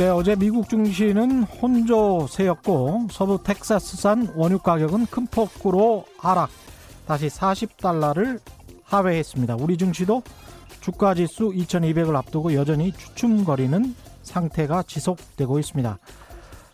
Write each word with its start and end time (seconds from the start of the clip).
네, 0.00 0.08
어제 0.08 0.34
미국 0.34 0.66
증시는 0.66 1.42
혼조세였고 1.42 3.08
서부 3.10 3.42
텍사스산 3.44 4.32
원유 4.34 4.60
가격은 4.60 5.04
큰 5.04 5.26
폭으로 5.26 6.06
하락, 6.16 6.48
다시 7.06 7.26
40달러를 7.26 8.40
하회했습니다. 8.82 9.56
우리 9.56 9.76
증시도 9.76 10.22
주가 10.80 11.12
지수 11.12 11.50
2200을 11.50 12.16
앞두고 12.16 12.54
여전히 12.54 12.92
주춤거리는 12.92 13.94
상태가 14.22 14.84
지속되고 14.84 15.58
있습니다. 15.58 15.98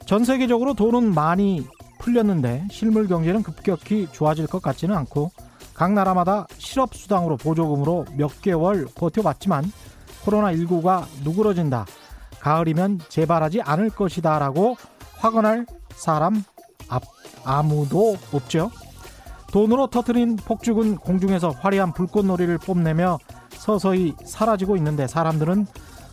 전 0.06 0.24
세계적으로 0.24 0.74
돈은 0.74 1.12
많이 1.12 1.66
풀렸는데 1.98 2.68
실물 2.70 3.08
경제는 3.08 3.42
급격히 3.42 4.06
좋아질 4.12 4.46
것 4.46 4.62
같지는 4.62 4.94
않고 4.94 5.32
각 5.74 5.92
나라마다 5.94 6.46
실업수당으로 6.58 7.38
보조금으로 7.38 8.04
몇 8.16 8.40
개월 8.40 8.86
버텨봤지만 8.94 9.64
코로나19가 10.24 11.06
누그러진다. 11.24 11.86
가을이면 12.46 13.00
재발하지 13.08 13.62
않을 13.62 13.90
것이다. 13.90 14.38
라고 14.38 14.76
화건할 15.16 15.66
사람 15.90 16.44
아무도 17.44 18.16
없죠. 18.32 18.70
돈으로 19.50 19.88
터트린 19.88 20.36
폭죽은 20.36 20.96
공중에서 20.96 21.50
화려한 21.50 21.92
불꽃놀이를 21.92 22.58
뽐내며 22.58 23.18
서서히 23.50 24.14
사라지고 24.24 24.76
있는데 24.76 25.08
사람들은 25.08 25.66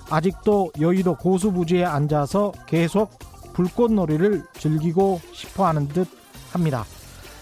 아직도 0.09 0.71
여의도 0.79 1.17
고수부지에 1.17 1.85
앉아서 1.85 2.52
계속 2.65 3.11
불꽃놀이를 3.53 4.43
즐기고 4.53 5.21
싶어 5.33 5.67
하는 5.67 5.88
듯 5.88 6.08
합니다. 6.52 6.83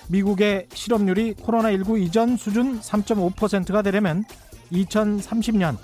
미국의 0.09 0.67
실업률이 0.73 1.35
코로나19 1.35 2.01
이전 2.01 2.35
수준 2.35 2.81
3.5%가 2.81 3.81
되려면 3.83 4.25
2030년 4.73 5.77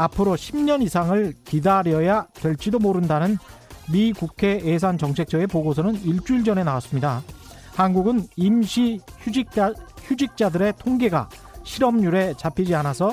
앞으로 0.00 0.34
10년 0.34 0.82
이상을 0.82 1.34
기다려야 1.44 2.26
될지도 2.32 2.78
모른다는 2.78 3.36
미 3.92 4.12
국회 4.14 4.64
예산정책처의 4.64 5.46
보고서는 5.46 6.02
일주일 6.02 6.42
전에 6.42 6.64
나왔습니다. 6.64 7.22
한국은 7.74 8.26
임시 8.36 9.00
휴직자, 9.18 9.74
휴직자들의 10.02 10.74
통계가 10.78 11.28
실업률에 11.64 12.34
잡히지 12.38 12.74
않아서 12.76 13.12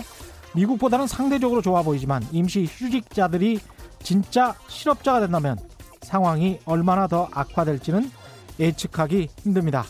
미국보다는 0.56 1.08
상대적으로 1.08 1.62
좋아 1.62 1.84
보이지만 1.84 2.26
임시 2.32 2.66
휴직자들이 2.66 3.60
진짜 4.02 4.56
실업자가 4.70 5.20
된다면 5.20 5.58
상황이 6.04 6.60
얼마나 6.66 7.08
더 7.08 7.28
악화될지는 7.34 8.10
예측하기 8.60 9.28
힘듭니다. 9.44 9.84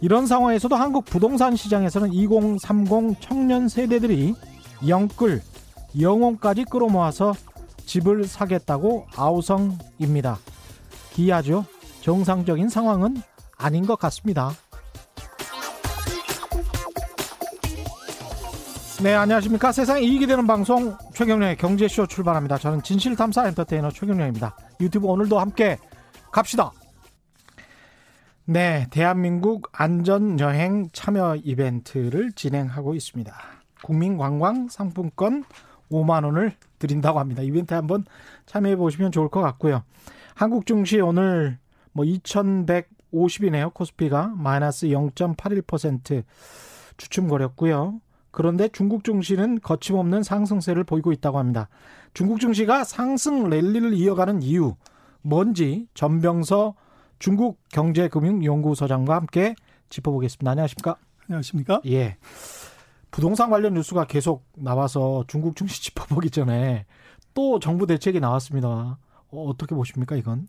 이런 0.00 0.26
상황에서도 0.26 0.74
한국 0.74 1.04
부동산 1.04 1.54
시장에서는 1.56 2.12
2030 2.12 3.20
청년 3.20 3.68
세대들이 3.68 4.34
영끌, 4.88 5.42
영혼까지 6.00 6.64
끌어모아서 6.64 7.34
집을 7.84 8.24
사겠다고 8.24 9.06
아우성입니다. 9.16 10.38
기이하죠? 11.12 11.64
정상적인 12.00 12.68
상황은 12.68 13.22
아닌 13.58 13.86
것 13.86 13.98
같습니다. 13.98 14.50
네, 19.02 19.14
안녕하십니까. 19.14 19.72
세상 19.72 20.00
이익이 20.00 20.26
되는 20.28 20.46
방송 20.46 20.96
최경련의 21.14 21.56
경제쇼 21.56 22.06
출발합니다. 22.06 22.56
저는 22.56 22.82
진실탐사 22.82 23.48
엔터테이너 23.48 23.90
최경련입니다. 23.90 24.56
유튜브 24.80 25.08
오늘도 25.08 25.40
함께 25.40 25.76
갑시다. 26.30 26.70
네, 28.44 28.86
대한민국 28.90 29.68
안전여행 29.72 30.90
참여 30.92 31.36
이벤트를 31.42 32.32
진행하고 32.32 32.94
있습니다. 32.94 33.34
국민관광 33.82 34.68
상품권 34.68 35.44
5만 35.92 36.24
원을 36.24 36.54
드린다고 36.78 37.18
합니다. 37.18 37.42
이벤트 37.42 37.74
한번 37.74 38.04
참여해 38.46 38.76
보시면 38.76 39.12
좋을 39.12 39.28
것 39.28 39.40
같고요. 39.40 39.84
한국 40.34 40.66
증시 40.66 41.00
오늘 41.00 41.58
뭐 41.92 42.04
2150이네요. 42.04 43.72
코스피가 43.74 44.34
마이너스 44.36 44.86
0.81% 44.88 46.24
주춤거렸고요. 46.96 48.00
그런데 48.30 48.68
중국 48.68 49.04
증시는 49.04 49.60
거침없는 49.60 50.22
상승세를 50.22 50.84
보이고 50.84 51.12
있다고 51.12 51.38
합니다. 51.38 51.68
중국 52.14 52.40
증시가 52.40 52.82
상승 52.82 53.48
랠리를 53.48 53.92
이어가는 53.94 54.42
이유 54.42 54.74
뭔지 55.20 55.86
전병서 55.94 56.74
중국 57.18 57.60
경제금융연구소장과 57.68 59.14
함께 59.14 59.54
짚어보겠습니다. 59.90 60.50
안녕하십니까? 60.50 60.96
안녕하십니까? 61.28 61.80
예. 61.86 62.16
부동산 63.12 63.50
관련 63.50 63.74
뉴스가 63.74 64.06
계속 64.06 64.48
나와서 64.56 65.22
중국 65.28 65.54
증시 65.54 65.82
짚어보기 65.82 66.30
전에 66.30 66.86
또 67.34 67.60
정부 67.60 67.86
대책이 67.86 68.18
나왔습니다. 68.20 68.98
어, 69.28 69.52
떻게 69.56 69.74
보십니까, 69.74 70.16
이건? 70.16 70.48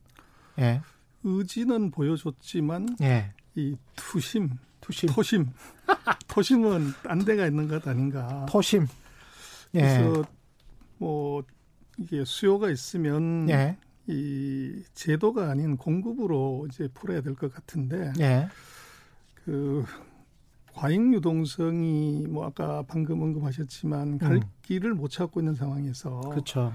예. 0.59 0.81
의지는 1.23 1.91
보여줬지만 1.91 2.97
예. 3.01 3.33
이 3.55 3.75
투심 3.95 4.49
투심. 4.81 5.09
토심. 5.09 5.49
토심은 6.27 6.93
딴 7.03 7.19
데가 7.19 7.45
있는 7.45 7.67
것 7.67 7.85
아닌가. 7.87 8.45
토심. 8.49 8.87
예. 9.75 9.79
그래서 9.81 10.23
뭐 10.97 11.43
이게 11.97 12.23
수요가 12.25 12.69
있으면 12.69 13.49
예. 13.49 13.77
이 14.07 14.83
제도가 14.93 15.49
아닌 15.49 15.77
공급으로 15.77 16.67
이제 16.69 16.87
풀어야 16.93 17.21
될 17.21 17.35
것 17.35 17.53
같은데 17.53 18.11
예. 18.19 18.47
그 19.45 19.85
과잉 20.73 21.13
유동성이 21.13 22.25
뭐 22.27 22.45
아까 22.45 22.83
방금 22.87 23.21
언급하셨지만 23.21 24.17
갈 24.17 24.35
음. 24.37 24.41
길을 24.63 24.93
못 24.93 25.09
찾고 25.09 25.39
있는 25.39 25.55
상황에서 25.55 26.19
그렇죠. 26.21 26.73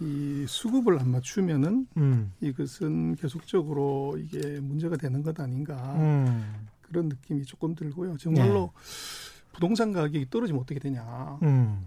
이 0.00 0.44
수급을 0.48 0.98
안 0.98 1.10
맞추면은 1.10 1.86
음. 1.96 2.32
이것은 2.40 3.16
계속적으로 3.16 4.18
이게 4.18 4.60
문제가 4.60 4.96
되는 4.96 5.22
것 5.22 5.38
아닌가. 5.40 5.94
음. 5.96 6.66
그런 6.82 7.08
느낌이 7.08 7.44
조금 7.44 7.74
들고요. 7.74 8.16
정말로 8.18 8.72
네. 8.74 9.52
부동산 9.52 9.92
가격이 9.92 10.28
떨어지면 10.28 10.60
어떻게 10.60 10.78
되냐. 10.78 11.38
음. 11.42 11.80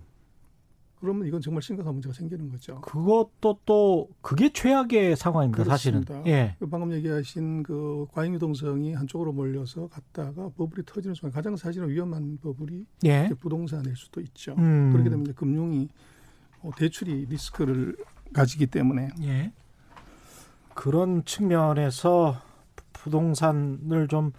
그러면 0.99 1.27
이건 1.27 1.41
정말 1.41 1.61
심각한 1.61 1.93
문제가 1.93 2.13
생기는 2.13 2.49
거죠. 2.49 2.81
그것도 2.81 3.59
또 3.65 4.09
그게 4.21 4.51
최악의 4.51 5.15
상황입니다. 5.15 5.63
그렇습니다. 5.63 6.13
사실은. 6.15 6.31
예. 6.31 6.55
그 6.59 6.67
방금 6.67 6.93
얘기하신 6.93 7.63
그 7.63 8.07
과잉 8.11 8.33
유동성이 8.35 8.93
한쪽으로 8.93 9.33
몰려서 9.33 9.87
갔다가 9.87 10.49
버블이 10.57 10.85
터지는 10.85 11.13
순간 11.13 11.33
가장 11.33 11.55
사실은 11.55 11.89
위험한 11.89 12.39
버블이 12.41 12.85
예. 13.05 13.29
부동산일 13.39 13.95
수도 13.95 14.21
있죠. 14.21 14.55
음. 14.57 14.91
그렇게 14.91 15.09
되면 15.09 15.25
이제 15.25 15.33
금융이 15.33 15.89
어, 16.61 16.71
대출이 16.75 17.25
리스크를 17.29 17.95
가지기 18.33 18.67
때문에. 18.67 19.09
예. 19.23 19.51
그런 20.73 21.23
측면에서 21.25 22.41
부동산을 22.93 24.07
좀 24.09 24.31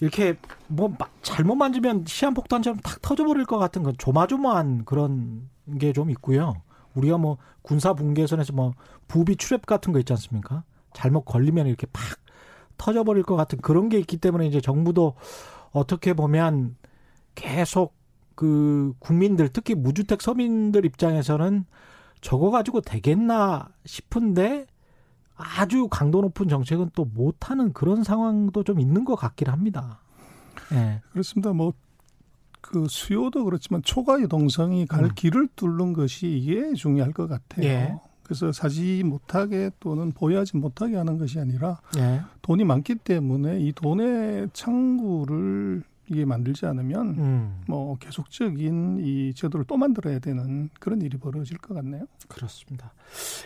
이렇게 0.00 0.36
뭐 0.66 0.96
잘못 1.22 1.54
만지면 1.54 2.04
시한폭탄처럼 2.06 2.80
탁 2.80 3.02
터져버릴 3.02 3.44
것 3.44 3.58
같은 3.58 3.82
건 3.82 3.94
조마조마한 3.98 4.84
그런 4.84 5.48
게 5.78 5.92
좀 5.92 6.10
있고요. 6.10 6.54
우리가 6.94 7.18
뭐 7.18 7.38
군사 7.62 7.92
분계선에서 7.94 8.52
뭐 8.52 8.74
부비 9.08 9.36
출랩 9.36 9.66
같은 9.66 9.92
거 9.92 9.98
있지 9.98 10.12
않습니까? 10.12 10.64
잘못 10.92 11.22
걸리면 11.24 11.66
이렇게 11.66 11.86
팍 11.92 12.02
터져버릴 12.78 13.22
것 13.22 13.36
같은 13.36 13.60
그런 13.60 13.88
게 13.88 13.98
있기 13.98 14.16
때문에 14.16 14.46
이제 14.46 14.60
정부도 14.60 15.14
어떻게 15.72 16.14
보면 16.14 16.76
계속 17.34 17.94
그 18.34 18.94
국민들 18.98 19.48
특히 19.48 19.74
무주택 19.74 20.22
서민들 20.22 20.84
입장에서는 20.84 21.64
저거 22.20 22.50
가지고 22.50 22.80
되겠나 22.80 23.68
싶은데 23.84 24.66
아주 25.36 25.88
강도 25.88 26.20
높은 26.20 26.48
정책은 26.48 26.90
또 26.94 27.04
못하는 27.04 27.72
그런 27.72 28.02
상황도 28.04 28.62
좀 28.64 28.80
있는 28.80 29.04
것 29.04 29.14
같긴 29.16 29.48
합니다. 29.48 30.02
네. 30.70 31.00
그렇습니다. 31.12 31.52
뭐, 31.52 31.72
그 32.60 32.86
수요도 32.88 33.44
그렇지만 33.44 33.82
초과 33.82 34.20
유동성이 34.20 34.86
갈 34.86 35.04
음. 35.04 35.10
길을 35.14 35.48
뚫는 35.56 35.92
것이 35.92 36.28
이게 36.28 36.72
중요할 36.74 37.12
것 37.12 37.28
같아요. 37.28 37.66
예. 37.66 37.94
그래서 38.22 38.52
사지 38.52 39.02
못하게 39.02 39.70
또는 39.80 40.12
보유하지 40.12 40.56
못하게 40.56 40.96
하는 40.96 41.18
것이 41.18 41.40
아니라 41.40 41.80
예. 41.98 42.20
돈이 42.42 42.64
많기 42.64 42.94
때문에 42.94 43.60
이 43.60 43.72
돈의 43.72 44.50
창구를 44.52 45.82
이게 46.10 46.24
만들지 46.24 46.66
않으면 46.66 47.08
음. 47.18 47.62
뭐 47.68 47.96
계속적인 47.98 48.98
이 49.00 49.32
제도를 49.34 49.64
또 49.66 49.76
만들어야 49.76 50.18
되는 50.18 50.68
그런 50.80 51.02
일이 51.02 51.16
벌어질 51.18 51.58
것 51.58 51.74
같네요. 51.74 52.06
그렇습니다. 52.28 52.92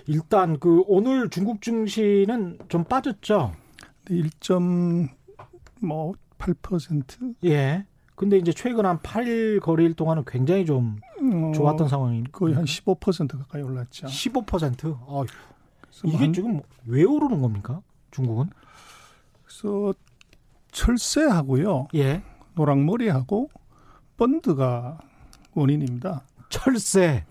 일단 0.06 0.58
그 0.58 0.82
오늘 0.86 1.28
중국 1.28 1.60
증시는 1.60 2.60
좀 2.68 2.84
빠졌죠. 2.84 3.52
1.뭐 4.06 6.14
8% 6.38 7.34
예. 7.44 7.84
근데 8.14 8.36
이제 8.38 8.52
최근 8.52 8.86
한 8.86 8.98
8일 8.98 9.60
거리일 9.60 9.94
동안은 9.94 10.24
굉장히 10.26 10.64
좀 10.64 10.98
어, 11.20 11.52
좋았던 11.52 11.88
상황이 11.88 12.24
거의 12.30 12.54
한 12.54 12.64
15% 12.64 13.38
가까이 13.38 13.62
올랐죠. 13.62 14.06
15%? 14.06 14.96
어, 15.00 15.24
이게 16.04 16.32
지금 16.32 16.60
왜 16.86 17.02
오르는 17.04 17.40
겁니까? 17.40 17.80
중국은? 18.10 18.50
그래서 19.44 19.94
철새하고요. 20.70 21.88
예. 21.94 22.22
노랑머리하고 22.54 23.50
펀드가 24.16 24.98
원인입니다. 25.54 26.22
철새, 26.48 27.24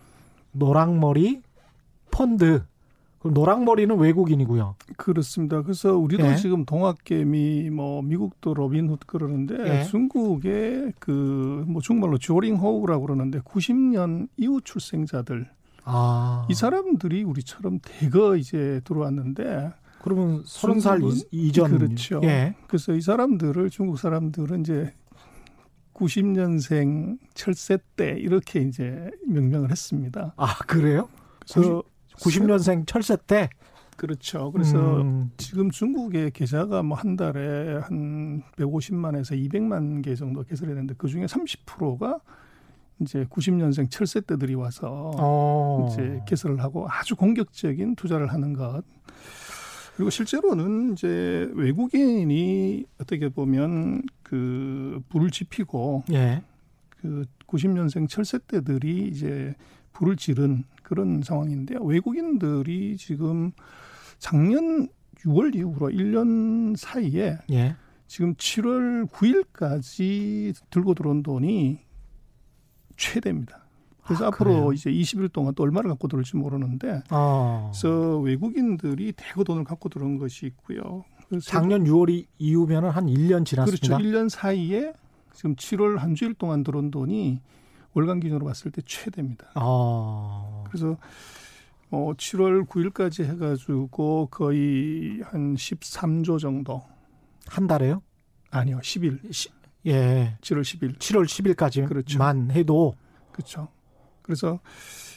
노랑머리, 0.51 1.41
펀드. 2.11 2.63
그럼 3.23 3.33
노랑머리는 3.35 3.97
외국인이고요. 3.97 4.75
그렇습니다. 4.97 5.61
그래서 5.61 5.95
우리도 5.97 6.27
예. 6.27 6.35
지금 6.35 6.65
동학개미 6.65 7.69
뭐 7.69 8.01
미국도 8.01 8.53
로빈훗 8.53 8.97
그러는데 9.07 9.79
예. 9.79 9.83
중국의 9.85 10.93
그 10.99 11.63
뭐 11.67 11.81
중국말로 11.81 12.17
조링호우라고 12.17 13.05
그러는데 13.05 13.39
90년 13.39 14.27
이후 14.37 14.59
출생자들 14.61 15.49
아. 15.85 16.45
이 16.49 16.53
사람들이 16.53 17.23
우리처럼 17.23 17.79
대거 17.81 18.35
이제 18.35 18.81
들어왔는데 18.83 19.71
그러면 20.01 20.43
서른 20.45 20.79
살 20.79 21.01
이전 21.31 21.77
그렇죠. 21.77 22.19
예. 22.23 22.55
그래서 22.67 22.93
이 22.93 23.01
사람들을 23.01 23.69
중국 23.69 23.97
사람들은 23.97 24.61
이제 24.61 24.93
90년생 25.93 27.19
철새 27.33 27.77
때 27.95 28.15
이렇게 28.19 28.59
이제 28.61 29.09
명명을 29.27 29.71
했습니다. 29.71 30.33
아 30.35 30.57
그래요? 30.67 31.07
그래서 31.49 31.83
90, 32.21 32.45
년생 32.45 32.85
철새 32.85 33.17
때 33.27 33.49
그렇죠. 33.97 34.51
그래서 34.51 35.01
음. 35.01 35.31
지금 35.37 35.69
중국의 35.69 36.31
계좌가 36.31 36.81
뭐 36.83 36.97
한 36.97 37.15
달에 37.15 37.79
한 37.79 38.43
150만에서 38.57 39.37
200만 39.37 40.03
개 40.03 40.15
정도 40.15 40.43
개설이 40.43 40.69
되는데 40.71 40.95
그 40.97 41.07
중에 41.07 41.25
30%가 41.25 42.19
이제 42.99 43.25
90년생 43.25 43.89
철새 43.89 44.21
때들이 44.21 44.55
와서 44.55 45.11
어. 45.17 45.89
이제 45.91 46.21
개설을 46.27 46.61
하고 46.61 46.87
아주 46.89 47.15
공격적인 47.15 47.95
투자를 47.95 48.31
하는 48.31 48.53
것. 48.53 48.83
그리고 49.95 50.09
실제로는 50.09 50.93
이제 50.93 51.49
외국인이 51.53 52.85
어떻게 52.99 53.29
보면 53.29 54.01
그 54.23 55.01
불을 55.09 55.29
지피고 55.29 56.03
예. 56.11 56.41
그 56.89 57.25
90년생 57.47 58.09
철새 58.09 58.39
때들이 58.47 59.07
이제 59.07 59.53
불을 59.91 60.15
지른 60.15 60.63
그런 60.83 61.21
상황인데요. 61.23 61.79
외국인들이 61.79 62.97
지금 62.97 63.51
작년 64.19 64.87
6월 65.25 65.55
이후로 65.55 65.89
1년 65.89 66.75
사이에 66.75 67.37
예. 67.51 67.75
지금 68.07 68.35
7월 68.35 69.07
9일까지 69.09 70.53
들고 70.69 70.93
들어온 70.93 71.23
돈이 71.23 71.79
최대입니다. 72.97 73.63
그래서 74.03 74.25
아, 74.25 74.27
앞으로 74.27 74.51
그래요? 74.51 74.73
이제 74.73 74.91
20일 74.91 75.31
동안 75.31 75.55
또 75.55 75.63
얼마를 75.63 75.89
갖고 75.89 76.07
들어올지 76.07 76.35
모르는데 76.35 77.01
아. 77.09 77.71
그래서 77.71 78.19
외국인들이 78.19 79.13
대거 79.13 79.45
돈을 79.45 79.63
갖고 79.63 79.89
들어온 79.89 80.17
것이 80.17 80.45
있고요. 80.47 81.05
작년 81.43 81.85
6월 81.85 82.25
이후면은 82.37 82.89
한 82.89 83.07
1년 83.07 83.45
지났습니다. 83.45 83.97
그렇죠. 83.97 83.97
1년 83.97 84.29
사이에 84.29 84.93
지금 85.33 85.55
7월 85.55 85.97
한 85.97 86.15
주일 86.15 86.33
동안 86.33 86.63
들어온 86.63 86.91
돈이 86.91 87.39
월간 87.93 88.19
기준으로 88.19 88.45
봤을 88.45 88.71
때 88.71 88.81
최대입니다. 88.85 89.51
아. 89.55 90.63
그래서 90.67 90.97
어 91.91 92.13
7월 92.13 92.67
9일까지 92.67 93.25
해가지고 93.25 94.27
거의 94.27 95.21
한 95.23 95.55
13조 95.55 96.39
정도. 96.39 96.81
한 97.47 97.67
달에요? 97.67 98.01
아니요, 98.49 98.79
10일. 98.79 99.31
시, 99.31 99.49
예. 99.85 100.37
7월 100.41 100.61
10일. 100.61 100.97
7월 100.97 101.25
10일까지만 101.25 101.87
그렇죠. 101.87 102.23
해도. 102.51 102.95
그렇죠. 103.31 103.67
그래서 104.21 104.59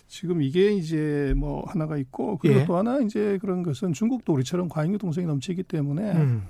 지금 0.09 0.43
이게 0.43 0.73
이제 0.73 1.35
뭐 1.37 1.65
하나가 1.67 1.97
있고 1.97 2.39
그리고 2.39 2.61
예. 2.61 2.65
또 2.65 2.77
하나 2.77 2.99
이제 3.01 3.39
그런 3.41 3.63
것은 3.63 3.93
중국도 3.93 4.33
우리처럼 4.35 4.69
과잉유 4.69 4.99
동성이 4.99 5.27
넘치기 5.27 5.65
때문에 5.65 6.13
음. 6.13 6.47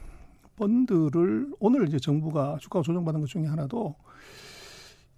펀드를 0.57 1.53
오늘 1.59 1.87
이제 1.87 1.99
정부가 1.99 2.59
주가 2.61 2.83
조정받은 2.83 3.21
것 3.21 3.29
중에 3.29 3.47
하나도 3.47 3.95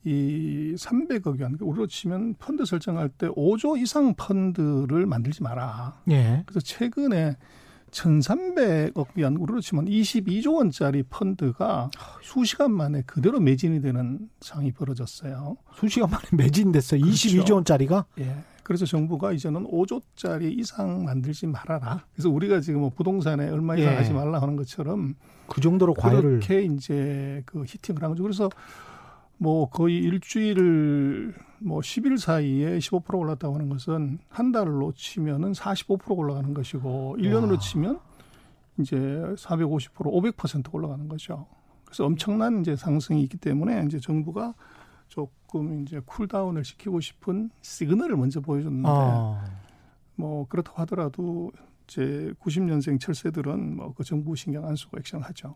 이 0.04 0.74
300억 0.76 1.40
원, 1.40 1.56
우리로 1.60 1.86
치면 1.86 2.34
펀드 2.38 2.64
설정할 2.64 3.08
때 3.08 3.28
5조 3.28 3.80
이상 3.80 4.14
펀드를 4.14 5.06
만들지 5.06 5.42
마라. 5.42 6.00
예. 6.10 6.42
그래서 6.46 6.60
최근에 6.60 7.36
1,300억 7.90 9.08
위안, 9.14 9.36
우리로 9.36 9.60
치면 9.60 9.86
22조 9.86 10.56
원짜리 10.56 11.02
펀드가 11.02 11.90
수시간 12.22 12.72
만에 12.72 13.02
그대로 13.06 13.40
매진이 13.40 13.80
되는 13.80 14.28
상황이 14.40 14.72
벌어졌어요. 14.72 15.56
수시간 15.74 16.10
만에 16.10 16.24
매진됐어요. 16.32 17.00
그렇죠. 17.00 17.28
22조 17.28 17.54
원짜리가? 17.54 18.06
예. 18.20 18.36
그래서 18.62 18.84
정부가 18.84 19.32
이제는 19.32 19.64
5조짜리 19.64 20.58
이상 20.58 21.02
만들지 21.02 21.46
말아라. 21.46 22.04
그래서 22.12 22.28
우리가 22.28 22.60
지금 22.60 22.80
뭐 22.80 22.90
부동산에 22.90 23.48
얼마 23.48 23.74
이상 23.76 23.94
예. 23.94 23.96
하지 23.96 24.12
말라 24.12 24.42
하는 24.42 24.56
것처럼 24.56 25.14
그 25.46 25.62
정도로 25.62 25.94
과열을 25.94 26.40
그렇게 26.40 26.62
이제 26.64 27.42
그 27.46 27.64
히팅을 27.66 28.02
한 28.02 28.10
거죠. 28.10 28.22
그래서 28.22 28.50
뭐 29.38 29.68
거의 29.70 29.98
일주일 29.98 31.34
뭐 31.60 31.80
10일 31.80 32.18
사이에 32.18 32.78
15% 32.78 33.18
올랐다고 33.18 33.54
하는 33.54 33.68
것은 33.68 34.18
한 34.28 34.52
달로 34.52 34.92
치면은 34.92 35.52
45% 35.52 36.16
올라가는 36.16 36.52
것이고 36.54 37.16
1년으로 37.18 37.52
와. 37.52 37.58
치면 37.58 38.00
이제 38.78 38.96
450% 38.96 39.92
500% 40.36 40.74
올라가는 40.74 41.08
거죠. 41.08 41.46
그래서 41.84 42.04
엄청난 42.04 42.60
이제 42.60 42.76
상승이 42.76 43.22
있기 43.22 43.38
때문에 43.38 43.84
이제 43.86 43.98
정부가 43.98 44.54
조금 45.08 45.82
이제 45.82 46.00
쿨다운을 46.04 46.64
시키고 46.64 47.00
싶은 47.00 47.50
시그널을 47.62 48.16
먼저 48.16 48.40
보여줬는데 48.40 48.88
아. 48.88 49.44
뭐 50.16 50.46
그렇다고 50.48 50.80
하더라도 50.82 51.50
이제 51.86 52.32
90년생 52.40 53.00
철새들은 53.00 53.76
뭐 53.76 53.92
그 53.94 54.04
정부 54.04 54.36
신경 54.36 54.66
안 54.66 54.76
쓰고 54.76 54.98
액션하죠. 54.98 55.54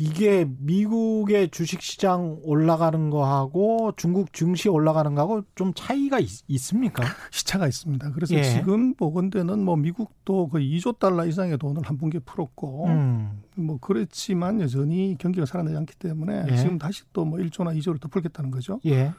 이게 0.00 0.48
미국의 0.60 1.50
주식 1.50 1.82
시장 1.82 2.38
올라가는 2.42 3.10
거하고 3.10 3.92
중국 3.96 4.32
증시 4.32 4.68
올라가는 4.68 5.12
거하고 5.14 5.42
좀 5.56 5.72
차이가 5.74 6.20
있, 6.20 6.28
습니까 6.58 7.02
시차가 7.32 7.66
있습니다. 7.66 8.12
그래서 8.12 8.34
예. 8.36 8.42
지금 8.44 8.94
보건대는 8.94 9.64
뭐 9.64 9.76
미국도 9.76 10.48
거의 10.48 10.70
2조 10.78 10.98
달러 11.00 11.26
이상의 11.26 11.58
돈을 11.58 11.82
한 11.82 11.98
분기 11.98 12.20
풀었고 12.20 12.86
음. 12.86 13.42
뭐 13.56 13.78
그렇지만 13.80 14.60
여전히 14.60 15.16
경기가 15.18 15.46
살아나지 15.46 15.76
않기 15.76 15.96
때문에 15.96 16.44
예. 16.50 16.56
지금 16.56 16.78
다시 16.78 17.02
또 17.12 17.24
뭐 17.28 17.38
1조나 17.38 17.76
2조를 17.78 18.00
더 18.00 18.08
풀겠다는 18.08 18.50
거죠. 18.50 18.80
예. 18.86 19.12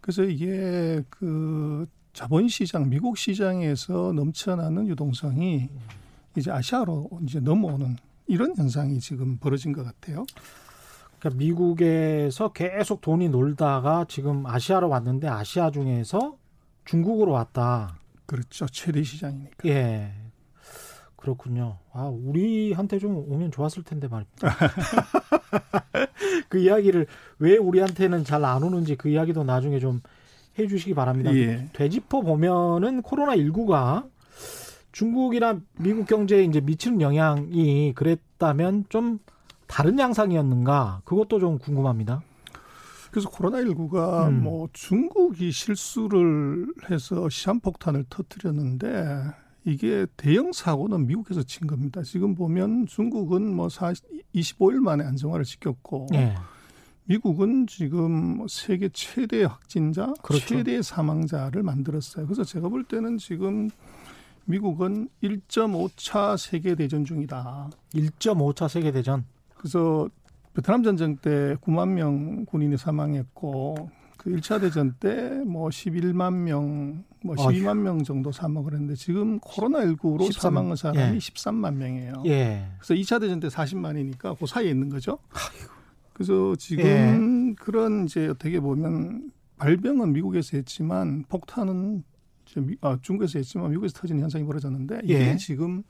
그래서 0.00 0.24
이게 0.24 1.02
그 1.10 1.86
자본 2.12 2.48
시장, 2.48 2.88
미국 2.88 3.16
시장에서 3.16 4.12
넘쳐나는 4.12 4.88
유동성이 4.88 5.68
이제 6.36 6.50
아시아로 6.50 7.08
이제 7.22 7.38
넘어오는 7.38 7.96
이런 8.32 8.56
현상이 8.56 8.98
지금 8.98 9.36
벌어진 9.36 9.74
것 9.74 9.84
같아요. 9.84 10.24
그러니까 11.18 11.38
미국에서 11.38 12.48
계속 12.52 13.02
돈이 13.02 13.28
놀다가 13.28 14.06
지금 14.08 14.46
아시아로 14.46 14.88
왔는데 14.88 15.28
아시아 15.28 15.70
중에서 15.70 16.36
중국으로 16.86 17.32
왔다. 17.32 17.94
그렇죠. 18.24 18.64
최대 18.66 19.02
시장이니까. 19.02 19.68
예. 19.68 20.12
그렇군요. 21.16 21.76
아, 21.92 22.04
우리한테 22.06 22.98
좀 22.98 23.16
오면 23.16 23.52
좋았을 23.52 23.82
텐데 23.82 24.08
말입니다. 24.08 24.56
그 26.48 26.58
이야기를 26.58 27.06
왜 27.38 27.58
우리한테는 27.58 28.24
잘 28.24 28.44
안 28.46 28.62
오는지 28.62 28.96
그 28.96 29.10
이야기도 29.10 29.44
나중에 29.44 29.78
좀 29.78 30.00
해주시기 30.58 30.94
바랍니다. 30.94 31.34
예. 31.34 31.68
되짚어 31.74 32.22
보면은 32.22 33.02
코로나 33.02 33.36
19가 33.36 34.08
중국이나 34.92 35.58
미국 35.78 36.06
경제에 36.06 36.44
이제 36.44 36.60
미치는 36.60 37.00
영향이 37.00 37.92
그랬다면 37.94 38.84
좀 38.88 39.18
다른 39.66 39.98
양상이었는가 39.98 41.02
그것도 41.04 41.40
좀 41.40 41.58
궁금합니다. 41.58 42.22
그래서 43.10 43.28
코로나19가 43.30 44.28
음. 44.28 44.42
뭐 44.42 44.68
중국이 44.72 45.50
실수를 45.50 46.66
해서 46.90 47.28
시한폭탄을 47.28 48.06
터뜨렸는데 48.08 49.32
이게 49.64 50.06
대형 50.16 50.52
사고는 50.52 51.06
미국에서 51.06 51.42
친 51.42 51.66
겁니다. 51.66 52.02
지금 52.02 52.34
보면 52.34 52.86
중국은 52.86 53.54
뭐 53.54 53.68
40, 53.68 54.04
25일 54.34 54.80
만에 54.80 55.04
안정화를 55.04 55.44
시켰고 55.44 56.08
네. 56.10 56.34
미국은 57.04 57.66
지금 57.66 58.46
세계 58.48 58.88
최대 58.92 59.44
확진자, 59.44 60.14
그렇죠. 60.22 60.46
최대 60.46 60.80
사망자를 60.82 61.62
만들었어요. 61.62 62.26
그래서 62.26 62.44
제가 62.44 62.68
볼 62.68 62.84
때는 62.84 63.18
지금 63.18 63.68
미국은 64.44 65.08
1.5차 65.22 66.36
세계 66.36 66.74
대전 66.74 67.04
중이다. 67.04 67.70
1.5차 67.94 68.68
세계 68.68 68.92
대전. 68.92 69.24
그래서 69.56 70.08
베트남 70.54 70.82
전쟁 70.82 71.16
때 71.16 71.56
9만 71.62 71.88
명 71.90 72.44
군인이 72.46 72.76
사망했고 72.76 73.90
그 74.18 74.30
1차 74.30 74.60
대전 74.60 74.94
때 75.00 75.42
뭐 75.44 75.68
11만 75.68 76.32
명, 76.34 77.04
뭐 77.24 77.34
12만 77.34 77.68
어휴. 77.68 77.74
명 77.82 78.04
정도 78.04 78.30
사망을 78.30 78.72
했는데 78.72 78.94
지금 78.94 79.40
코로나19로 79.40 80.24
13, 80.24 80.40
사망한 80.40 80.76
사람이 80.76 81.14
예. 81.14 81.18
13만 81.18 81.74
명이에요. 81.74 82.22
예. 82.26 82.68
그래서 82.78 82.94
2차 82.94 83.20
대전 83.20 83.40
때 83.40 83.48
40만이니까 83.48 84.38
그 84.38 84.46
사이에 84.46 84.70
있는 84.70 84.88
거죠. 84.88 85.18
그래서 86.12 86.54
지금 86.56 86.84
예. 86.84 87.54
그런 87.62 88.04
이제 88.04 88.28
어떻게 88.28 88.60
보면 88.60 89.30
발병은 89.58 90.12
미국에서 90.12 90.56
했지만 90.56 91.24
폭탄은 91.28 92.04
아, 92.80 92.98
중국에서 93.00 93.38
했지만 93.38 93.70
미국에서 93.70 93.94
터지는 93.94 94.22
현상이 94.22 94.44
벌어졌는데 94.44 95.00
이게 95.04 95.30
예. 95.30 95.36
지금 95.36 95.82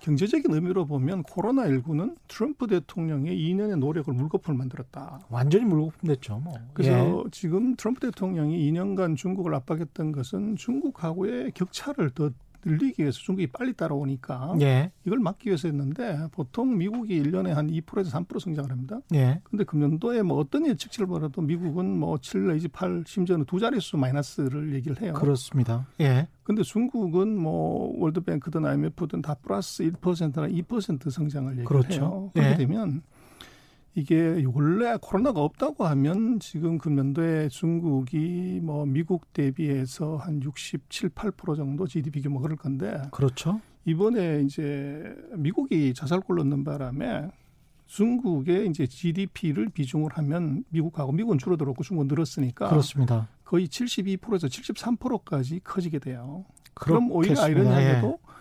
경제적인 0.00 0.52
의미로 0.52 0.84
보면 0.84 1.22
코로나 1.22 1.64
19는 1.64 2.16
트럼프 2.26 2.66
대통령의 2.66 3.36
2년의 3.36 3.78
노력을 3.78 4.12
물거품을 4.12 4.58
만들었다. 4.58 5.20
완전히 5.30 5.64
물거품 5.64 6.08
됐죠. 6.08 6.40
뭐. 6.40 6.52
그래서 6.74 7.22
예. 7.24 7.30
지금 7.30 7.76
트럼프 7.76 8.00
대통령이 8.00 8.58
2년간 8.72 9.16
중국을 9.16 9.54
압박했던 9.54 10.12
것은 10.12 10.56
중국하고의 10.56 11.52
격차를 11.52 12.10
더 12.10 12.30
늘리기 12.64 13.02
위해서 13.02 13.18
중국이 13.18 13.46
빨리 13.48 13.72
따라오니까 13.72 14.56
예. 14.60 14.92
이걸 15.04 15.18
막기 15.18 15.48
위해서였는데 15.48 16.28
보통 16.32 16.76
미국이 16.76 17.22
1년에 17.22 17.48
한 17.48 17.68
2%에서 17.68 18.18
3% 18.18 18.40
성장을 18.40 18.70
합니다. 18.70 19.00
예. 19.14 19.40
근데 19.44 19.64
금년도에 19.64 20.22
뭐 20.22 20.38
어떤 20.38 20.66
예측치를 20.66 21.06
보라도 21.06 21.42
미국은 21.42 21.98
뭐7 22.00 22.52
내지 22.52 22.68
8 22.68 23.04
심지어는 23.06 23.46
두 23.46 23.58
자릿수 23.58 23.96
마이너스를 23.96 24.74
얘기를 24.74 25.00
해요. 25.00 25.14
그렇습니다. 25.14 25.86
예. 26.00 26.28
근데 26.44 26.62
중국은 26.62 27.36
뭐 27.36 27.94
월드뱅크든 27.98 28.64
IMF든 28.64 29.22
다 29.22 29.34
플러스 29.34 29.84
1%나 29.84 30.48
2% 30.48 31.10
성장을 31.10 31.50
얘기를 31.52 31.66
그렇죠. 31.66 31.92
해요. 32.00 32.30
그렇게 32.32 32.50
예. 32.50 32.56
되면 32.56 33.02
이게 33.94 34.44
원래 34.54 34.96
코로나가 35.00 35.40
없다고 35.40 35.84
하면 35.84 36.40
지금 36.40 36.78
금년도에 36.78 37.48
중국이 37.48 38.60
뭐 38.62 38.86
미국 38.86 39.32
대비해서 39.32 40.16
한 40.16 40.42
67, 40.42 41.10
8% 41.10 41.56
정도 41.56 41.86
GDP 41.86 42.22
규모 42.22 42.40
그럴 42.40 42.56
건데. 42.56 43.02
그렇죠. 43.10 43.60
이번에 43.84 44.42
이제 44.42 45.14
미국이 45.36 45.92
자살골 45.92 46.36
넣는 46.36 46.64
바람에 46.64 47.28
중국의 47.86 48.68
이제 48.68 48.86
GDP를 48.86 49.68
비중을 49.68 50.12
하면 50.14 50.64
미국하고 50.70 51.12
미국은 51.12 51.36
줄어들었고 51.36 51.82
중국은 51.82 52.08
늘었으니까 52.08 52.70
그렇습니다. 52.70 53.28
거의 53.44 53.66
72%에서 53.66 54.46
73%까지 54.46 55.60
커지게 55.62 55.98
돼요. 55.98 56.46
그럼 56.72 57.10
오히려 57.10 57.42
아이러니하게도 57.42 58.18
예. 58.22 58.31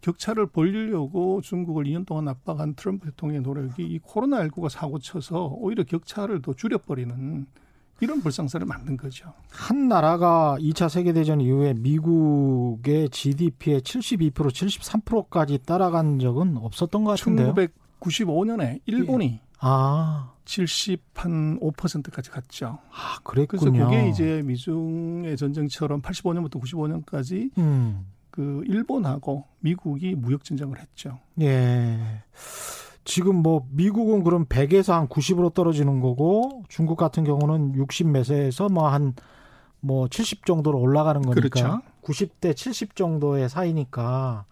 격차를 0.00 0.46
벌리려고 0.46 1.40
중국을 1.40 1.84
2년 1.84 2.06
동안 2.06 2.28
압박한 2.28 2.74
트럼프 2.74 3.06
대통령의 3.06 3.42
노력이 3.42 3.82
이 3.82 3.98
코로나19가 4.00 4.68
사고 4.68 4.98
쳐서 4.98 5.46
오히려 5.46 5.84
격차를 5.84 6.42
더 6.42 6.54
줄여버리는 6.54 7.46
이런 8.00 8.20
불상사를 8.20 8.64
만든 8.64 8.96
거죠. 8.96 9.32
한 9.50 9.88
나라가 9.88 10.56
2차 10.60 10.88
세계대전 10.88 11.40
이후에 11.40 11.74
미국의 11.74 13.10
GDP의 13.10 13.80
72% 13.80 14.32
73%까지 14.32 15.58
따라간 15.66 16.20
적은 16.20 16.58
없었던 16.58 17.04
것 17.04 17.18
같은데요. 17.18 17.54
1995년에 18.00 18.80
일본이 18.86 19.26
예. 19.26 19.40
아. 19.60 20.32
70한5%까지 20.44 22.30
갔죠. 22.30 22.78
아, 22.90 23.18
그랬군요. 23.22 23.70
그래서 23.70 23.86
그게 23.86 24.08
이제 24.08 24.42
미중의 24.44 25.36
전쟁처럼 25.36 26.00
85년부터 26.00 26.60
95년까지 26.62 27.50
음. 27.58 28.06
그 28.30 28.62
일본하고 28.66 29.44
미국이 29.60 30.14
무역 30.14 30.44
전쟁을 30.44 30.78
했죠. 30.80 31.18
예. 31.40 31.98
지금 33.04 33.36
뭐 33.36 33.66
미국은 33.70 34.22
그럼 34.22 34.44
100에서 34.46 34.92
한 34.92 35.08
90으로 35.08 35.52
떨어지는 35.54 36.00
거고 36.00 36.62
중국 36.68 36.96
같은 36.96 37.24
경우는 37.24 37.74
60 37.74 38.08
몇에서 38.08 38.68
뭐 38.68 38.88
한 38.88 39.14
뭐 39.80 40.08
70 40.08 40.44
정도로 40.44 40.78
올라가는 40.80 41.20
거니까 41.20 41.40
그렇죠. 41.40 41.82
90대 42.02 42.56
70 42.56 42.96
정도의 42.96 43.48
사이니까 43.48 44.44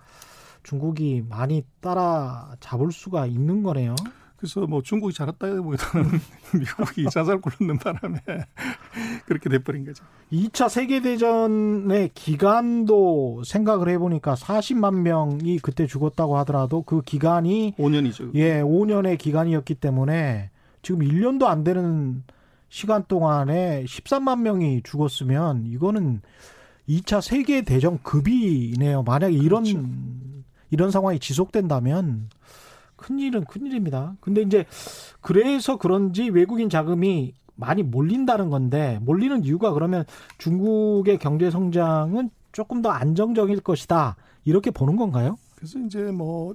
중국이 0.63 1.25
많이 1.29 1.65
따라 1.81 2.55
잡을 2.61 2.93
수가 2.93 3.27
있는 3.27 3.63
거네요. 3.63 3.95
그래서 4.37 4.67
뭐 4.67 4.83
중국이 4.83 5.15
잘했다기보다는 5.15 6.11
미국이 6.55 7.05
자살 7.11 7.41
굴르는 7.41 7.79
바람에 7.79 8.19
그렇게 9.25 9.49
돼버린 9.49 9.85
거죠. 9.85 10.05
2차 10.33 10.69
세계대전의 10.69 12.11
기간도 12.15 13.43
생각을 13.45 13.89
해보니까 13.91 14.35
40만 14.35 15.01
명이 15.01 15.59
그때 15.61 15.87
죽었다고 15.87 16.37
하더라도 16.39 16.83
그 16.83 17.01
기간이 17.03 17.75
5년이죠. 17.79 18.35
예, 18.35 18.61
5년의 18.63 19.19
기간이었기 19.19 19.77
때문에 19.77 20.51
지금 20.83 21.01
1년도 21.01 21.45
안 21.45 21.65
되는 21.65 22.23
시간 22.69 23.05
동안에 23.07 23.85
13만 23.85 24.41
명이 24.43 24.83
죽었으면 24.85 25.67
이거는 25.67 26.21
2차 26.89 27.21
세계 27.21 27.63
대전 27.63 28.03
급이네요. 28.03 29.03
만약에 29.03 29.35
이런 29.35 29.65
그렇죠. 29.65 29.83
이런 30.71 30.91
상황이 30.91 31.19
지속된다면 31.19 32.29
큰일은 32.97 33.45
큰일입니다. 33.45 34.17
근데 34.21 34.43
이제 34.43 34.65
그래서 35.21 35.77
그런지 35.77 36.29
외국인 36.29 36.69
자금이 36.69 37.35
많이 37.55 37.83
몰린다는 37.83 38.51
건데 38.51 38.99
몰리는 39.03 39.45
이유가 39.45 39.73
그러면 39.73 40.05
중국의 40.39 41.19
경제 41.19 41.51
성장은 41.51 42.31
조금 42.53 42.83
더 42.83 42.91
안정적일 42.91 43.61
것이다. 43.61 44.17
이렇게 44.45 44.71
보는 44.71 44.97
건가요? 44.97 45.39
그래서 45.57 45.79
이제 45.81 46.11
뭐 46.11 46.55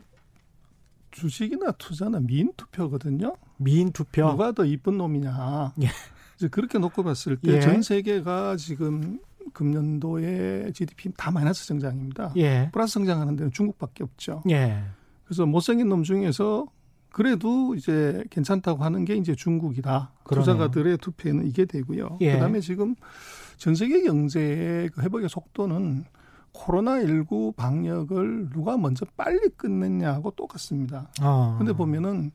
주식이나 1.12 1.72
투자는 1.74 2.26
미인 2.26 2.52
투표거든요. 2.56 3.36
미인 3.58 3.92
투표. 3.92 4.30
누가 4.32 4.52
더 4.52 4.66
이쁜 4.66 4.98
놈이냐. 4.98 5.74
예. 5.82 5.88
이제 6.36 6.48
그렇게 6.48 6.80
놓고 6.80 7.04
봤을 7.04 7.38
때전 7.38 7.76
예. 7.76 7.82
세계가 7.82 8.56
지금 8.56 9.20
금년도에 9.54 10.72
GDP 10.74 11.12
다 11.18 11.32
마이너스 11.32 11.66
성장입니다. 11.68 12.34
예. 12.38 12.70
플러스 12.72 12.94
성장하는 12.94 13.36
데는 13.36 13.52
중국밖에 13.52 14.04
없죠. 14.04 14.44
예. 14.50 14.84
그래서 15.32 15.46
못생긴 15.46 15.88
놈 15.88 16.04
중에서 16.04 16.68
그래도 17.10 17.74
이제 17.74 18.22
괜찮다고 18.32 18.84
하는 18.84 19.06
게 19.06 19.16
이제 19.16 19.34
중국이다. 19.34 20.12
그러네요. 20.26 20.44
투자가들의 20.44 20.98
투표에는 20.98 21.48
이게 21.48 21.64
되고요. 21.64 22.18
예. 22.20 22.34
그다음에 22.34 22.60
지금 22.60 22.96
전 23.56 23.74
세계 23.74 24.02
경제의 24.02 24.90
그 24.90 25.02
회복의 25.02 25.30
속도는 25.30 26.04
코로나19 26.52 27.56
방역을 27.56 28.50
누가 28.50 28.76
먼저 28.76 29.06
빨리 29.16 29.48
끝냈냐하고 29.56 30.32
똑같습니다. 30.32 31.08
아. 31.22 31.56
근데 31.58 31.72
보면은 31.72 32.32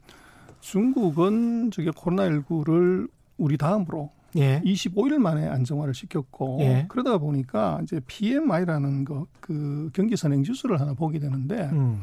중국은 0.61 1.71
저게 1.73 1.91
코로나19를 1.91 3.11
우리 3.37 3.59
다음으로 3.59 4.11
예. 4.37 4.63
25일 4.63 5.19
만에 5.19 5.47
안정화를 5.47 5.93
시켰고 5.93 6.61
예. 6.61 6.87
그러다 6.89 7.19
보니까 7.19 7.79
이제 7.83 8.01
PMI라는 8.07 9.05
거그 9.05 9.91
경기 9.93 10.17
선행 10.17 10.45
지수를 10.45 10.81
하나 10.81 10.95
보게 10.95 11.19
되는데 11.19 11.69
음. 11.73 12.01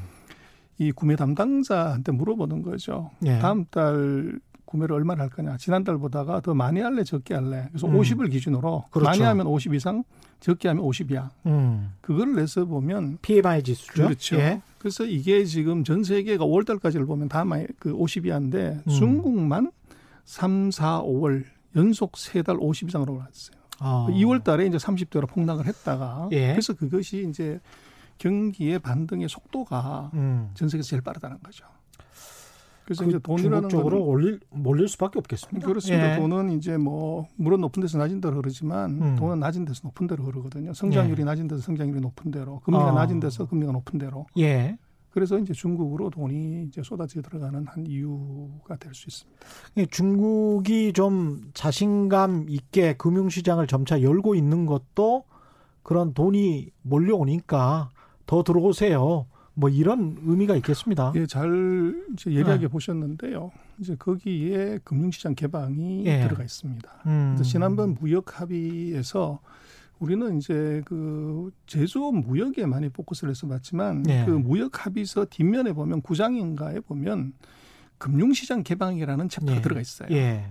이 0.87 0.91
구매 0.91 1.15
담당자한테 1.15 2.11
물어보는 2.11 2.61
거죠. 2.61 3.11
예. 3.25 3.39
다음 3.39 3.65
달 3.65 4.39
구매를 4.65 4.95
얼마나 4.95 5.23
할 5.23 5.29
거냐. 5.29 5.57
지난달 5.57 5.97
보다가 5.97 6.41
더 6.41 6.53
많이 6.53 6.79
할래, 6.81 7.03
적게 7.03 7.35
할래. 7.35 7.67
그래서 7.69 7.87
음. 7.87 7.99
50을 7.99 8.31
기준으로 8.31 8.85
그렇죠. 8.91 9.05
많이 9.09 9.21
하면 9.21 9.45
50 9.47 9.73
이상, 9.75 10.03
적게 10.39 10.67
하면 10.69 10.83
50이야. 10.83 11.29
음. 11.45 11.93
그걸 12.01 12.35
내서 12.35 12.65
보면 12.65 13.19
PMI 13.21 13.61
지수죠. 13.63 13.93
그렇죠. 14.03 14.35
예. 14.37 14.61
그래서 14.79 15.05
이게 15.05 15.45
지금 15.45 15.83
전 15.83 16.03
세계가 16.03 16.43
5월 16.45 16.65
달까지를 16.65 17.05
보면 17.05 17.29
다그 17.29 17.93
50이한데 17.93 18.85
음. 18.87 18.91
중국만 18.91 19.71
3, 20.25 20.71
4, 20.71 21.01
5월 21.03 21.43
연속 21.75 22.17
세 22.17 22.41
달 22.43 22.57
50 22.59 22.89
이상으로 22.89 23.13
올랐어요. 23.13 23.57
아. 23.79 24.07
2월 24.09 24.43
달에 24.43 24.65
이제 24.65 24.77
30대로 24.77 25.27
폭락을 25.27 25.65
했다가 25.67 26.29
예. 26.31 26.47
그래서 26.51 26.73
그것이 26.73 27.27
이제 27.29 27.59
경기의 28.17 28.79
반등의 28.79 29.29
속도가 29.29 30.11
음. 30.13 30.51
전 30.53 30.69
세계에서 30.69 30.89
제일 30.89 31.01
빠르다는 31.01 31.37
거죠. 31.43 31.65
그래서 32.85 33.05
그 33.05 33.09
이제 33.09 33.19
돈이라는 33.19 33.69
쪽으로 33.69 34.03
올릴 34.03 34.41
몰릴 34.49 34.87
수밖에 34.89 35.17
없겠습니다. 35.19 35.65
그렇습니다. 35.65 36.15
예. 36.15 36.19
돈은 36.19 36.51
이제 36.51 36.77
뭐 36.77 37.27
물론 37.37 37.61
높은 37.61 37.81
데서 37.81 37.97
낮은 37.97 38.19
데로 38.19 38.37
흐르지만 38.37 39.01
음. 39.01 39.15
돈은 39.15 39.39
낮은 39.39 39.63
데서 39.65 39.81
높은 39.85 40.05
데로 40.07 40.25
흐르거든요. 40.25 40.73
성장률이 40.73 41.21
예. 41.21 41.25
낮은 41.25 41.47
데서 41.47 41.61
성장률이 41.61 42.01
높은 42.01 42.29
데로, 42.31 42.59
금리가 42.59 42.91
어. 42.91 42.91
낮은 42.93 43.21
데서 43.21 43.45
금리가 43.45 43.71
높은 43.71 43.99
데로. 43.99 44.25
예. 44.37 44.77
그래서 45.11 45.37
이제 45.37 45.53
중국으로 45.53 46.09
돈이 46.09 46.63
이제 46.65 46.81
쏟아져 46.83 47.21
들어가는 47.21 47.67
한 47.67 47.85
이유가 47.85 48.75
될 48.77 48.93
수 48.95 49.07
있습니다. 49.09 49.45
예, 49.77 49.85
중국이 49.85 50.91
좀 50.91 51.51
자신감 51.53 52.47
있게 52.49 52.95
금융시장을 52.97 53.67
점차 53.67 54.01
열고 54.01 54.33
있는 54.35 54.65
것도 54.65 55.23
그런 55.83 56.13
돈이 56.13 56.71
몰려오니까 56.81 57.91
더 58.25 58.43
들어오세요. 58.43 59.25
뭐 59.55 59.69
이런 59.69 60.17
의미가 60.23 60.55
있겠습니다. 60.57 61.13
예, 61.15 61.27
잘 61.27 61.93
이제 62.13 62.31
예리하게 62.31 62.61
네. 62.61 62.67
보셨는데요. 62.67 63.51
이제 63.79 63.95
거기에 63.95 64.79
금융시장 64.83 65.35
개방이 65.35 66.05
예. 66.05 66.21
들어가 66.21 66.43
있습니다. 66.43 66.89
음. 67.05 67.37
지난번 67.43 67.95
무역 67.99 68.41
합의에서 68.41 69.39
우리는 69.99 70.37
이제 70.37 70.81
그 70.85 71.51
제조업 71.67 72.15
무역에 72.15 72.65
많이 72.65 72.89
포커스를 72.89 73.29
해서 73.29 73.47
봤지만 73.47 74.03
예. 74.09 74.25
그 74.25 74.31
무역 74.31 74.85
합의서 74.85 75.25
뒷면에 75.29 75.73
보면 75.73 76.01
구장인가에 76.01 76.79
보면 76.81 77.33
금융시장 77.99 78.63
개방이라는 78.63 79.29
챕터가 79.29 79.57
예. 79.57 79.61
들어가 79.61 79.81
있어요. 79.81 80.09
예. 80.11 80.45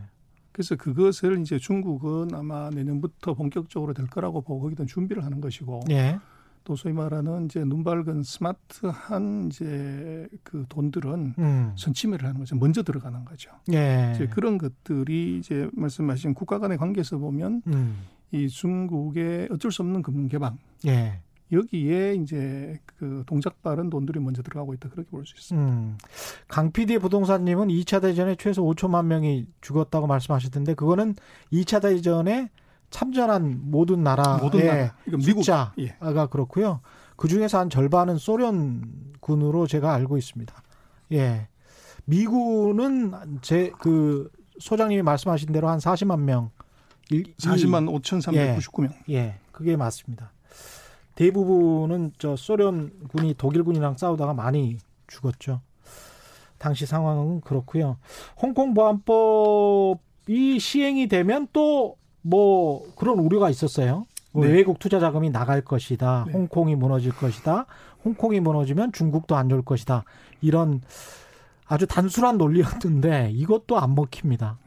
그래서 0.53 0.77
그것을 0.77 1.41
이제 1.41 1.59
중국은 1.59 2.35
아마 2.35 2.71
내년부터 2.71 3.35
본격적으로 3.35 3.95
될 3.95 4.07
거라고 4.07 4.43
보고 4.43 4.63
거기다 4.63 4.85
준비를 4.85 5.25
하는 5.25 5.41
것이고 5.41 5.81
예. 5.91 6.19
또 6.65 6.77
소위 6.77 6.93
말하는 6.95 7.47
이제 7.47 7.65
눈 7.65 7.83
밝은 7.85 8.23
스마트한 8.23 9.49
이제 9.49 10.29
그 10.43 10.65
돈들은 10.69 11.35
음. 11.39 11.73
선취매를 11.77 12.27
하는 12.27 12.41
거죠. 12.41 12.57
먼저 12.57 12.83
들어가는 12.83 13.25
거죠. 13.25 13.51
예. 13.73 14.13
이제 14.15 14.27
그런 14.29 14.59
것들이 14.59 15.39
이제 15.39 15.69
말씀하신 15.73 16.35
국가 16.35 16.59
간의 16.59 16.79
관계에서 16.79 17.19
보면 17.19 17.63
음. 17.67 17.99
이 18.31 18.49
중국의 18.49 19.49
어쩔 19.51 19.71
수 19.73 19.83
없는 19.83 20.03
금융 20.03 20.29
개방. 20.29 20.59
예. 20.87 21.21
여기에 21.53 22.15
이제 22.15 22.79
그 22.87 23.25
동작 23.27 23.61
빠른 23.63 23.91
돈들이 23.91 24.19
먼저 24.21 24.41
들어가고 24.43 24.73
있다 24.73 24.89
그렇게 24.89 25.11
볼 25.11 25.27
수 25.27 25.35
있습니다. 25.37 25.69
음. 25.71 25.99
강 26.49 26.73
PD 26.73 26.99
부동산님은 26.99 27.69
2차 27.69 28.01
대전에 28.01 28.37
최소 28.37 28.65
5천만 28.65 29.05
명이 29.05 29.47
죽었다고 29.61 30.07
말씀하셨던데 30.07 30.73
그거는 30.75 31.15
2차 31.53 31.83
대전에 31.83 32.49
참전한 32.93 33.59
모든 33.65 34.05
나라의 34.05 34.39
모든 34.41 34.67
나라. 34.67 34.95
숫자가 35.21 35.73
예. 35.81 35.97
그렇고요. 36.31 36.81
그 37.17 37.27
중에서 37.27 37.59
한 37.59 37.71
절반은 37.71 38.19
소련군으로 38.19 39.67
제가 39.67 39.93
알고 39.95 40.17
있습니다. 40.19 40.55
예. 41.13 41.49
미군은 42.05 43.13
제 43.41 43.73
그 43.79 44.31
소장님이 44.59 45.03
말씀하신 45.03 45.53
대로 45.53 45.69
한 45.69 45.79
40만 45.79 46.21
명. 46.21 46.51
40만 47.11 47.91
5,399명. 48.03 48.93
예, 49.09 49.15
예, 49.15 49.39
그게 49.51 49.77
맞습니다. 49.77 50.33
대부분은 51.15 52.13
저 52.19 52.37
소련군이 52.37 53.35
독일군이랑 53.35 53.97
싸우다가 53.97 54.35
많이 54.35 54.79
죽었죠. 55.09 55.61
당시 56.59 56.87
상황은 56.87 57.41
그렇고요. 57.41 57.99
홍콩 58.41 58.73
보안법이 58.73 60.59
시행이 60.59 61.09
되면 61.09 61.49
또 61.53 61.97
뭐 62.23 62.85
그런 62.97 63.19
우려가 63.19 63.51
있었어요. 63.51 64.05
뭐 64.33 64.47
네. 64.47 64.53
외국 64.53 64.79
투자 64.79 64.99
자금이 64.99 65.31
나갈 65.31 65.61
것이다. 65.61 66.25
네. 66.27 66.33
홍콩이 66.33 66.77
무너질 66.77 67.13
것이다. 67.13 67.67
홍콩이 68.05 68.41
무너지면 68.41 68.93
중국도 68.93 69.37
안 69.37 69.49
좋을 69.49 69.63
것이다. 69.63 70.05
이런 70.41 70.81
아주 71.67 71.87
단순한 71.87 72.39
논리였는데 72.39 73.31
이것도 73.33 73.79
안 73.79 73.95
먹힙니다. 73.95 74.59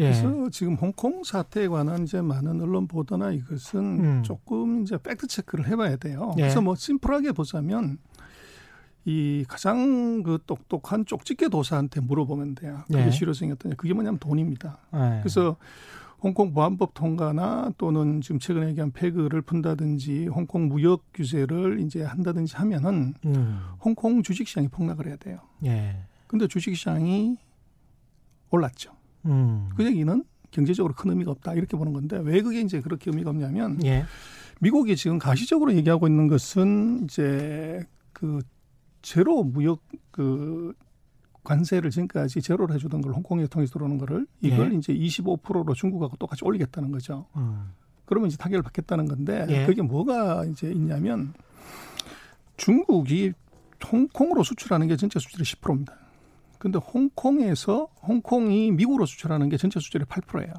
예. 0.00 0.04
그래서 0.04 0.48
지금 0.50 0.74
홍콩 0.74 1.22
사태에 1.24 1.68
관한 1.68 2.04
이제 2.04 2.22
많은 2.22 2.60
언론 2.60 2.86
보도나 2.88 3.32
이것은 3.32 3.80
음. 3.80 4.22
조금 4.22 4.82
이제 4.82 4.96
팩트 4.96 5.26
체크를 5.26 5.68
해봐야 5.68 5.96
돼요. 5.96 6.32
예. 6.38 6.42
그래서 6.42 6.62
뭐 6.62 6.74
심플하게 6.74 7.32
보자면 7.32 7.98
이 9.04 9.44
가장 9.48 10.22
그 10.22 10.38
똑똑한 10.46 11.04
쪽집게 11.04 11.48
도사한테 11.48 12.00
물어보면 12.00 12.54
돼요. 12.54 12.82
그게 12.86 13.04
네. 13.04 13.10
실효성이었더냐. 13.10 13.74
그게 13.76 13.92
뭐냐면 13.92 14.18
돈입니다. 14.18 14.78
네. 14.92 15.18
그래서 15.22 15.56
홍콩 16.22 16.52
보안법 16.52 16.94
통과나 16.94 17.72
또는 17.78 18.20
지금 18.20 18.38
최근에 18.38 18.68
얘기한 18.68 18.92
패그를 18.92 19.40
푼다든지 19.42 20.26
홍콩 20.26 20.68
무역 20.68 21.04
규제를 21.14 21.80
이제 21.80 22.02
한다든지 22.02 22.56
하면은 22.56 23.14
음. 23.24 23.60
홍콩 23.82 24.22
주식시장이 24.22 24.68
폭락을 24.68 25.06
해야 25.06 25.16
돼요. 25.16 25.38
예. 25.64 25.96
근데 26.26 26.46
주식시장이 26.46 27.36
올랐죠. 28.50 28.92
음. 29.26 29.70
그 29.76 29.84
얘기는 29.84 30.24
경제적으로 30.50 30.94
큰 30.94 31.10
의미가 31.10 31.30
없다 31.30 31.54
이렇게 31.54 31.76
보는 31.76 31.92
건데 31.92 32.18
왜 32.22 32.42
그게 32.42 32.60
이제 32.60 32.80
그렇게 32.80 33.10
의미가 33.10 33.30
없냐면 33.30 33.78
예. 33.84 34.04
미국이 34.60 34.96
지금 34.96 35.18
가시적으로 35.18 35.74
얘기하고 35.74 36.06
있는 36.06 36.28
것은 36.28 37.04
이제 37.04 37.86
그 38.12 38.40
제로 39.00 39.42
무역 39.42 39.82
그 40.10 40.74
관세를 41.44 41.90
지금까지 41.90 42.42
제로를 42.42 42.74
해주던 42.74 43.00
걸 43.00 43.12
홍콩에 43.12 43.46
통해서 43.46 43.72
들어오는 43.72 43.98
거를 43.98 44.26
이걸 44.40 44.72
예. 44.72 44.76
이제 44.76 44.94
25%로 44.94 45.74
중국하고 45.74 46.16
똑같이 46.16 46.44
올리겠다는 46.44 46.90
거죠. 46.90 47.26
음. 47.36 47.72
그러면 48.04 48.28
이제 48.28 48.36
타격을 48.36 48.62
받겠다는 48.62 49.06
건데 49.06 49.46
예. 49.48 49.66
그게 49.66 49.82
뭐가 49.82 50.44
이제 50.46 50.70
있냐면 50.70 51.32
중국이 52.56 53.32
홍콩으로 53.90 54.42
수출하는 54.42 54.88
게 54.88 54.96
전체 54.96 55.18
수출의 55.18 55.44
10%입니다. 55.44 55.94
근데 56.58 56.78
홍콩에서 56.78 57.88
홍콩이 58.02 58.72
미국으로 58.72 59.06
수출하는 59.06 59.48
게 59.48 59.56
전체 59.56 59.80
수출의 59.80 60.06
8%예요. 60.06 60.52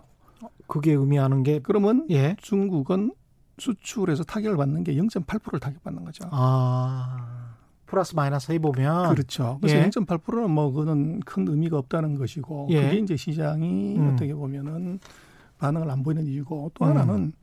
그게 0.66 0.94
의미하는 0.94 1.44
게 1.44 1.60
그러면 1.60 2.08
예. 2.10 2.36
중국은 2.42 3.12
수출에서 3.60 4.24
타격을 4.24 4.58
받는 4.58 4.84
게 4.84 4.96
0.8%를 4.96 5.60
타격받는 5.60 6.04
거죠. 6.06 6.28
아. 6.32 7.56
플러스 7.92 8.16
마이너스 8.16 8.54
해보면 8.54 9.14
그렇죠. 9.14 9.58
그래서 9.60 9.78
예. 9.78 9.90
0.8%는 9.90 10.50
뭐 10.50 10.72
그거는 10.72 11.20
큰 11.20 11.46
의미가 11.46 11.78
없다는 11.78 12.16
것이고 12.16 12.68
예. 12.70 12.84
그게 12.84 12.98
이제 13.00 13.18
시장이 13.18 13.98
음. 13.98 14.14
어떻게 14.14 14.34
보면은 14.34 15.00
반응을 15.58 15.92
안 15.92 16.02
보이는 16.02 16.26
이유고 16.26 16.72
또 16.74 16.86
음. 16.86 16.90
하나는 16.90 17.34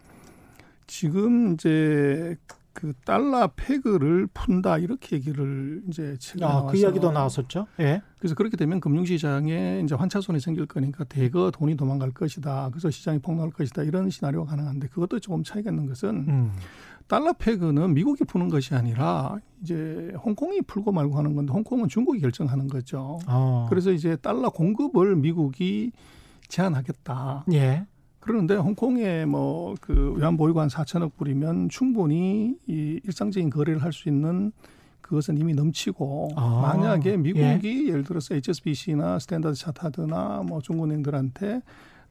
지금 0.86 1.52
이제 1.52 2.34
그 2.72 2.94
달러 3.04 3.46
패그를 3.56 4.26
푼다 4.32 4.78
이렇게 4.78 5.16
얘기를 5.16 5.82
이제 5.88 6.16
최근에 6.18 6.46
아, 6.46 6.62
그 6.62 6.78
이야기도 6.78 7.12
나왔었죠. 7.12 7.66
예. 7.80 8.00
그래서 8.18 8.34
그렇게 8.34 8.56
되면 8.56 8.80
금융시장에 8.80 9.82
이제 9.84 9.94
환차손이 9.94 10.40
생길 10.40 10.64
거니까 10.64 11.04
대거 11.04 11.50
돈이 11.50 11.76
도망갈 11.76 12.12
것이다. 12.12 12.70
그래서 12.70 12.88
시장이 12.88 13.18
폭락할 13.18 13.50
것이다. 13.50 13.82
이런 13.82 14.08
시나리오가 14.08 14.52
가능한데 14.52 14.88
그것도 14.88 15.20
조금 15.20 15.44
차이가 15.44 15.70
있는 15.70 15.86
것은 15.86 16.08
음. 16.08 16.52
달러 17.08 17.32
peg는 17.32 17.94
미국이 17.94 18.24
푸는 18.24 18.48
것이 18.48 18.74
아니라 18.74 19.38
이제 19.62 20.12
홍콩이 20.24 20.62
풀고 20.62 20.92
말고 20.92 21.16
하는 21.16 21.34
건데 21.34 21.52
홍콩은 21.52 21.88
중국이 21.88 22.20
결정하는 22.20 22.68
거죠. 22.68 23.18
어. 23.26 23.66
그래서 23.70 23.90
이제 23.92 24.14
달러 24.16 24.50
공급을 24.50 25.16
미국이 25.16 25.90
제한하겠다. 26.48 27.46
예. 27.52 27.86
그러는데 28.20 28.56
홍콩에 28.56 29.24
뭐 29.24 29.74
그 29.80 30.12
외환보유고 30.18 30.68
4천억 30.68 31.16
불이면 31.16 31.70
충분히 31.70 32.56
이 32.66 33.00
일상적인 33.04 33.48
거래를 33.50 33.82
할 33.82 33.92
수 33.92 34.08
있는 34.08 34.52
그것은 35.00 35.38
이미 35.38 35.54
넘치고 35.54 36.32
아, 36.36 36.60
만약에 36.60 37.16
미국이 37.16 37.88
예. 37.88 37.92
를 37.92 38.04
들어서 38.04 38.34
HSBC나 38.34 39.18
스탠다드 39.18 39.54
차타드나 39.54 40.42
뭐 40.46 40.60
중국은행들한테 40.60 41.62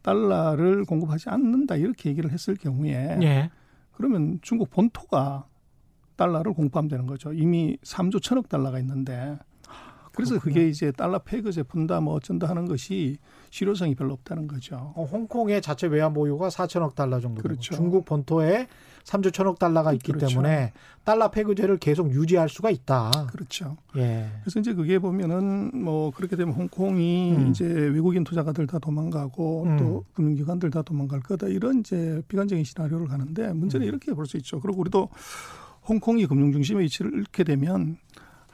달러를 0.01 0.83
공급하지 0.85 1.29
않는다 1.29 1.75
이렇게 1.75 2.09
얘기를 2.09 2.31
했을 2.31 2.55
경우에 2.55 3.19
예. 3.21 3.51
그러면 3.97 4.37
중국 4.43 4.69
본토가 4.69 5.47
달러를 6.17 6.53
공급하면 6.53 6.87
되는 6.87 7.07
거죠. 7.07 7.33
이미 7.33 7.77
3조 7.81 8.21
천억 8.21 8.47
달러가 8.47 8.77
있는데 8.79 9.39
그래서 10.13 10.31
그렇구나. 10.33 10.39
그게 10.39 10.67
이제 10.69 10.91
달러 10.91 11.17
패그제 11.17 11.63
푼다 11.63 11.99
뭐 11.99 12.13
어쩐다 12.13 12.47
하는 12.47 12.65
것이 12.65 13.17
실효성이 13.49 13.95
별로 13.95 14.13
없다는 14.13 14.47
거죠. 14.47 14.93
어, 14.95 15.03
홍콩의 15.03 15.61
자체 15.61 15.87
외환 15.87 16.13
보유가 16.13 16.49
4천억 16.49 16.95
달러 16.95 17.19
정도 17.19 17.41
그렇죠. 17.41 17.75
중국 17.75 18.05
본토에 18.05 18.67
3조 19.03 19.33
천억 19.33 19.57
달러가 19.57 19.93
있기 19.93 20.11
그렇죠. 20.11 20.27
때문에 20.27 20.73
달러 21.05 21.31
패그제를 21.31 21.77
계속 21.77 22.11
유지할 22.11 22.49
수가 22.49 22.69
있다. 22.69 23.27
그렇죠. 23.31 23.77
예. 23.95 24.29
그래서 24.41 24.59
이제 24.59 24.73
그게 24.73 24.99
보면은 24.99 25.71
뭐 25.73 26.11
그렇게 26.11 26.35
되면 26.35 26.53
홍콩이 26.53 27.35
음. 27.37 27.47
이제 27.47 27.65
외국인 27.65 28.25
투자가들 28.25 28.67
다 28.67 28.79
도망가고 28.79 29.63
음. 29.63 29.77
또 29.77 30.03
금융기관들 30.13 30.69
다 30.71 30.81
도망갈 30.81 31.21
거다 31.21 31.47
이런 31.47 31.79
이제 31.79 32.21
비관적인 32.27 32.65
시나리오를 32.65 33.07
가는데 33.07 33.53
문제는 33.53 33.85
음. 33.85 33.87
이렇게 33.87 34.13
볼 34.13 34.25
수 34.27 34.35
있죠. 34.37 34.59
그리고 34.59 34.81
우리도 34.81 35.07
홍콩이 35.87 36.25
금융 36.25 36.51
중심의 36.51 36.83
위치를 36.83 37.13
잃게 37.13 37.45
되면 37.45 37.95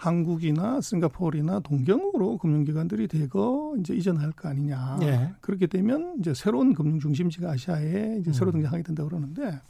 한국이나 0.04 0.82
싱가포르나 0.82 1.62
동경으로 1.62 2.38
금융기관들이 2.38 3.08
대거 3.08 3.76
이제 3.80 3.94
이전할 3.94 4.34
거 4.34 4.50
아니냐. 4.50 4.98
예. 5.04 5.34
그렇게 5.40 5.66
되면 5.66 6.16
이제 6.20 6.34
새로운 6.34 6.74
금융 6.74 7.00
중심지가 7.00 7.52
아시아에 7.52 8.18
이제 8.20 8.32
음. 8.32 8.34
새로 8.34 8.52
등장하게 8.52 8.84
된다 8.84 9.04
고 9.04 9.10
그러는데 9.10 9.62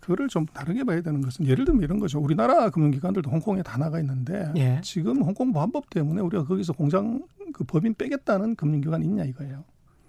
그거를 0.00 0.26
좀 0.26 0.46
다르게 0.46 0.82
봐야 0.82 1.00
되는 1.00 1.20
것은 1.20 1.46
예를 1.46 1.64
들면 1.64 1.84
이런 1.84 2.00
거죠. 2.00 2.18
우리나라 2.18 2.70
금융기관들도 2.70 3.30
홍콩에 3.30 3.62
다 3.62 3.78
나가 3.78 4.00
있는데 4.00 4.50
예. 4.56 4.80
지금 4.82 5.22
홍콩 5.22 5.52
보안법 5.52 5.90
때문에 5.90 6.20
우리가 6.22 6.44
거기서 6.44 6.72
공장 6.72 7.22
그 7.52 7.62
법인 7.62 7.94
빼겠다는 7.94 8.56
금융기관이 8.56 9.06
있냐 9.06 9.24
이거예요. 9.24 9.62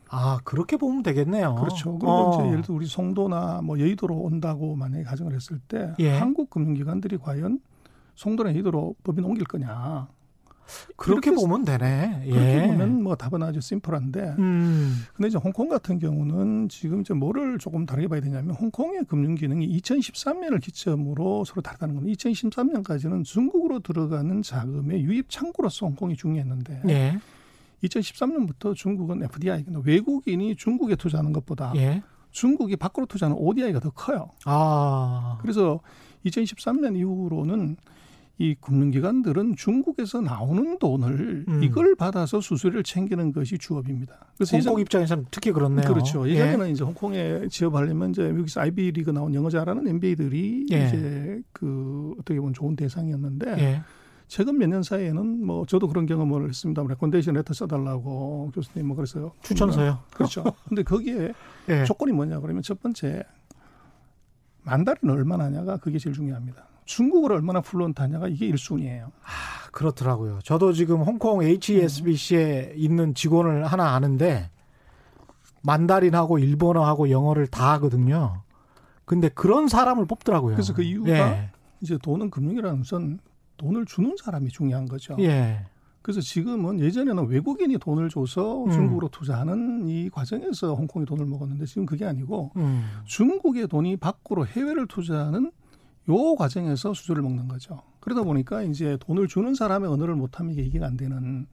아 0.09 0.39
그렇게 0.45 0.77
보면 0.77 1.03
되겠네요. 1.03 1.55
그렇죠. 1.55 1.97
그리고 1.99 2.11
어. 2.11 2.33
이제 2.39 2.49
예를 2.49 2.63
들어 2.63 2.75
우리 2.75 2.87
송도나 2.87 3.61
뭐 3.63 3.79
여의도로 3.79 4.15
온다고 4.15 4.75
만약에 4.75 5.03
가정을 5.03 5.35
했을 5.35 5.59
때 5.67 5.93
예. 5.99 6.17
한국 6.17 6.49
금융기관들이 6.49 7.17
과연 7.19 7.59
송도나 8.17 8.49
이도로 8.51 8.95
법인 9.03 9.23
옮길 9.23 9.45
거냐. 9.45 10.07
그렇게 10.97 11.31
보면 11.31 11.63
되네. 11.63 12.23
예. 12.25 12.29
그렇게 12.29 12.67
보면 12.67 13.03
뭐 13.03 13.15
답은 13.15 13.41
아주 13.41 13.61
심플한데. 13.61 14.35
음. 14.39 15.03
근데 15.13 15.29
이제 15.29 15.37
홍콩 15.37 15.69
같은 15.69 15.97
경우는 15.97 16.67
지금 16.67 17.01
이제 17.01 17.13
뭐를 17.13 17.57
조금 17.57 17.85
다르게 17.85 18.09
봐야 18.09 18.19
되냐면 18.19 18.53
홍콩의 18.55 19.05
금융 19.05 19.35
기능이 19.35 19.79
2013년을 19.79 20.61
기점으로 20.61 21.45
서로 21.45 21.61
다르다는 21.61 21.95
겁니다. 21.95 22.17
2013년까지는 22.17 23.23
중국으로 23.23 23.79
들어가는 23.79 24.41
자금의 24.41 25.03
유입 25.03 25.29
창구로서 25.29 25.85
홍콩이 25.85 26.17
중요했는데. 26.17 26.81
예. 26.89 27.19
2013년부터 27.83 28.75
중국은 28.75 29.23
FDI, 29.23 29.65
외국인이 29.85 30.55
중국에 30.55 30.95
투자하는 30.95 31.31
것보다 31.31 31.71
예. 31.75 32.01
중국이 32.31 32.75
밖으로 32.75 33.05
투자하는 33.05 33.37
ODI가 33.37 33.79
더 33.79 33.91
커요. 33.91 34.31
아. 34.45 35.37
그래서 35.41 35.79
2013년 36.25 36.97
이후로는 36.97 37.77
이 38.39 38.53
금융기관들은 38.61 39.55
중국에서 39.55 40.21
나오는 40.21 40.77
돈을 40.77 41.45
음. 41.47 41.63
이걸 41.63 41.95
받아서 41.95 42.39
수수료를 42.39 42.83
챙기는 42.83 43.31
것이 43.31 43.57
주업입니다. 43.57 44.27
그래서 44.37 44.57
홍콩 44.57 44.79
입장에서는 44.79 45.25
특히 45.31 45.51
그렇네요. 45.51 45.87
그렇죠. 45.87 46.29
예전에는 46.29 46.67
예. 46.67 46.71
이제 46.71 46.83
홍콩에 46.83 47.47
지업하려면 47.49 48.11
이제 48.11 48.29
여기서 48.29 48.61
아이비 48.61 48.91
리그 48.91 49.09
나온 49.09 49.33
영어 49.33 49.49
잘하는 49.49 49.87
MBA들이 49.87 50.67
예. 50.71 50.85
이제 50.87 51.41
그 51.51 52.13
어떻게 52.19 52.39
보면 52.39 52.53
좋은 52.53 52.75
대상이었는데 52.75 53.51
예. 53.57 53.81
최근 54.27 54.57
몇 54.59 54.67
년 54.67 54.83
사이에는 54.83 55.43
뭐 55.45 55.65
저도 55.65 55.87
그런 55.87 56.05
경험을 56.05 56.47
했습니다. 56.49 56.83
recommendation 56.83 57.33
letter 57.35 57.53
써달라고 57.55 58.51
교수님 58.53 58.85
뭐 58.87 58.95
그래서 58.95 59.33
추천서요. 59.41 59.99
그렇죠. 60.13 60.43
근데 60.67 60.83
거기에 60.83 61.33
예. 61.69 61.85
조건이 61.85 62.11
뭐냐 62.11 62.39
그러면 62.41 62.61
첫 62.61 62.79
번째 62.83 63.23
만달은 64.63 65.09
얼마나 65.09 65.45
하냐가 65.45 65.77
그게 65.77 65.97
제일 65.97 66.13
중요합니다. 66.13 66.67
중국어를 66.87 67.35
얼마나 67.35 67.61
fluent하냐가 67.61 68.27
이게 68.27 68.49
1순위예요. 68.49 69.05
아, 69.05 69.69
그렇더라고요. 69.71 70.39
저도 70.43 70.73
지금 70.73 71.01
홍콩 71.01 71.43
HSBC에 71.43 72.71
음. 72.71 72.73
있는 72.75 73.13
직원을 73.13 73.65
하나 73.65 73.93
아는데 73.93 74.49
Mandarin하고 75.61 76.39
일본어하고 76.39 77.11
영어를 77.11 77.47
다 77.47 77.73
하거든요. 77.73 78.41
근데 79.05 79.29
그런 79.29 79.67
사람을 79.67 80.05
뽑더라고요. 80.05 80.55
그래서 80.55 80.73
그 80.73 80.81
이유가 80.81 81.11
예. 81.11 81.51
이제 81.81 81.97
돈은 82.01 82.29
금융이라는 82.29 82.79
것은 82.79 83.19
돈을 83.57 83.85
주는 83.85 84.15
사람이 84.17 84.49
중요한 84.49 84.87
거죠. 84.87 85.15
예. 85.19 85.65
그래서 86.01 86.21
지금은 86.21 86.79
예전에는 86.79 87.27
외국인이 87.27 87.77
돈을 87.77 88.09
줘서 88.09 88.63
음. 88.63 88.71
중국으로 88.71 89.09
투자하는 89.09 89.87
이 89.89 90.09
과정에서 90.09 90.73
홍콩이 90.73 91.05
돈을 91.05 91.25
먹었는데 91.25 91.65
지금 91.65 91.85
그게 91.85 92.05
아니고 92.05 92.51
음. 92.55 92.85
중국의 93.05 93.67
돈이 93.67 93.97
밖으로 93.97 94.45
해외를 94.47 94.87
투자하는 94.87 95.51
요 96.09 96.35
과정에서 96.35 96.93
수주를 96.93 97.21
먹는 97.21 97.47
거죠. 97.47 97.81
그러다 97.99 98.23
보니까 98.23 98.63
이제 98.63 98.97
돈을 99.01 99.27
주는 99.27 99.53
사람의 99.53 99.89
언어를 99.89 100.15
못하면 100.15 100.53
이게 100.53 100.63
이해가 100.63 100.85
안 100.87 100.95
되는. 100.97 101.45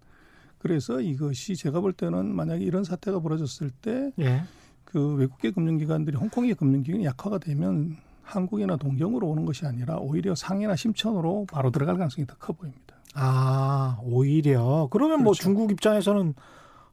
그래서 0.59 1.01
이것이 1.01 1.57
제가 1.57 1.81
볼 1.81 1.93
때는 1.93 2.35
만약에 2.35 2.65
이런 2.65 2.85
사태가 2.85 3.21
벌어졌을 3.21 3.71
때 3.71 4.13
예. 4.19 4.43
그 4.85 5.15
외국계 5.17 5.51
금융기관들이 5.51 6.17
홍콩의 6.17 6.55
금융기관이 6.55 7.05
약화가 7.05 7.39
되면 7.39 7.97
한국이나 8.23 8.77
동경으로 8.77 9.27
오는 9.29 9.45
것이 9.45 9.67
아니라 9.67 9.99
오히려 9.99 10.35
상해나 10.35 10.75
심천으로 10.77 11.47
바로 11.51 11.71
들어갈 11.71 11.97
가능성이 11.99 12.27
더 12.27 12.37
커 12.39 12.53
보입니다. 12.55 12.95
아, 13.15 13.99
오히려. 14.03 14.89
그러면 14.91 15.19
뭐 15.19 15.33
그렇죠. 15.33 15.43
중국 15.43 15.71
입장에서는 15.71 16.35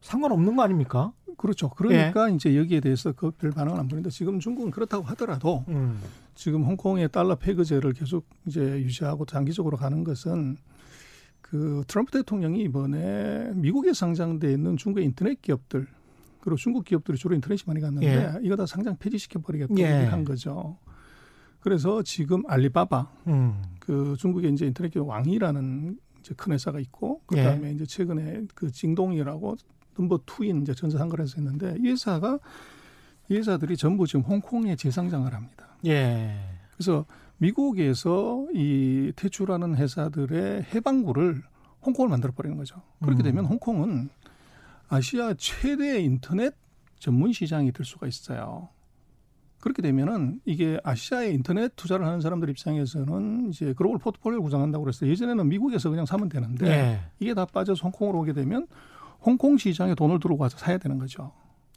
상관없는 0.01 0.55
거 0.55 0.63
아닙니까? 0.63 1.13
그렇죠. 1.37 1.69
그러니까 1.69 2.27
이제 2.29 2.55
여기에 2.57 2.81
대해서 2.81 3.11
그 3.13 3.31
별 3.31 3.51
반응을 3.51 3.79
안 3.79 3.87
보는데 3.87 4.09
지금 4.09 4.39
중국은 4.39 4.69
그렇다고 4.71 5.03
하더라도 5.05 5.63
음. 5.69 5.99
지금 6.41 6.63
홍콩의 6.63 7.09
달러 7.09 7.35
페그제를 7.35 7.93
계속 7.93 8.25
이제 8.47 8.59
유지하고 8.59 9.27
장기적으로 9.27 9.77
가는 9.77 10.03
것은 10.03 10.57
그 11.39 11.83
트럼프 11.85 12.11
대통령이 12.13 12.63
이번에 12.63 13.51
미국에 13.53 13.93
상장돼 13.93 14.51
있는 14.51 14.75
중국의 14.75 15.05
인터넷 15.05 15.39
기업들 15.39 15.85
그리고 16.39 16.57
중국 16.57 16.83
기업들이 16.83 17.15
주로 17.15 17.35
인터넷이 17.35 17.61
많이 17.67 17.79
갔는데 17.79 18.07
예. 18.07 18.39
이거 18.41 18.55
다 18.55 18.65
상장 18.65 18.97
폐지시켜 18.97 19.39
버리겠다고 19.39 19.79
예. 19.81 19.85
한 19.85 20.25
거죠. 20.25 20.79
그래서 21.59 22.01
지금 22.01 22.41
알리바바 22.47 23.11
음. 23.27 23.61
그 23.79 24.15
중국의 24.17 24.51
이제 24.53 24.65
인터넷 24.65 24.89
기업 24.89 25.09
왕이라는 25.09 25.99
이제 26.21 26.33
큰 26.35 26.53
회사가 26.53 26.79
있고 26.79 27.21
예. 27.33 27.35
그다음에 27.35 27.71
이제 27.73 27.85
최근에 27.85 28.47
그 28.55 28.71
징동이라고 28.71 29.57
넘버 29.95 30.21
투인 30.25 30.63
이제 30.63 30.73
전자상거래소 30.73 31.39
있는데 31.39 31.75
이 31.83 31.89
회사가 31.89 32.39
이 33.29 33.35
회사들이 33.35 33.77
전부 33.77 34.07
지금 34.07 34.21
홍콩에 34.21 34.75
재상장을 34.75 35.31
합니다. 35.31 35.70
예. 35.85 36.35
그래서 36.73 37.05
미국에서 37.37 38.45
이 38.53 39.11
퇴출하는 39.15 39.75
회사들의 39.75 40.63
해방구를 40.73 41.41
홍콩을 41.85 42.09
만들어 42.09 42.31
버리는 42.33 42.55
거죠. 42.57 42.81
그렇게 43.01 43.23
음. 43.23 43.25
되면 43.25 43.45
홍콩은 43.45 44.09
아시아 44.87 45.33
최대 45.37 45.99
인터넷 46.01 46.53
전문 46.99 47.33
시장이 47.33 47.71
될 47.71 47.85
수가 47.85 48.07
있어요. 48.07 48.69
그렇게 49.59 49.81
되면은 49.81 50.41
이게 50.45 50.79
아시아에 50.83 51.31
인터넷 51.31 51.75
투자를 51.75 52.05
하는 52.05 52.19
사람들 52.19 52.49
입장에서는 52.49 53.49
이제 53.49 53.73
글로벌 53.73 53.99
포트폴리오를 53.99 54.41
구성한다고 54.41 54.83
그랬어요. 54.83 55.09
예전에는 55.09 55.47
미국에서 55.47 55.89
그냥 55.89 56.05
사면 56.05 56.29
되는데 56.29 56.67
예. 56.67 56.99
이게 57.19 57.33
다 57.33 57.45
빠져서 57.45 57.83
홍콩으로 57.83 58.19
오게 58.19 58.33
되면 58.33 58.67
홍콩 59.21 59.57
시장에 59.57 59.95
돈을 59.95 60.19
들고 60.19 60.37
와서 60.37 60.57
사야 60.57 60.77
되는 60.77 60.97
거죠. 60.97 61.31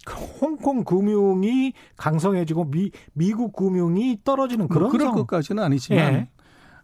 그 0.04 0.14
홍콩 0.14 0.84
금융이 0.84 1.72
강성해지고 1.96 2.70
미, 2.70 2.90
미국 3.12 3.54
금융이 3.54 4.18
떨어지는 4.24 4.66
뭐 4.66 4.76
그런 4.76 4.90
그럴 4.90 5.06
상황. 5.06 5.16
것까지는 5.16 5.62
아니지만 5.62 6.14
예. 6.14 6.28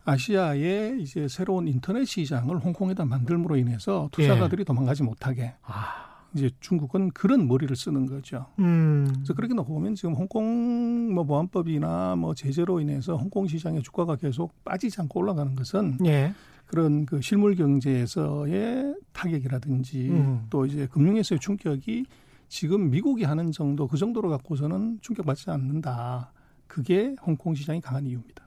아시아의 0.04 1.02
이제 1.02 1.28
새로운 1.28 1.68
인터넷 1.68 2.04
시장을 2.04 2.58
홍콩에다 2.58 3.04
만들므로 3.04 3.56
인해서 3.56 4.08
투자가들이 4.12 4.64
도망가지 4.64 5.02
못하게 5.02 5.54
아. 5.62 6.08
이제 6.34 6.48
중국은 6.60 7.10
그런 7.10 7.48
머리를 7.48 7.74
쓰는 7.74 8.06
거죠. 8.06 8.46
음. 8.60 9.08
그래서 9.16 9.34
그렇게 9.34 9.52
놓고 9.52 9.72
보면 9.74 9.96
지금 9.96 10.14
홍콩 10.14 11.12
뭐 11.12 11.24
보안법이나 11.24 12.16
뭐 12.16 12.34
제재로 12.34 12.80
인해서 12.80 13.16
홍콩 13.16 13.46
시장의 13.46 13.82
주가가 13.82 14.16
계속 14.16 14.52
빠지지 14.64 15.00
않고 15.00 15.20
올라가는 15.20 15.54
것은 15.54 15.98
예. 16.06 16.32
그런 16.66 17.04
그 17.04 17.20
실물 17.20 17.56
경제에서의 17.56 18.94
타격이라든지 19.12 20.08
음. 20.10 20.46
또 20.50 20.66
이제 20.66 20.86
금융에서의 20.86 21.40
충격이 21.40 22.06
지금 22.50 22.90
미국이 22.90 23.22
하는 23.22 23.52
정도 23.52 23.86
그 23.86 23.96
정도로 23.96 24.28
갖고서는 24.28 24.98
충격받지 25.00 25.50
않는다. 25.50 26.32
그게 26.66 27.14
홍콩 27.24 27.54
시장이 27.54 27.80
강한 27.80 28.04
이유입니다. 28.04 28.44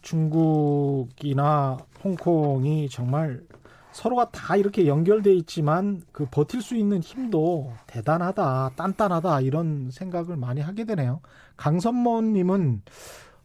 중국이나 0.00 1.76
홍콩이 2.02 2.88
정말 2.88 3.42
서로가 3.92 4.30
다 4.30 4.56
이렇게 4.56 4.86
연결돼 4.86 5.34
있지만 5.34 6.00
그 6.12 6.26
버틸 6.30 6.62
수 6.62 6.76
있는 6.76 7.00
힘도 7.00 7.74
대단하다, 7.86 8.70
단단하다 8.74 9.42
이런 9.42 9.90
생각을 9.92 10.36
많이 10.36 10.62
하게 10.62 10.84
되네요. 10.84 11.20
강선모님은 11.58 12.82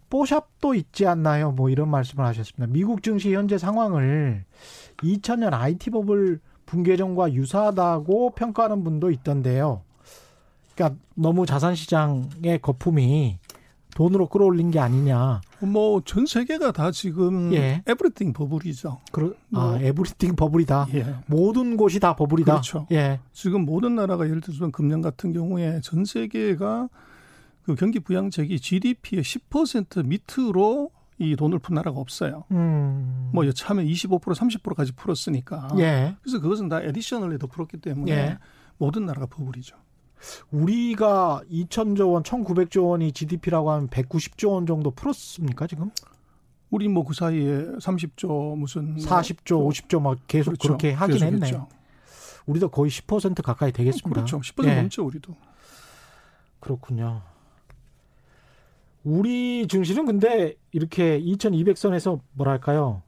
뽀샵도 0.09 0.73
있지 0.73 1.05
않나요? 1.05 1.51
뭐 1.51 1.69
이런 1.69 1.89
말씀을 1.89 2.25
하셨습니다. 2.25 2.71
미국 2.71 3.03
증시 3.03 3.33
현재 3.35 3.57
상황을 3.57 4.45
2000년 4.97 5.53
IT 5.53 5.89
버블 5.91 6.39
붕괴 6.69 6.95
전과 6.97 7.33
유사하다고 7.33 8.35
평가하는 8.35 8.83
분도 8.83 9.09
있던데요. 9.09 9.81
그러니까 10.75 10.99
너무 11.15 11.47
자산 11.47 11.73
시장의 11.73 12.59
거품이 12.61 13.39
돈으로 13.95 14.27
끌어올린 14.27 14.69
게 14.69 14.79
아니냐. 14.79 15.41
뭐 15.61 16.01
전 16.05 16.27
세계가 16.27 16.71
다 16.71 16.91
지금 16.91 17.51
예. 17.53 17.81
everything 17.87 18.33
bubble이죠. 18.33 18.99
그러, 19.11 19.33
뭐. 19.49 19.73
아, 19.73 19.79
everything 19.81 20.35
bubble이다. 20.35 20.87
예. 20.93 21.15
모든 21.25 21.75
곳이 21.75 21.99
다 21.99 22.15
버블이다. 22.15 22.51
그렇죠. 22.53 22.85
예. 22.91 23.19
지금 23.33 23.65
모든 23.65 23.95
나라가 23.95 24.25
예를 24.25 24.39
들어서 24.39 24.69
금년 24.69 25.01
같은 25.01 25.33
경우에 25.33 25.81
전 25.81 26.05
세계가 26.05 26.87
그 27.63 27.73
경기 27.73 27.99
부양책이 27.99 28.59
GDP의 28.59 29.23
10% 29.23 30.05
밑으로 30.05 30.91
이 31.19 31.35
돈을 31.35 31.59
푼 31.59 31.75
나라가 31.75 31.99
없어요. 31.99 32.45
음. 32.51 33.29
뭐 33.33 33.45
여차하면 33.45 33.85
25% 33.85 34.21
30%까지 34.33 34.93
풀었으니까. 34.93 35.69
예. 35.77 36.15
그래서 36.21 36.39
그것은 36.39 36.69
다 36.69 36.81
additionally 36.81 37.37
더 37.37 37.47
풀었기 37.47 37.77
때문에 37.77 38.11
예. 38.11 38.37
모든 38.77 39.05
나라가 39.05 39.25
버블이죠. 39.27 39.75
우리가 40.51 41.41
2천조 41.51 42.13
원, 42.13 42.23
1,900조 42.23 42.89
원이 42.89 43.11
GDP라고 43.11 43.71
하면 43.71 43.89
190조 43.89 44.51
원 44.51 44.65
정도 44.65 44.91
풀었습니까, 44.91 45.67
지금? 45.67 45.91
우리 46.71 46.87
뭐 46.87 47.03
그 47.03 47.13
사이에 47.13 47.63
30조 47.79 48.55
무슨 48.57 48.93
뭐 48.93 49.03
40조, 49.03 49.67
50조 49.69 50.01
막 50.01 50.17
계속 50.27 50.51
그렇죠. 50.51 50.67
그렇게 50.67 50.91
하긴 50.93 51.21
했네. 51.23 51.45
했죠. 51.47 51.67
우리도 52.45 52.69
거의 52.69 52.91
10% 52.91 53.41
가까이 53.41 53.71
되겠습니다. 53.71 54.09
그렇죠. 54.09 54.39
10% 54.39 54.65
예. 54.67 54.75
넘죠 54.75 55.05
우리도. 55.05 55.35
그렇군요. 56.59 57.21
우리 59.03 59.67
증시는 59.67 60.05
근데 60.05 60.55
이렇게 60.71 61.19
2200선에서 61.21 62.19
뭐랄까요? 62.33 63.01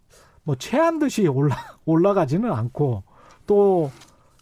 뭐 0.43 0.56
체한 0.56 0.99
듯이 0.99 1.27
올라 1.27 1.56
올라가지는 1.86 2.51
않고 2.51 3.04
또 3.45 3.91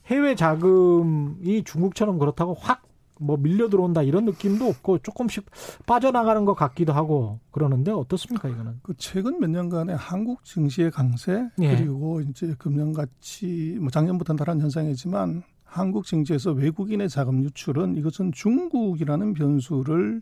해외 0.08 0.36
자금이 0.36 1.64
중국처럼 1.64 2.20
그렇다고 2.20 2.54
확 2.54 2.90
뭐 3.20 3.38
밀려 3.38 3.70
들어온다 3.70 4.02
이런 4.02 4.26
느낌도 4.26 4.66
없고 4.66 5.00
조금씩 5.00 5.46
빠져나가는 5.86 6.46
것 6.46 6.54
같기도 6.56 6.94
하고 6.94 7.40
그러는데 7.52 7.92
어떻습니까 7.92 8.48
이거는? 8.48 8.80
그 8.82 8.94
최근 8.98 9.40
몇 9.40 9.50
년간의 9.50 9.96
한국 9.98 10.44
증시의 10.46 10.90
강세 10.92 11.50
예. 11.60 11.76
그리고 11.76 12.22
이제 12.22 12.56
금년 12.58 12.94
같이 12.94 13.78
뭐 13.80 13.92
작년부터는 13.92 14.38
다른 14.38 14.62
현상이지만 14.62 15.44
한국 15.66 16.06
증시에서 16.06 16.52
외국인의 16.52 17.10
자금 17.10 17.44
유출은 17.44 17.98
이것은 17.98 18.32
중국이라는 18.32 19.34
변수를 19.34 20.22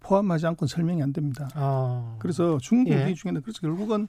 포함하지 0.00 0.46
않고 0.46 0.66
설명이 0.66 1.02
안 1.02 1.12
됩니다. 1.12 1.48
아, 1.54 2.16
그래서 2.18 2.58
중국이 2.58 2.96
예. 2.96 3.14
중에는 3.14 3.42
그래서 3.42 3.60
결국은 3.60 4.08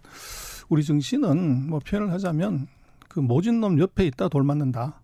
우리 0.70 0.84
증시는 0.84 1.70
뭐 1.70 1.80
표현을 1.80 2.12
하자면 2.12 2.68
그 3.08 3.20
모진 3.20 3.60
놈 3.60 3.80
옆에 3.80 4.06
있다 4.06 4.30
돌 4.30 4.44
맞는다. 4.44 5.02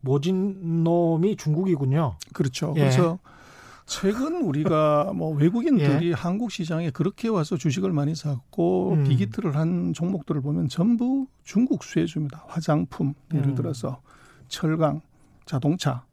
모진 0.00 0.84
놈이 0.84 1.36
중국이군요. 1.36 2.16
그렇죠. 2.32 2.74
예. 2.76 2.80
그래서 2.80 3.18
최근 3.86 4.42
우리가 4.42 5.12
뭐 5.14 5.34
외국인들이 5.36 6.12
한국 6.12 6.50
시장에 6.50 6.90
그렇게 6.90 7.28
와서 7.28 7.56
주식을 7.56 7.92
많이 7.92 8.14
샀고 8.14 8.94
예. 8.96 9.00
음. 9.00 9.04
비기트를 9.04 9.56
한 9.56 9.92
종목들을 9.92 10.40
보면 10.40 10.68
전부 10.68 11.26
중국 11.44 11.84
수혜주입니다. 11.84 12.44
화장품 12.48 13.14
예를 13.32 13.50
음. 13.50 13.54
들어서 13.54 14.00
철강, 14.48 15.00
자동차 15.46 16.04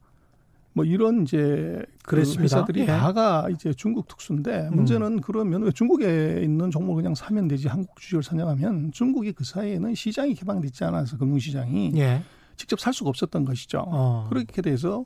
뭐 0.74 0.84
이런 0.84 1.22
이제 1.22 1.84
그 2.02 2.16
그랬습니다. 2.16 2.42
회사들이 2.42 2.80
예. 2.82 2.86
다가 2.86 3.48
이제 3.50 3.74
중국 3.74 4.08
특수인데 4.08 4.68
음. 4.70 4.76
문제는 4.76 5.20
그러면 5.20 5.62
왜 5.62 5.70
중국에 5.70 6.40
있는 6.42 6.70
종목을 6.70 7.02
그냥 7.02 7.14
사면 7.14 7.46
되지 7.48 7.68
한국 7.68 8.00
주식을 8.00 8.22
사냐하면 8.22 8.90
중국이 8.92 9.32
그 9.32 9.44
사이에는 9.44 9.94
시장이 9.94 10.34
개방돼 10.34 10.68
있지 10.68 10.84
않아서 10.84 11.18
금융시장이 11.18 11.92
예. 11.96 12.22
직접 12.56 12.80
살 12.80 12.92
수가 12.94 13.10
없었던 13.10 13.44
것이죠. 13.44 13.84
어. 13.86 14.26
그렇게 14.30 14.62
돼서 14.62 15.04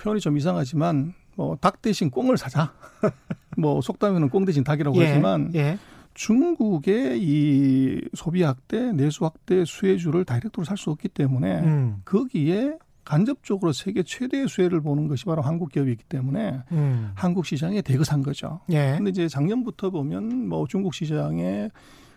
표현이 0.00 0.20
좀 0.20 0.36
이상하지만 0.38 1.12
뭐 1.36 1.56
닭 1.56 1.82
대신 1.82 2.10
꽁을 2.10 2.36
사자. 2.38 2.72
뭐 3.58 3.80
속담에는 3.80 4.28
꽁 4.30 4.44
대신 4.44 4.64
닭이라고 4.64 4.96
예. 5.02 5.06
하지만 5.08 5.52
예. 5.54 5.78
중국의 6.14 7.20
이 7.20 8.00
소비 8.14 8.42
확대, 8.42 8.92
내수 8.92 9.24
확대 9.24 9.64
수혜주를 9.64 10.24
다이렉트로 10.24 10.64
살 10.64 10.76
수 10.76 10.90
없기 10.90 11.08
때문에 11.08 11.60
음. 11.60 11.96
거기에 12.04 12.78
간접적으로 13.04 13.72
세계 13.72 14.02
최대의 14.02 14.48
수혜를 14.48 14.80
보는 14.80 15.08
것이 15.08 15.24
바로 15.24 15.42
한국 15.42 15.70
기업이기 15.70 16.04
때문에 16.04 16.62
음. 16.72 17.12
한국 17.14 17.46
시장에 17.46 17.82
대거산 17.82 18.22
거죠. 18.22 18.60
예. 18.70 18.94
근데 18.96 19.10
이제 19.10 19.28
작년부터 19.28 19.90
보면 19.90 20.48
뭐 20.48 20.66
중국 20.66 20.94
시장에 20.94 21.68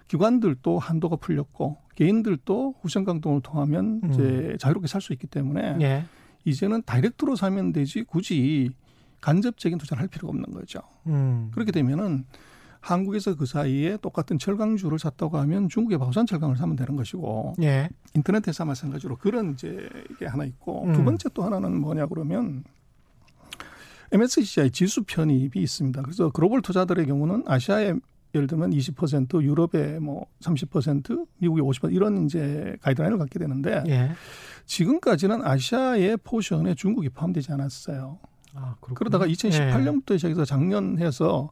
기관들도 0.08 0.80
한도가 0.80 1.18
풀렸고 1.18 1.78
개인들도 1.96 2.76
후션 2.82 3.04
강동을 3.04 3.42
통하면 3.42 4.02
음. 4.04 4.12
이제 4.12 4.58
자유롭게 4.60 4.88
살 4.88 5.02
수 5.02 5.12
있기 5.14 5.28
때문에 5.28 5.78
예. 5.82 6.06
이제는 6.46 6.84
다이렉트로 6.86 7.36
사면 7.36 7.74
되지 7.74 8.04
굳이 8.04 8.70
간접적인 9.20 9.78
투자를 9.78 10.02
할 10.02 10.08
필요가 10.08 10.30
없는 10.30 10.52
거죠. 10.52 10.80
음. 11.08 11.52
그렇게 11.54 11.72
되면은 11.72 12.26
한국에서 12.88 13.36
그 13.36 13.46
사이에 13.46 13.98
똑같은 13.98 14.40
철강주를 14.40 14.98
샀다고 14.98 15.38
하면 15.40 15.68
중국의 15.68 15.98
바오산 15.98 16.26
철강을 16.26 16.56
사면 16.56 16.76
되는 16.76 16.96
것이고 16.96 17.56
예. 17.62 17.90
인터넷에서 18.16 18.66
마찬가지로 18.66 19.18
그런 19.18 19.52
이제 19.52 19.90
이게 20.12 20.26
하나 20.26 20.46
있고 20.46 20.86
음. 20.86 20.94
두 20.94 21.04
번째 21.04 21.30
또 21.34 21.44
하나는 21.44 21.80
뭐냐 21.80 22.06
그러면 22.08 22.64
MSCI 24.12 24.72
지수 24.72 25.04
편입이 25.04 25.52
있습니다. 25.56 26.02
그래서 26.02 26.30
글로벌 26.32 26.62
투자들의 26.62 27.06
경우는 27.06 27.44
아시아에 27.46 27.94
예를 28.36 28.48
들면 28.48 28.72
20% 28.72 29.42
유럽에 29.42 30.00
뭐30% 30.00 31.28
미국에 31.40 31.62
50% 31.62 31.94
이런 31.94 32.26
이제 32.26 32.78
가이드라인을 32.82 33.18
갖게 33.18 33.40
되는데 33.40 33.84
예. 33.88 34.12
지금까지는 34.66 35.46
아시아의 35.46 36.18
포션에 36.24 36.76
중국이 36.76 37.10
포함되지 37.10 37.52
않았어요. 37.52 38.18
아, 38.54 38.76
그러다가 38.80 39.28
2018년부터 39.28 40.14
예. 40.14 40.18
시작해서 40.18 40.46
작년 40.46 41.00
해서 41.00 41.50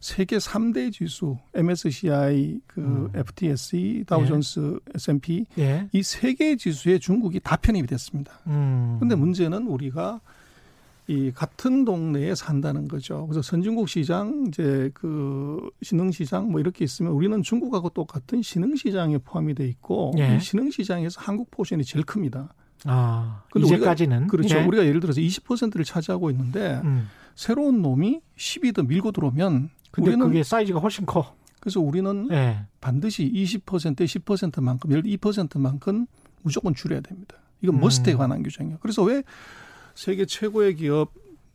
세계 0.00 0.38
3대 0.38 0.92
지수 0.92 1.38
MSCI 1.54 2.60
그 2.66 2.80
음. 2.80 3.10
FTSE 3.14 4.04
다우존스 4.06 4.78
예. 4.88 4.92
S&P 4.94 5.46
예. 5.58 5.88
이 5.92 6.06
세 6.06 6.34
개 6.34 6.56
지수에 6.56 6.98
중국이 6.98 7.40
다 7.40 7.56
편입이 7.56 7.86
됐습니다. 7.86 8.32
음. 8.46 8.96
근데 9.00 9.14
문제는 9.14 9.66
우리가 9.66 10.20
이 11.08 11.30
같은 11.32 11.84
동네에 11.84 12.34
산다는 12.34 12.88
거죠. 12.88 13.26
그래서 13.28 13.40
선진국 13.40 13.88
시장 13.88 14.46
이제 14.48 14.90
그 14.92 15.70
신흥 15.82 16.10
시장 16.10 16.50
뭐 16.50 16.58
이렇게 16.60 16.84
있으면 16.84 17.12
우리는 17.12 17.42
중국하고 17.42 17.90
똑같은 17.90 18.42
신흥 18.42 18.74
시장에 18.74 19.18
포함이 19.18 19.54
돼 19.54 19.66
있고 19.68 20.12
예. 20.18 20.36
이 20.36 20.40
신흥 20.40 20.70
시장에서 20.70 21.20
한국 21.20 21.50
포션이 21.50 21.84
제일 21.84 22.04
큽니다. 22.04 22.52
아, 22.84 23.44
이제까지는 23.56 24.16
우리가, 24.16 24.30
그렇죠. 24.30 24.58
예. 24.58 24.64
우리가 24.64 24.84
예를 24.84 25.00
들어서 25.00 25.20
20%를 25.20 25.84
차지하고 25.84 26.30
있는데 26.30 26.80
음. 26.84 27.08
새로운 27.34 27.82
놈이 27.82 28.20
10이 28.36 28.74
더 28.74 28.82
밀고 28.82 29.12
들어오면 29.12 29.70
근데 29.96 30.10
우리는 30.10 30.26
그게 30.26 30.42
사이즈가 30.42 30.78
훨씬 30.78 31.06
커. 31.06 31.34
그래서 31.58 31.80
우리는 31.80 32.28
예. 32.30 32.60
반드시 32.80 33.30
20%에 33.32 34.04
10%만큼 34.04 34.90
예를 34.90 35.02
들어 35.02 35.16
2%만큼 35.16 36.06
무조건 36.42 36.74
줄여야 36.74 37.00
됩니다. 37.00 37.36
이건 37.62 37.76
음. 37.76 37.80
머스트에 37.80 38.14
관한 38.14 38.42
규정이에요. 38.42 38.78
그래서 38.80 39.02
왜 39.02 39.22
세계 39.94 40.26
최고의 40.26 40.76
기업 40.76 41.12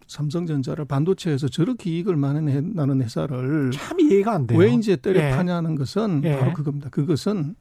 삼성전자를 0.07 0.85
반도체에서 0.85 1.47
저렇게 1.47 1.91
이익을 1.91 2.17
많이 2.17 2.41
내는 2.41 3.01
회사를 3.01 3.71
참 3.71 3.99
이해가 3.99 4.33
안 4.33 4.47
돼요. 4.47 4.59
왜 4.59 4.73
이제 4.73 4.97
때려 4.97 5.21
예. 5.21 5.29
파냐는 5.29 5.75
것은 5.75 6.21
예. 6.25 6.37
바로 6.37 6.51
그겁니다. 6.53 6.89
그것은 6.89 7.55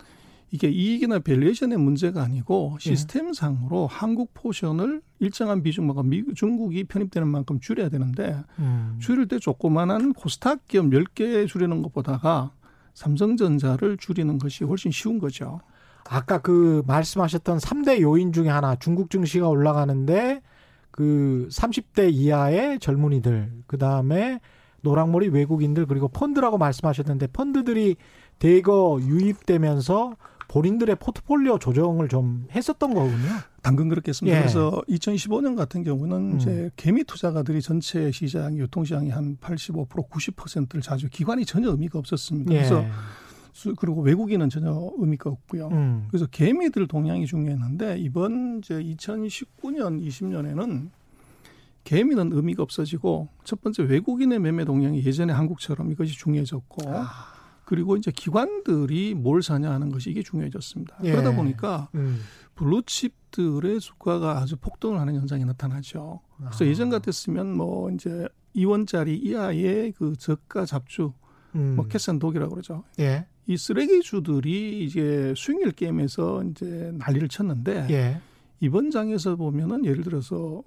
이게 0.52 0.68
이익이나 0.68 1.20
valuation의 1.20 1.78
문제가 1.78 2.22
아니고 2.22 2.76
예. 2.76 2.90
시스템상으로 2.90 3.88
예. 3.90 3.94
한국 3.94 4.34
포션을 4.34 5.00
일정한 5.20 5.62
비중만큼 5.62 6.08
미국, 6.08 6.34
중국이 6.34 6.84
편입되는 6.84 7.28
만큼 7.28 7.60
줄여야 7.60 7.88
되는데 7.88 8.42
음. 8.58 8.96
줄일 9.00 9.28
때 9.28 9.38
조그만한 9.38 10.12
코스닥 10.12 10.66
기업 10.66 10.86
10개 10.86 11.46
줄이는 11.46 11.82
것보다가 11.82 12.52
삼성전자를 12.94 13.96
줄이는 13.96 14.38
것이 14.38 14.64
훨씬 14.64 14.90
쉬운 14.90 15.18
거죠. 15.18 15.60
아까 16.08 16.38
그 16.38 16.82
말씀하셨던 16.86 17.58
3대 17.58 18.00
요인 18.00 18.32
중에 18.32 18.48
하나 18.48 18.74
중국 18.74 19.10
증시가 19.10 19.48
올라가는데 19.48 20.42
그 20.90 21.46
30대 21.50 22.12
이하의 22.12 22.80
젊은이들 22.80 23.52
그다음에 23.68 24.40
노랑머리 24.82 25.28
외국인들 25.28 25.86
그리고 25.86 26.08
펀드라고 26.08 26.58
말씀하셨는데 26.58 27.28
펀드들이 27.28 27.96
대거 28.38 29.00
유입되면서 29.02 30.16
본인들의 30.50 30.96
포트폴리오 30.96 31.60
조정을 31.60 32.08
좀 32.08 32.48
했었던 32.50 32.92
거군요. 32.92 33.28
당근 33.62 33.88
그렇겠습니다. 33.88 34.36
예. 34.36 34.40
그래서 34.40 34.82
2015년 34.88 35.56
같은 35.56 35.84
경우는 35.84 36.32
음. 36.32 36.36
이제 36.38 36.70
개미 36.74 37.04
투자가들이 37.04 37.62
전체 37.62 38.10
시장 38.10 38.58
유통시장이 38.58 39.10
한 39.10 39.36
85% 39.36 40.08
90%를 40.08 40.80
자주 40.82 41.08
기관이 41.08 41.44
전혀 41.44 41.70
의미가 41.70 42.00
없었습니다. 42.00 42.52
예. 42.52 42.56
그래서 42.56 42.84
그리고 43.76 44.02
외국인은 44.02 44.48
전혀 44.48 44.90
의미가 44.98 45.30
없고요. 45.30 45.68
음. 45.68 46.08
그래서 46.10 46.26
개미들 46.26 46.88
동향이 46.88 47.26
중요했는데 47.26 47.98
이번 47.98 48.58
이제 48.58 48.74
2019년 48.74 50.04
20년에는 50.04 50.90
개미는 51.84 52.32
의미가 52.32 52.64
없어지고 52.64 53.28
첫 53.44 53.60
번째 53.60 53.84
외국인의 53.84 54.40
매매 54.40 54.64
동향이 54.64 55.04
예전에 55.04 55.32
한국처럼 55.32 55.92
이것이 55.92 56.18
중요해졌고 56.18 56.90
아. 56.90 57.39
그리고 57.70 57.96
이제 57.96 58.10
기관들이 58.10 59.14
뭘 59.14 59.44
사냐 59.44 59.70
하는 59.70 59.92
것이 59.92 60.10
이게 60.10 60.24
중요해졌습니다. 60.24 60.98
예. 61.04 61.12
그러다 61.12 61.36
보니까 61.36 61.88
음. 61.94 62.18
블루칩들의 62.56 63.78
주가가 63.78 64.38
아주 64.38 64.56
폭등을 64.56 64.98
하는 64.98 65.14
현상이 65.14 65.44
나타나죠. 65.44 66.20
그래서 66.38 66.64
아. 66.64 66.66
예전 66.66 66.90
같았으면 66.90 67.56
뭐 67.56 67.88
이제 67.92 68.26
2원짜리 68.56 69.24
이하의 69.24 69.92
그 69.92 70.16
저가 70.16 70.66
잡주 70.66 71.12
음. 71.54 71.76
뭐 71.76 71.86
캐선 71.86 72.18
독이라고 72.18 72.50
그러죠. 72.50 72.82
예. 72.98 73.28
이 73.46 73.56
쓰레기주들이 73.56 74.84
이제 74.84 75.32
수익률 75.36 75.70
게임에서 75.70 76.42
이제 76.50 76.90
난리를 76.94 77.28
쳤는데 77.28 77.86
예. 77.90 78.20
이번 78.58 78.90
장에서 78.90 79.36
보면은 79.36 79.84
예를 79.84 80.02
들어서 80.02 80.64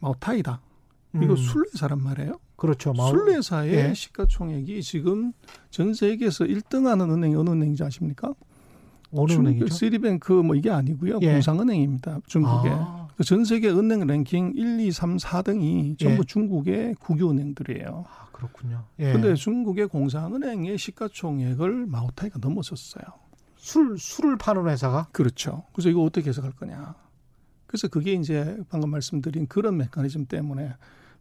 마오타이다. 0.00 0.62
이거 1.16 1.32
음. 1.32 1.36
술래사란 1.36 2.02
말이에요. 2.02 2.40
그렇죠. 2.58 2.92
술래사의 2.92 3.72
예. 3.72 3.94
시가총액이 3.94 4.82
지금 4.82 5.32
전 5.70 5.94
세계에서 5.94 6.44
1등하는 6.44 7.08
은행이 7.08 7.36
어느 7.36 7.50
은행인지 7.50 7.84
아십니까? 7.84 8.34
어느 9.12 9.32
은행이죠? 9.32 9.68
시리뱅크 9.68 10.32
뭐 10.32 10.56
이게 10.56 10.68
아니고요. 10.68 11.20
예. 11.22 11.32
공상은행입니다. 11.34 12.18
중국에. 12.26 12.68
아. 12.72 13.06
전 13.24 13.44
세계 13.44 13.70
은행 13.70 14.04
랭킹 14.04 14.54
1, 14.56 14.80
2, 14.80 14.90
3, 14.90 15.18
4등이 15.18 15.98
전부 16.00 16.22
예. 16.22 16.26
중국의 16.26 16.94
국유 16.98 17.30
은행들이에요. 17.30 18.04
아, 18.08 18.28
그렇군요. 18.32 18.84
예. 18.98 19.12
근데 19.12 19.34
중국의 19.36 19.86
공상은행의 19.86 20.78
시가총액을 20.78 21.86
마오타이가 21.86 22.40
넘어섰어요. 22.40 23.04
술 23.54 23.98
술을 23.98 24.36
파는 24.36 24.68
회사가? 24.68 25.08
그렇죠. 25.12 25.62
그래서 25.72 25.90
이거 25.90 26.02
어떻게 26.02 26.28
해석할 26.28 26.52
거냐? 26.52 26.96
그래서 27.66 27.86
그게 27.86 28.14
이제 28.14 28.58
방금 28.68 28.90
말씀드린 28.90 29.46
그런 29.46 29.76
메커니즘 29.76 30.26
때문에 30.26 30.74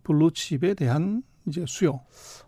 블루칩에 0.07 0.73
대한 0.75 1.21
이제 1.47 1.63
수요. 1.67 2.01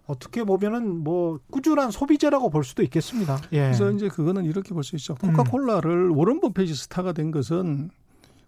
어떻게 0.07 0.43
보면은 0.43 1.03
뭐 1.03 1.39
꾸준한 1.51 1.91
소비재라고 1.91 2.49
볼 2.49 2.63
수도 2.63 2.81
있겠습니다. 2.83 3.39
예. 3.51 3.61
그래서 3.63 3.91
이제 3.91 4.07
그거는 4.07 4.45
이렇게 4.45 4.73
볼 4.73 4.83
수 4.83 4.95
있죠. 4.95 5.15
코카콜라를 5.15 6.11
음. 6.11 6.17
워런 6.17 6.39
버핏이 6.39 6.73
스타가 6.73 7.11
된 7.13 7.31
것은 7.31 7.91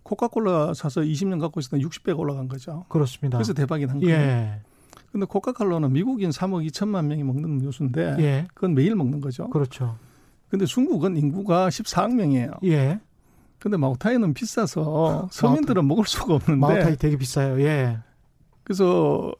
코카콜라 0.03 0.73
사서 0.73 1.01
20년 1.01 1.39
갖고 1.39 1.59
있었던 1.59 1.79
60배가 1.79 2.17
올라간 2.17 2.47
거죠. 2.47 2.85
그렇습니다. 2.89 3.37
그래서 3.37 3.53
대박이 3.53 3.85
난 3.85 3.99
거예요. 3.99 4.15
예. 4.15 4.59
근데 5.11 5.25
코카콜라는 5.25 5.91
미국인 5.93 6.29
3억 6.31 6.67
2천만 6.69 7.05
명이 7.05 7.23
먹는 7.23 7.43
음료수인데 7.45 8.15
예. 8.19 8.47
그건 8.53 8.73
매일 8.73 8.95
먹는 8.95 9.21
거죠. 9.21 9.49
그렇죠. 9.49 9.97
근데 10.49 10.65
중국은 10.65 11.15
인구가 11.17 11.69
14억 11.69 12.13
명이에요. 12.13 12.51
예. 12.65 12.99
근데 13.59 13.77
마오타이는 13.77 14.33
비싸서 14.33 15.29
서민들은 15.31 15.87
먹을 15.87 16.05
수가 16.05 16.33
없는데 16.35 16.59
마오타이 16.59 16.95
되게 16.97 17.15
비싸요. 17.15 17.61
예. 17.61 17.99
그래서 18.75 19.33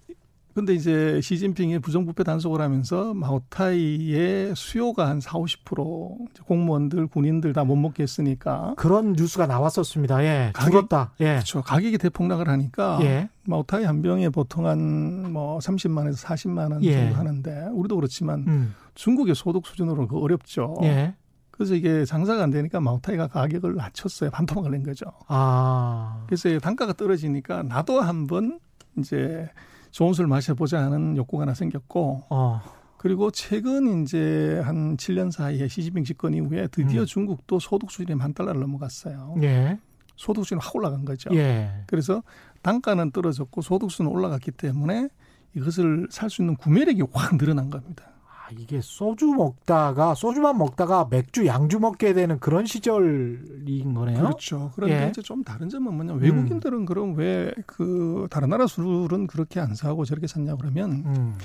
근데 0.54 0.74
이제 0.74 1.22
시진핑이 1.22 1.80
부정부패 1.80 2.26
단속을 2.26 2.60
하면서 2.60 3.14
마오타이의 3.14 4.54
수요가 4.58 5.08
한 5.08 5.22
4, 5.22 5.40
50% 5.40 6.44
공무원들, 6.46 7.08
군인들 7.08 7.54
다 7.54 7.64
못 7.64 7.78
먹게 7.78 8.04
했으니까 8.04 8.74
그런 8.76 9.14
뉴스가 9.14 9.48
나왔었습니다. 9.48 10.22
예. 10.26 10.52
가격, 10.54 10.72
죽었다. 10.72 11.14
예. 11.22 11.36
그렇죠. 11.36 11.62
가격이 11.62 11.98
대폭락을 12.00 12.50
하니까 12.50 13.00
예. 13.04 13.30
마오타이 13.48 13.86
한 13.86 14.02
병에 14.02 14.28
보통 14.28 14.68
한 14.68 15.32
뭐 15.32 15.60
30만에서 15.60 16.18
40만 16.26 16.74
원 16.74 16.84
예. 16.84 16.96
정도 16.96 17.16
하는데 17.16 17.68
우리도 17.72 17.96
그렇지만 17.96 18.44
음. 18.46 18.76
중국의 18.96 19.36
소득 19.36 19.66
수준으로는 19.66 20.10
그 20.10 20.18
어렵죠. 20.20 20.76
예. 20.84 21.16
그래서 21.52 21.76
이게 21.76 22.04
장사가 22.04 22.44
안 22.44 22.50
되니까 22.50 22.82
마오타이가 22.82 23.28
가격을 23.28 23.76
낮췄어요. 23.76 24.32
반토막을 24.32 24.72
낸 24.72 24.84
거죠. 24.84 25.06
아. 25.30 26.24
그래서 26.28 26.60
단가가 26.60 26.92
떨어지니까 26.92 27.64
나도 27.64 28.02
한번 28.02 28.60
이제 28.98 29.50
좋은 29.92 30.14
술 30.14 30.28
마셔보자 30.28 30.82
하는 30.84 31.18
욕구가 31.18 31.44
하나 31.44 31.54
생겼고, 31.54 32.24
어. 32.30 32.62
그리고 32.98 33.32
최근 33.32 34.04
이제 34.04 34.62
한 34.64 34.96
7년 34.96 35.32
사이에 35.32 35.68
시진핑 35.68 36.04
집권 36.04 36.34
이후에 36.36 36.68
드디어 36.68 37.02
음. 37.02 37.06
중국도 37.06 37.60
소득 37.60 37.90
수준이 37.90 38.16
만 38.16 38.34
달러를 38.34 38.62
넘어갔어요. 38.62 39.36
예. 39.42 39.80
소득 40.16 40.44
수준이 40.44 40.62
확 40.62 40.76
올라간 40.76 41.04
거죠. 41.04 41.32
예. 41.34 41.84
그래서 41.88 42.22
단가는 42.62 43.10
떨어졌고 43.12 43.62
소득 43.64 43.90
수는 43.92 44.12
올라갔기 44.12 44.52
때문에 44.52 45.10
이것을 45.56 46.08
살 46.12 46.30
수 46.30 46.44
있는 46.44 46.56
구매력이 46.56 47.02
확 47.12 47.38
늘어난 47.38 47.70
겁니다. 47.72 48.06
아, 48.52 48.56
이게 48.60 48.80
소주 48.82 49.28
먹다가 49.28 50.14
소주만 50.16 50.58
먹다가 50.58 51.08
맥주 51.10 51.46
양주 51.46 51.80
먹게 51.80 52.14
되는 52.14 52.40
그런 52.40 52.66
시절인 52.66 53.94
거네요. 53.94 54.18
그렇죠. 54.20 54.72
그런데 54.76 55.06
예. 55.06 55.10
이제 55.10 55.22
좀 55.22 55.44
다른 55.44 55.70
점은 55.70 55.94
뭐냐 55.94 56.14
면 56.14 56.22
외국인들은 56.22 56.80
음. 56.80 56.86
그럼 56.86 57.16
왜 57.18 57.54
그 57.66 58.28
다른 58.30 58.50
나라 58.50 58.68
술은 58.68 59.28
그렇게 59.28 59.60
안 59.60 59.76
사고 59.76 60.06
저렇게 60.06 60.28
샀냐 60.28 60.56
그러면 60.56 61.04
음. 61.06 61.38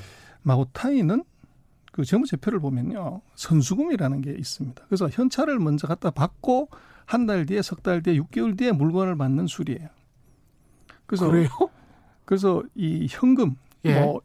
마오타이는 0.43 1.25
그 1.93 2.05
재무제표를 2.05 2.61
보면요 2.61 3.21
선수금이라는 3.35 4.21
게 4.23 4.33
있습니다. 4.33 4.85
그래서 4.87 5.09
현찰을 5.09 5.59
먼저 5.59 5.87
갖다 5.87 6.11
받고 6.11 6.69
한 7.07 7.27
달 7.27 7.47
뒤에 7.47 7.63
석 7.63 7.83
달 7.83 8.03
뒤에 8.03 8.19
6개월 8.19 8.59
뒤에 8.59 8.73
물건을 8.73 9.17
받는 9.17 9.47
술이에요. 9.47 9.89
그래서 11.07 11.29
그래요? 11.29 11.49
그래서 12.25 12.63
이 12.75 13.07
현금 13.09 13.55
예. 13.85 14.01
뭐 14.01 14.21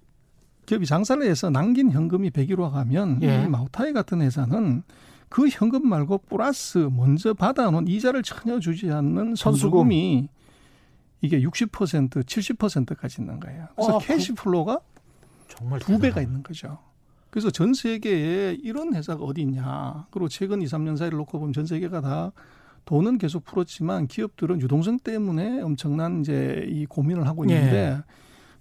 기업이 0.66 0.86
장사를 0.86 1.22
해서 1.24 1.50
남긴 1.50 1.92
현금이 1.92 2.30
100일로 2.32 2.72
가면 2.72 3.22
예. 3.24 3.44
이 3.44 3.48
마우타이 3.48 3.94
같은 3.94 4.22
회사는 4.22 4.84
그 5.30 5.48
현금 5.48 5.88
말고 5.88 6.20
플러스 6.30 6.90
먼저 6.92 7.34
받아놓은 7.34 7.88
이자를 7.88 8.22
전혀 8.22 8.60
주지 8.60 8.92
않는 8.92 9.36
선수금이 9.36 10.28
이게 11.22 11.42
60% 11.42 12.24
70%까지 12.26 13.22
있는 13.22 13.40
거예요. 13.40 13.68
그래서 13.76 13.98
아, 13.98 14.00
cash 14.00 14.34
flow가 14.34 14.80
정말 15.48 15.80
두 15.80 15.98
배가 16.00 16.22
있는 16.22 16.44
거죠. 16.44 16.80
그래서 17.30 17.50
전 17.50 17.74
세계에 17.74 18.58
이런 18.62 18.94
회사가 18.94 19.24
어디 19.24 19.42
있냐. 19.42 20.06
그리고 20.12 20.28
최근 20.28 20.62
2, 20.62 20.66
3년 20.66 20.98
사이를 20.98 21.18
놓고 21.18 21.40
보면 21.40 21.54
전 21.54 21.66
세계가 21.66 22.02
다 22.02 22.32
돈은 22.86 23.18
계속 23.18 23.46
풀었지만 23.46 24.08
기업들은 24.08 24.60
유동성 24.62 25.00
때문에 25.00 25.62
엄청난 25.62 26.22
이제 26.22 26.66
이 26.68 26.86
고민을 26.86 27.28
하고 27.28 27.46
있는데 27.46 27.98
예. 27.98 28.04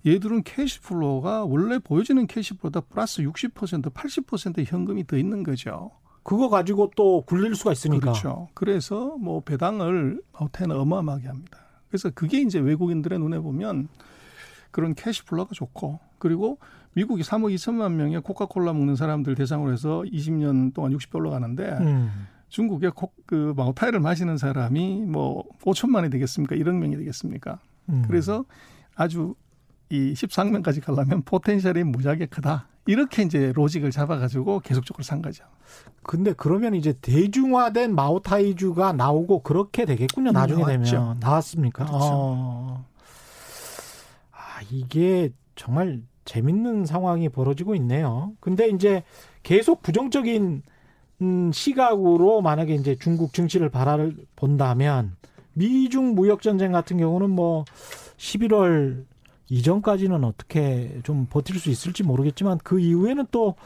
얘들은 0.06 0.42
캐시플로가 0.44 1.44
원래 1.44 1.78
보여지는 1.78 2.26
캐시플로보다 2.26 2.80
플러스 2.88 3.22
60% 3.22 3.92
80% 3.92 4.64
현금이 4.66 5.06
더 5.06 5.16
있는 5.16 5.42
거죠. 5.42 5.90
그거 6.22 6.48
가지고 6.48 6.90
또 6.96 7.22
굴릴 7.22 7.54
수가 7.54 7.72
있으니까. 7.72 8.00
그렇죠. 8.00 8.48
그래서 8.54 9.16
뭐 9.18 9.40
배당을 9.40 10.22
아우테는 10.32 10.76
어마어마하게 10.76 11.28
합니다. 11.28 11.58
그래서 11.88 12.10
그게 12.10 12.40
이제 12.40 12.58
외국인들의 12.58 13.18
눈에 13.18 13.38
보면 13.38 13.88
그런 14.70 14.94
캐시플로가 14.94 15.50
좋고 15.54 15.98
그리고 16.18 16.58
미국이 16.92 17.22
3억 17.22 17.54
2천만 17.54 17.92
명의 17.92 18.20
코카콜라 18.20 18.72
먹는 18.72 18.96
사람들 18.96 19.34
대상으로 19.34 19.72
해서 19.72 20.02
20년 20.06 20.74
동안 20.74 20.92
60배 20.96 21.16
올라가는데 21.16 21.64
음. 21.80 22.10
중국의 22.48 22.92
코, 22.94 23.12
그 23.26 23.54
마오타이를 23.56 24.00
마시는 24.00 24.36
사람이 24.36 25.04
뭐 25.06 25.44
5천만이 25.62 26.10
되겠습니까? 26.10 26.56
1억 26.56 26.74
명이 26.74 26.96
되겠습니까? 26.96 27.60
음. 27.88 28.04
그래서 28.06 28.44
아주 28.94 29.34
이 29.90 30.14
13명까지 30.14 30.82
가려면 30.82 31.22
포텐셜이 31.22 31.82
무지하게 31.84 32.26
크다. 32.26 32.68
이렇게 32.86 33.22
이제 33.22 33.52
로직을 33.54 33.90
잡아가지고 33.90 34.60
계속적으로 34.60 35.02
산 35.02 35.20
거죠. 35.20 35.44
근데 36.02 36.32
그러면 36.32 36.74
이제 36.74 36.94
대중화된 37.00 37.94
마오타이주가 37.94 38.92
나오고 38.92 39.42
그렇게 39.42 39.84
되겠군요. 39.84 40.32
나중에 40.32 40.62
나왔죠. 40.62 40.90
되면 40.90 41.20
나왔습니까? 41.20 41.84
그렇죠. 41.84 42.08
어. 42.10 42.84
아 44.32 44.60
이게 44.70 45.30
정말 45.56 46.00
재밌는 46.24 46.86
상황이 46.86 47.28
벌어지고 47.28 47.74
있네요. 47.74 48.32
근데 48.40 48.68
이제 48.68 49.02
계속 49.42 49.82
부정적인 49.82 50.62
음, 51.22 51.52
시각으로 51.52 52.40
만약에 52.40 52.74
이제 52.74 52.96
중국 52.98 53.34
증시를 53.34 53.68
바라를 53.68 54.16
본다면 54.36 55.16
미중 55.52 56.14
무역 56.14 56.42
전쟁 56.42 56.72
같은 56.72 56.96
경우는 56.96 57.30
뭐 57.30 57.64
11월 58.16 59.04
이전까지는 59.50 60.24
어떻게 60.24 61.00
좀 61.02 61.26
버틸 61.28 61.58
수 61.58 61.70
있을지 61.70 62.02
모르겠지만 62.02 62.58
그 62.62 62.80
이후에는 62.80 63.26
또 63.30 63.56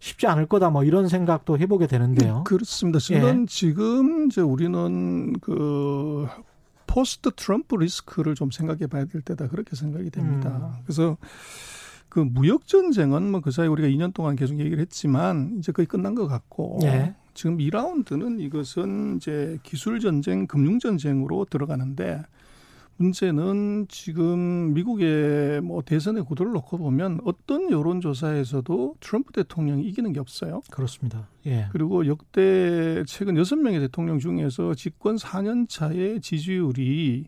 쉽지 0.00 0.26
않을 0.26 0.46
거다 0.46 0.70
뭐 0.70 0.84
이런 0.84 1.08
생각도 1.08 1.58
해보게 1.58 1.86
되는데요. 1.86 2.44
그렇습니다. 2.44 2.98
지금 2.98 3.42
예. 3.42 3.46
지금 3.48 4.26
이제 4.26 4.40
우리는 4.40 5.32
그 5.40 6.26
포스트 6.86 7.30
트럼프 7.34 7.76
리스크를 7.76 8.34
좀 8.34 8.50
생각해 8.50 8.86
봐야 8.86 9.04
될 9.04 9.22
때다 9.22 9.48
그렇게 9.48 9.76
생각이 9.76 10.10
됩니다. 10.10 10.74
음. 10.78 10.82
그래서 10.84 11.16
그 12.08 12.20
무역 12.20 12.66
전쟁은 12.66 13.30
뭐 13.30 13.40
그 13.40 13.50
사이 13.50 13.68
우리가 13.68 13.88
2년 13.88 14.14
동안 14.14 14.36
계속 14.36 14.58
얘기를 14.58 14.78
했지만 14.80 15.56
이제 15.58 15.72
거의 15.72 15.86
끝난 15.86 16.14
것 16.14 16.26
같고 16.26 16.80
예. 16.84 17.14
지금 17.34 17.58
2라운드는 17.58 18.40
이것은 18.40 19.16
이제 19.16 19.58
기술 19.62 20.00
전쟁, 20.00 20.46
금융 20.46 20.78
전쟁으로 20.80 21.44
들어가는데 21.44 22.22
문제는 22.98 23.86
지금 23.88 24.74
미국의 24.74 25.60
뭐 25.60 25.82
대선의 25.82 26.24
구도를 26.24 26.52
놓고 26.52 26.78
보면 26.78 27.20
어떤 27.24 27.70
여론조사에서도 27.70 28.96
트럼프 29.00 29.32
대통령이 29.32 29.84
이기는 29.84 30.12
게 30.12 30.20
없어요. 30.20 30.60
그렇습니다. 30.70 31.28
예. 31.46 31.68
그리고 31.70 32.06
역대 32.06 33.04
최근 33.06 33.36
여섯 33.36 33.56
명의 33.56 33.78
대통령 33.78 34.18
중에서 34.18 34.74
집권 34.74 35.16
4년 35.16 35.68
차의 35.68 36.20
지지율이 36.20 37.26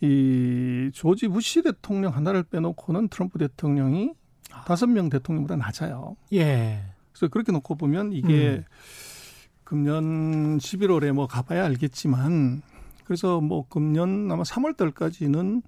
이 0.00 0.90
조지 0.92 1.28
부시 1.28 1.62
대통령 1.62 2.14
하나를 2.14 2.42
빼놓고는 2.42 3.08
트럼프 3.08 3.38
대통령이 3.38 4.12
아. 4.52 4.64
다섯 4.64 4.86
명 4.86 5.08
대통령보다 5.08 5.56
낮아요. 5.56 6.16
예. 6.34 6.82
그래서 7.12 7.28
그렇게 7.28 7.52
놓고 7.52 7.76
보면 7.76 8.12
이게 8.12 8.56
음. 8.56 8.64
금년 9.64 10.58
11월에 10.58 11.12
뭐 11.12 11.26
가봐야 11.26 11.64
알겠지만 11.64 12.62
그래서 13.04 13.40
뭐 13.40 13.66
금년 13.68 14.30
아마 14.30 14.42
3월 14.42 14.76
달까지는 14.76 15.62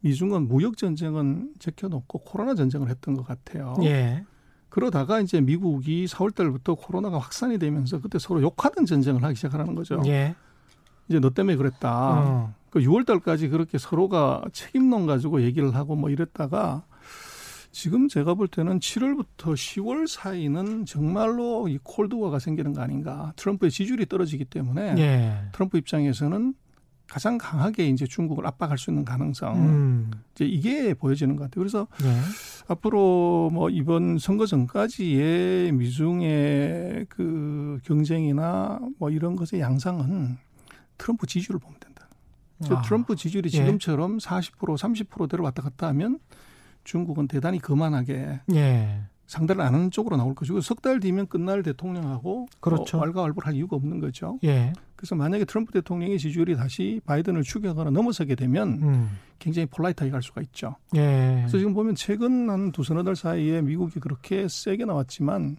미중은 0.00 0.48
무역 0.48 0.76
전쟁은 0.76 1.54
제껴놓고 1.58 2.18
코로나 2.18 2.54
전쟁을 2.54 2.88
했던 2.88 3.14
것 3.14 3.26
같아요. 3.26 3.74
예. 3.82 4.24
그러다가 4.68 5.20
이제 5.20 5.40
미국이 5.40 6.06
4월 6.06 6.34
달부터 6.34 6.74
코로나가 6.74 7.18
확산이 7.18 7.58
되면서 7.58 8.00
그때 8.00 8.18
서로 8.18 8.42
욕하던 8.42 8.86
전쟁을 8.86 9.22
하기 9.22 9.36
시작하는 9.36 9.74
거죠. 9.74 10.02
예. 10.06 10.34
이제 11.08 11.20
너 11.20 11.30
때문에 11.30 11.56
그랬다. 11.56 12.20
어. 12.20 12.54
그 12.70 12.80
6월 12.80 13.06
달까지 13.06 13.48
그렇게 13.48 13.76
서로가 13.76 14.42
책임론 14.52 15.06
가지고 15.06 15.42
얘기를 15.42 15.74
하고 15.74 15.94
뭐 15.94 16.08
이랬다가 16.08 16.84
지금 17.70 18.08
제가 18.08 18.34
볼 18.34 18.48
때는 18.48 18.80
7월부터 18.80 19.54
10월 19.54 20.06
사이는 20.06 20.86
정말로 20.86 21.68
이 21.68 21.78
콜드워가 21.82 22.38
생기는 22.38 22.72
거 22.72 22.80
아닌가. 22.80 23.32
트럼프의 23.36 23.70
지지율이 23.70 24.06
떨어지기 24.06 24.46
때문에 24.46 24.94
예. 24.98 25.38
트럼프 25.52 25.78
입장에서는 25.78 26.54
가장 27.12 27.36
강하게 27.36 27.88
이제 27.88 28.06
중국을 28.06 28.46
압박할 28.46 28.78
수 28.78 28.90
있는 28.90 29.04
가능성 29.04 29.54
음. 29.56 30.10
이제 30.34 30.46
이게 30.46 30.94
보여지는 30.94 31.36
것 31.36 31.42
같아요. 31.42 31.60
그래서 31.60 31.86
네. 32.00 32.18
앞으로 32.68 33.50
뭐 33.52 33.68
이번 33.68 34.16
선거 34.16 34.46
전까지의 34.46 35.72
미중의 35.72 37.04
그 37.10 37.78
경쟁이나 37.84 38.80
뭐 38.98 39.10
이런 39.10 39.36
것의 39.36 39.60
양상은 39.60 40.38
트럼프 40.96 41.26
지지율을 41.26 41.60
보면 41.60 41.78
된다. 41.80 42.08
아. 42.70 42.80
트럼프 42.80 43.14
지지율이 43.14 43.48
예. 43.52 43.58
지금처럼 43.58 44.14
예. 44.14 44.16
40% 44.16 44.78
30%대로 44.78 45.44
왔다 45.44 45.60
갔다 45.60 45.88
하면 45.88 46.18
중국은 46.84 47.28
대단히 47.28 47.58
거만하게 47.58 48.40
예. 48.54 49.02
상대를 49.32 49.62
안 49.62 49.74
하는 49.74 49.90
쪽으로 49.90 50.16
나올 50.16 50.34
것이고 50.34 50.60
석 50.60 50.82
달 50.82 51.00
뒤면 51.00 51.26
끝날 51.28 51.62
대통령하고 51.62 52.48
그렇죠. 52.60 52.98
어, 52.98 53.00
왈가왈부할 53.02 53.54
이유가 53.54 53.76
없는 53.76 54.00
거죠. 54.00 54.38
예. 54.44 54.72
그래서 54.96 55.14
만약에 55.14 55.44
트럼프 55.44 55.72
대통령의 55.72 56.18
지지율이 56.18 56.56
다시 56.56 57.00
바이든을 57.06 57.42
추격하거나 57.42 57.90
넘어서게 57.90 58.34
되면 58.34 58.80
음. 58.82 59.18
굉장히 59.38 59.66
폴라이트하게 59.66 60.10
갈 60.10 60.22
수가 60.22 60.42
있죠. 60.42 60.76
예. 60.94 61.36
그래서 61.40 61.58
지금 61.58 61.72
보면 61.72 61.94
최근 61.94 62.50
한 62.50 62.72
두 62.72 62.82
서너 62.84 63.02
달 63.04 63.16
사이에 63.16 63.62
미국이 63.62 64.00
그렇게 64.00 64.46
세게 64.48 64.84
나왔지만 64.84 65.56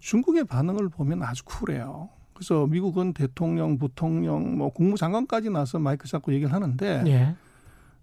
중국의 0.00 0.44
반응을 0.44 0.88
보면 0.88 1.22
아주 1.22 1.44
쿨해요. 1.44 2.08
그래서 2.34 2.66
미국은 2.66 3.12
대통령, 3.12 3.78
부통령, 3.78 4.56
뭐 4.58 4.70
국무장관까지 4.70 5.50
나서 5.50 5.78
마이크 5.78 6.08
잡고 6.08 6.32
얘기를 6.32 6.52
하는데 6.52 7.02
예. 7.06 7.34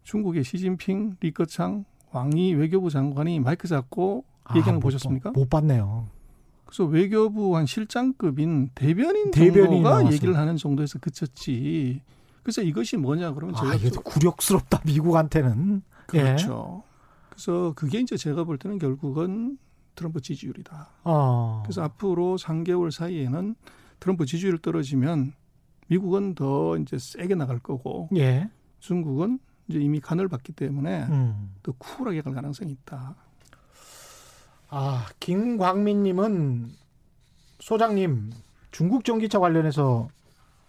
중국의 0.04 0.44
시진핑, 0.44 1.18
리커창, 1.20 1.86
왕이 2.12 2.54
외교부 2.56 2.90
장관이 2.90 3.40
마이크 3.40 3.68
잡고 3.68 4.24
얘기하는 4.56 4.80
거 4.80 4.86
보셨습니까? 4.86 5.32
못 5.32 5.50
봤네요. 5.50 6.08
그래서 6.66 6.86
외교부 6.86 7.58
한 7.58 7.66
실장급인 7.66 8.70
대변인 8.76 9.32
정도가 9.32 10.12
얘기를 10.12 10.38
하는 10.38 10.56
정도에서 10.56 11.00
그쳤지. 11.00 12.02
그래서 12.44 12.62
이것이 12.62 12.98
뭐냐 12.98 13.34
그러면 13.34 13.56
제가 13.56 13.72
아, 13.72 13.76
이게 13.76 13.90
굴욕스럽다 13.90 14.82
미국한테는. 14.86 15.82
그렇죠. 16.08 16.84
예. 16.84 16.90
그래서 17.30 17.74
그게 17.76 18.00
이제 18.00 18.18
제가 18.18 18.44
볼 18.44 18.58
때는 18.58 18.78
결국은 18.78 19.58
트럼프 19.96 20.22
지지율이다. 20.22 20.90
어. 21.04 21.62
그래서 21.64 21.84
앞으로 21.84 22.38
3개월 22.38 22.92
사이에는 22.92 23.56
트럼프 24.00 24.26
지지율 24.26 24.58
떨어지면 24.60 25.34
미국은 25.88 26.36
더 26.36 26.78
이제 26.78 26.98
세게 26.98 27.36
나갈 27.36 27.60
거고 27.60 28.10
예. 28.16 28.50
중국은 28.80 29.40
이제 29.68 29.80
이미 29.80 30.00
간을 30.00 30.28
받기 30.28 30.54
때문에 30.54 31.04
음. 31.06 31.52
더 31.64 31.74
쿨하게 31.74 32.22
갈 32.22 32.34
가능성이 32.34 32.72
있다. 32.72 33.16
아, 34.70 35.08
김광민님은 35.20 36.72
소장님 37.60 38.32
중국 38.72 39.04
전기차 39.04 39.40
관련해서 39.40 40.10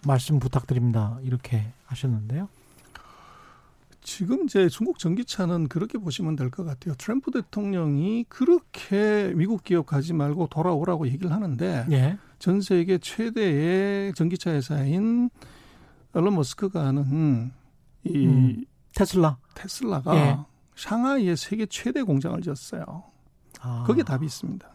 말씀 0.06 0.38
부탁드립니다. 0.38 1.18
이렇게 1.22 1.72
하셨는데요. 1.86 2.48
지금 4.02 4.44
이제 4.44 4.68
중국 4.70 4.98
전기차는 4.98 5.68
그렇게 5.68 5.98
보시면 5.98 6.34
될 6.34 6.50
것 6.50 6.64
같아요. 6.64 6.94
트럼프 6.96 7.30
대통령이 7.30 8.24
그렇게 8.28 9.32
미국 9.36 9.62
기업 9.62 9.84
가지 9.86 10.14
말고 10.14 10.46
돌아오라고 10.48 11.06
얘기를 11.06 11.30
하는데 11.30 11.86
예. 11.90 12.18
전 12.38 12.62
세계 12.62 12.96
최대의 12.96 14.14
전기차 14.14 14.52
회사인 14.52 15.28
얼런 16.12 16.34
머스크가 16.34 16.86
하는 16.86 17.52
이 18.04 18.26
음, 18.26 18.64
테슬라 18.94 19.36
테슬라가 19.54 20.16
예. 20.16 20.38
샹하이에 20.76 21.36
세계 21.36 21.66
최대 21.66 22.02
공장을 22.02 22.40
지었어요. 22.40 23.04
아. 23.60 23.84
거기에 23.86 24.02
답이 24.02 24.24
있습니다. 24.26 24.68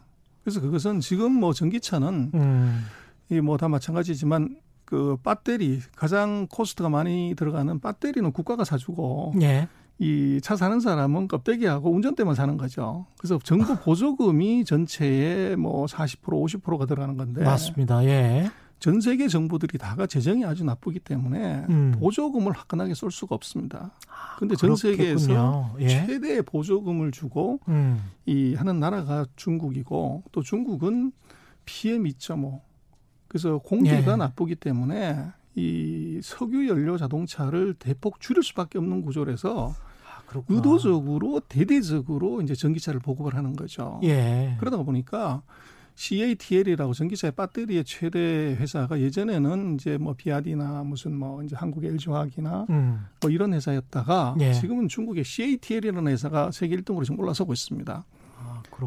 그래서 0.44 0.62
그것은 0.62 1.00
지금 1.00 1.32
뭐 1.32 1.54
전기차는 1.54 2.32
음. 2.34 2.86
이뭐 3.30 3.58
다 3.58 3.68
마찬가지지만 3.68 4.58
그 4.86 5.18
배터리 5.24 5.80
가장 5.96 6.48
코스트가 6.48 6.90
많이 6.90 7.34
들어가는 7.36 7.80
배터리는 7.80 8.32
국가가 8.32 8.64
사주고 8.64 9.34
예. 9.42 9.68
이차 9.98 10.56
사는 10.56 10.80
사람은 10.80 11.28
껍데기하고 11.28 11.92
운전대만 11.92 12.36
사는 12.36 12.58
거죠. 12.58 13.06
그래서 13.18 13.40
정부 13.44 13.76
보조금이 13.78 14.66
전체의 14.66 15.56
뭐40% 15.56 16.22
50%가 16.22 16.86
들어가는 16.86 17.18
건데 17.18 17.44
맞습니다. 17.44 18.04
예. 18.06 18.52
전 18.80 19.02
세계 19.02 19.28
정부들이 19.28 19.78
다가 19.78 20.06
재정이 20.06 20.46
아주 20.46 20.64
나쁘기 20.64 21.00
때문에 21.00 21.66
음. 21.70 21.94
보조금을 21.98 22.52
화끈하게 22.52 22.94
쏠 22.94 23.12
수가 23.12 23.36
없습니다. 23.36 23.92
아, 24.08 24.36
근데 24.38 24.56
전 24.56 24.76
세계에서 24.76 25.76
예. 25.80 25.88
최대의 25.88 26.44
보조금을 26.44 27.12
주고 27.12 27.60
음. 27.68 28.12
이 28.26 28.54
하는 28.56 28.80
나라가 28.80 29.26
중국이고 29.36 30.24
또 30.32 30.42
중국은 30.42 31.12
PM 31.66 32.04
2.5 32.04 32.62
그래서 33.28 33.58
공기가 33.58 34.12
예. 34.12 34.16
나쁘기 34.16 34.56
때문에 34.56 35.26
이 35.56 36.20
석유 36.22 36.68
연료 36.68 36.98
자동차를 36.98 37.76
대폭 37.76 38.20
줄일 38.20 38.44
수밖에 38.44 38.78
없는 38.78 39.02
구조라서 39.02 39.74
아, 39.74 40.44
의도적으로 40.50 41.40
대대적으로 41.48 42.42
이제 42.42 42.54
전기차를 42.54 43.00
보급을 43.00 43.36
하는 43.36 43.56
거죠. 43.56 44.00
예. 44.04 44.56
그러다 44.60 44.78
보니까 44.78 45.44
CATL이라고 45.96 46.94
전기차의 46.94 47.32
배터리의 47.36 47.84
최대 47.86 48.56
회사가 48.60 49.00
예전에는 49.00 49.76
이제 49.76 49.98
뭐 49.98 50.14
비아디나 50.14 50.84
무슨 50.84 51.18
뭐 51.18 51.42
이제 51.44 51.56
한국의 51.56 51.92
LG화학이나 51.92 52.66
음. 52.70 53.06
뭐 53.22 53.32
이런 53.32 53.54
회사였다가 53.54 54.36
예. 54.40 54.54
지금은 54.54 54.88
중국의 54.88 55.24
CATL이라는 55.24 56.12
회사가 56.12 56.52
세계 56.52 56.76
1등으로 56.78 57.04
지금 57.04 57.20
올라서고 57.20 57.54
있습니다. 57.54 58.06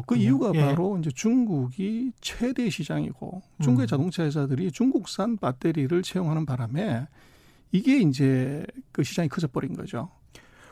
그 0.05 0.15
이유가 0.15 0.51
예. 0.53 0.61
바로 0.61 0.97
이제 0.99 1.09
중국이 1.09 2.11
최대 2.21 2.69
시장이고 2.69 3.41
중국의 3.61 3.85
음. 3.85 3.87
자동차 3.87 4.23
회사들이 4.23 4.71
중국산 4.71 5.37
배터리를 5.37 6.01
채용하는 6.03 6.45
바람에 6.45 7.07
이게 7.71 7.99
이제 7.99 8.65
그 8.91 9.03
시장이 9.03 9.29
커져 9.29 9.47
버린 9.47 9.75
거죠. 9.75 10.09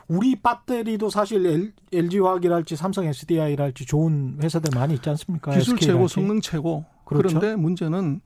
우리 0.08 0.36
배터리도 0.36 1.10
사실 1.10 1.74
LG화학이랄지 1.92 2.76
삼성 2.76 3.06
SDI랄지 3.06 3.86
좋은 3.86 4.40
회사들 4.42 4.72
많이 4.78 4.94
있지 4.96 5.10
않습니까? 5.10 5.54
기술 5.54 5.78
최고, 5.78 6.08
성능 6.08 6.42
최고. 6.42 6.86
그렇죠? 7.06 7.40
그런데 7.40 7.56
문제는 7.56 8.22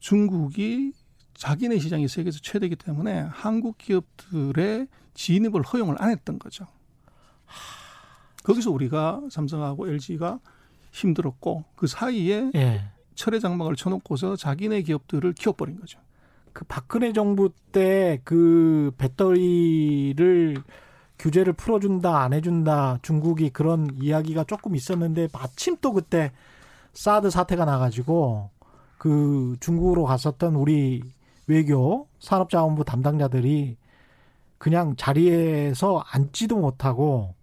중국이 0.00 0.92
자기네 1.34 1.78
시장이 1.78 2.08
세계에서 2.08 2.38
최대이기 2.42 2.76
때문에 2.76 3.20
한국 3.30 3.78
기업들의 3.78 4.86
진입을 5.14 5.62
허용을 5.62 5.96
안 5.98 6.10
했던 6.10 6.38
거죠. 6.38 6.66
거기서 8.44 8.70
우리가 8.70 9.22
삼성하고 9.30 9.88
LG가 9.88 10.38
힘들었고 10.92 11.64
그 11.76 11.86
사이에 11.86 12.50
예. 12.54 12.82
철의 13.14 13.40
장막을 13.40 13.76
쳐놓고서 13.76 14.36
자기네 14.36 14.82
기업들을 14.82 15.32
키워버린 15.32 15.80
거죠. 15.80 15.98
그 16.52 16.64
박근혜 16.66 17.12
정부 17.12 17.50
때 17.72 18.20
그 18.24 18.92
배터리를 18.98 20.62
규제를 21.18 21.52
풀어준다 21.52 22.20
안 22.20 22.32
해준다 22.32 22.98
중국이 23.02 23.50
그런 23.50 23.88
이야기가 24.00 24.44
조금 24.44 24.74
있었는데 24.74 25.28
마침 25.32 25.76
또 25.80 25.92
그때 25.92 26.32
사드 26.92 27.30
사태가 27.30 27.64
나가지고 27.64 28.50
그 28.98 29.56
중국으로 29.60 30.04
갔었던 30.04 30.54
우리 30.54 31.02
외교 31.46 32.08
산업자원부 32.20 32.84
담당자들이 32.84 33.76
그냥 34.58 34.96
자리에서 34.96 36.02
앉지도 36.10 36.56
못하고 36.56 37.34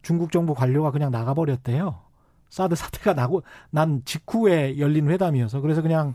중국 0.00 0.32
정부 0.32 0.54
관료가 0.54 0.90
그냥 0.90 1.10
나가버렸대요. 1.10 2.00
사드 2.48 2.74
사태가 2.74 3.14
나고 3.14 3.42
난 3.70 4.02
직후에 4.04 4.78
열린 4.78 5.10
회담이어서 5.10 5.60
그래서 5.60 5.82
그냥 5.82 6.14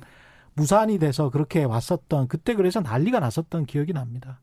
무산이 0.54 0.98
돼서 0.98 1.30
그렇게 1.30 1.64
왔었던 1.64 2.28
그때 2.28 2.56
그래서 2.56 2.82
난리가 2.82 3.20
났었던 3.20 3.66
기억이 3.66 3.94
납니다. 3.94 4.40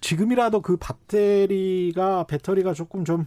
지금이라도 0.00 0.60
그 0.60 0.76
배터리가 0.76 2.24
배터리가 2.24 2.74
조금 2.74 3.04
좀 3.04 3.26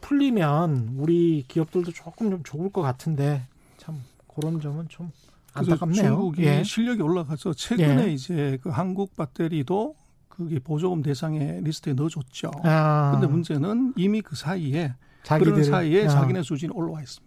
풀리면 0.00 0.96
우리 0.98 1.44
기업들도 1.48 1.92
조금 1.92 2.30
좀 2.30 2.42
좋을 2.42 2.70
것 2.70 2.82
같은데 2.82 3.42
참 3.78 4.02
그런 4.28 4.60
점은 4.60 4.88
좀 4.88 5.10
안타깝네요. 5.54 6.02
중국이 6.02 6.44
예. 6.44 6.62
실력이 6.62 7.02
올라가서 7.02 7.54
최근에 7.54 8.08
예. 8.08 8.12
이제 8.12 8.58
그 8.62 8.68
한국 8.68 9.16
배터리도 9.16 9.94
그게 10.28 10.58
보조금 10.58 11.02
대상의 11.02 11.62
리스트에 11.62 11.94
넣어줬죠. 11.94 12.50
아. 12.64 13.12
근데 13.12 13.26
문제는 13.26 13.94
이미 13.96 14.20
그 14.20 14.36
사이에 14.36 14.94
자기들, 15.22 15.52
그런 15.52 15.64
사이에 15.64 16.04
아. 16.04 16.08
자기네 16.08 16.42
수준이 16.42 16.72
올라와 16.74 17.00
있습니다. 17.00 17.26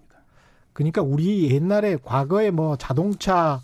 그러니까 0.73 1.01
우리 1.01 1.51
옛날에 1.51 1.97
과거에 1.97 2.51
뭐 2.51 2.77
자동차 2.77 3.61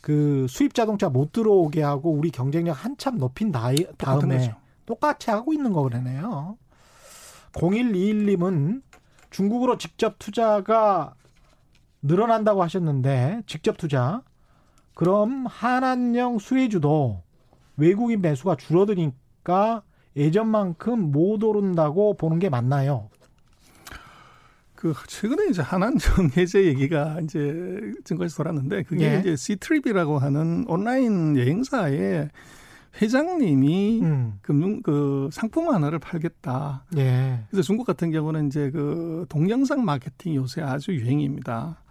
그 0.00 0.46
수입 0.48 0.74
자동차 0.74 1.08
못 1.08 1.32
들어오게 1.32 1.82
하고 1.82 2.12
우리 2.12 2.30
경쟁력 2.30 2.84
한참 2.84 3.18
높인 3.18 3.52
다이, 3.52 3.76
다음에 3.96 4.54
똑같이 4.86 5.30
하고 5.30 5.52
있는 5.52 5.72
거 5.72 5.82
그러네요. 5.82 6.56
0121님은 7.52 8.82
중국으로 9.30 9.76
직접 9.76 10.18
투자가 10.18 11.14
늘어난다고 12.02 12.62
하셨는데 12.62 13.42
직접 13.46 13.76
투자 13.76 14.22
그럼 14.94 15.46
한안령 15.46 16.38
수혜주도 16.38 17.22
외국인 17.76 18.20
매수가 18.20 18.56
줄어드니까 18.56 19.82
예전만큼 20.16 21.12
못 21.12 21.42
오른다고 21.44 22.14
보는 22.14 22.38
게 22.38 22.48
맞나요? 22.48 23.08
그 24.78 24.94
최근에 25.08 25.48
이제 25.50 25.60
한한정 25.60 26.30
해제 26.38 26.64
얘기가 26.66 27.18
이제 27.24 27.80
증거에서 28.04 28.36
돌았는데 28.36 28.84
그게 28.84 29.12
예. 29.12 29.18
이제 29.18 29.34
시트립이라고 29.34 30.20
하는 30.20 30.64
온라인 30.68 31.36
여행사의 31.36 32.30
회장님이 33.02 34.00
음. 34.02 34.38
금융 34.40 34.80
그 34.82 35.30
상품 35.32 35.68
하나를 35.70 35.98
팔겠다. 35.98 36.84
예. 36.96 37.40
그래서 37.50 37.66
중국 37.66 37.88
같은 37.88 38.12
경우는 38.12 38.46
이제 38.46 38.70
그 38.70 39.26
동영상 39.28 39.84
마케팅 39.84 40.36
요새 40.36 40.62
아주 40.62 40.92
유행입니다. 40.92 41.82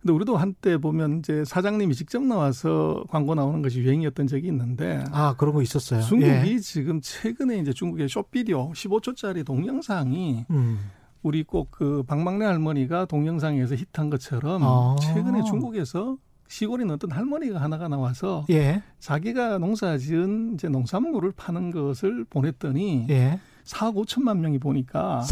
근데 0.00 0.12
우리도 0.12 0.36
한때 0.36 0.78
보면 0.78 1.18
이제 1.18 1.44
사장님이 1.44 1.96
직접 1.96 2.22
나와서 2.22 3.04
광고 3.10 3.34
나오는 3.34 3.60
것이 3.60 3.80
유행이었던 3.80 4.28
적이 4.28 4.46
있는데 4.46 5.02
아 5.10 5.34
그런 5.36 5.52
거 5.52 5.62
있었어요. 5.62 6.00
중국이 6.02 6.52
예. 6.52 6.58
지금 6.60 7.00
최근에 7.02 7.58
이제 7.58 7.72
중국의 7.72 8.08
쇼비디오 8.08 8.70
15초짜리 8.70 9.44
동영상이 9.44 10.46
음. 10.50 10.78
우리 11.22 11.42
꼭 11.42 11.70
그 11.70 12.02
방망래 12.02 12.44
할머니가 12.44 13.06
동영상에서 13.06 13.74
히트한 13.74 14.10
것처럼 14.10 14.62
아. 14.62 14.96
최근에 15.00 15.44
중국에서 15.44 16.18
시골에 16.48 16.84
어떤 16.90 17.12
할머니가 17.12 17.60
하나가 17.60 17.88
나와서 17.88 18.44
예. 18.50 18.82
자기가 18.98 19.58
농사지은 19.58 20.54
이제 20.54 20.68
농산물을 20.68 21.32
파는 21.32 21.70
것을 21.70 22.24
보냈더니 22.24 23.06
예. 23.08 23.38
4억 23.64 23.94
5천만 24.04 24.38
명이 24.38 24.58
보니까 24.58 25.22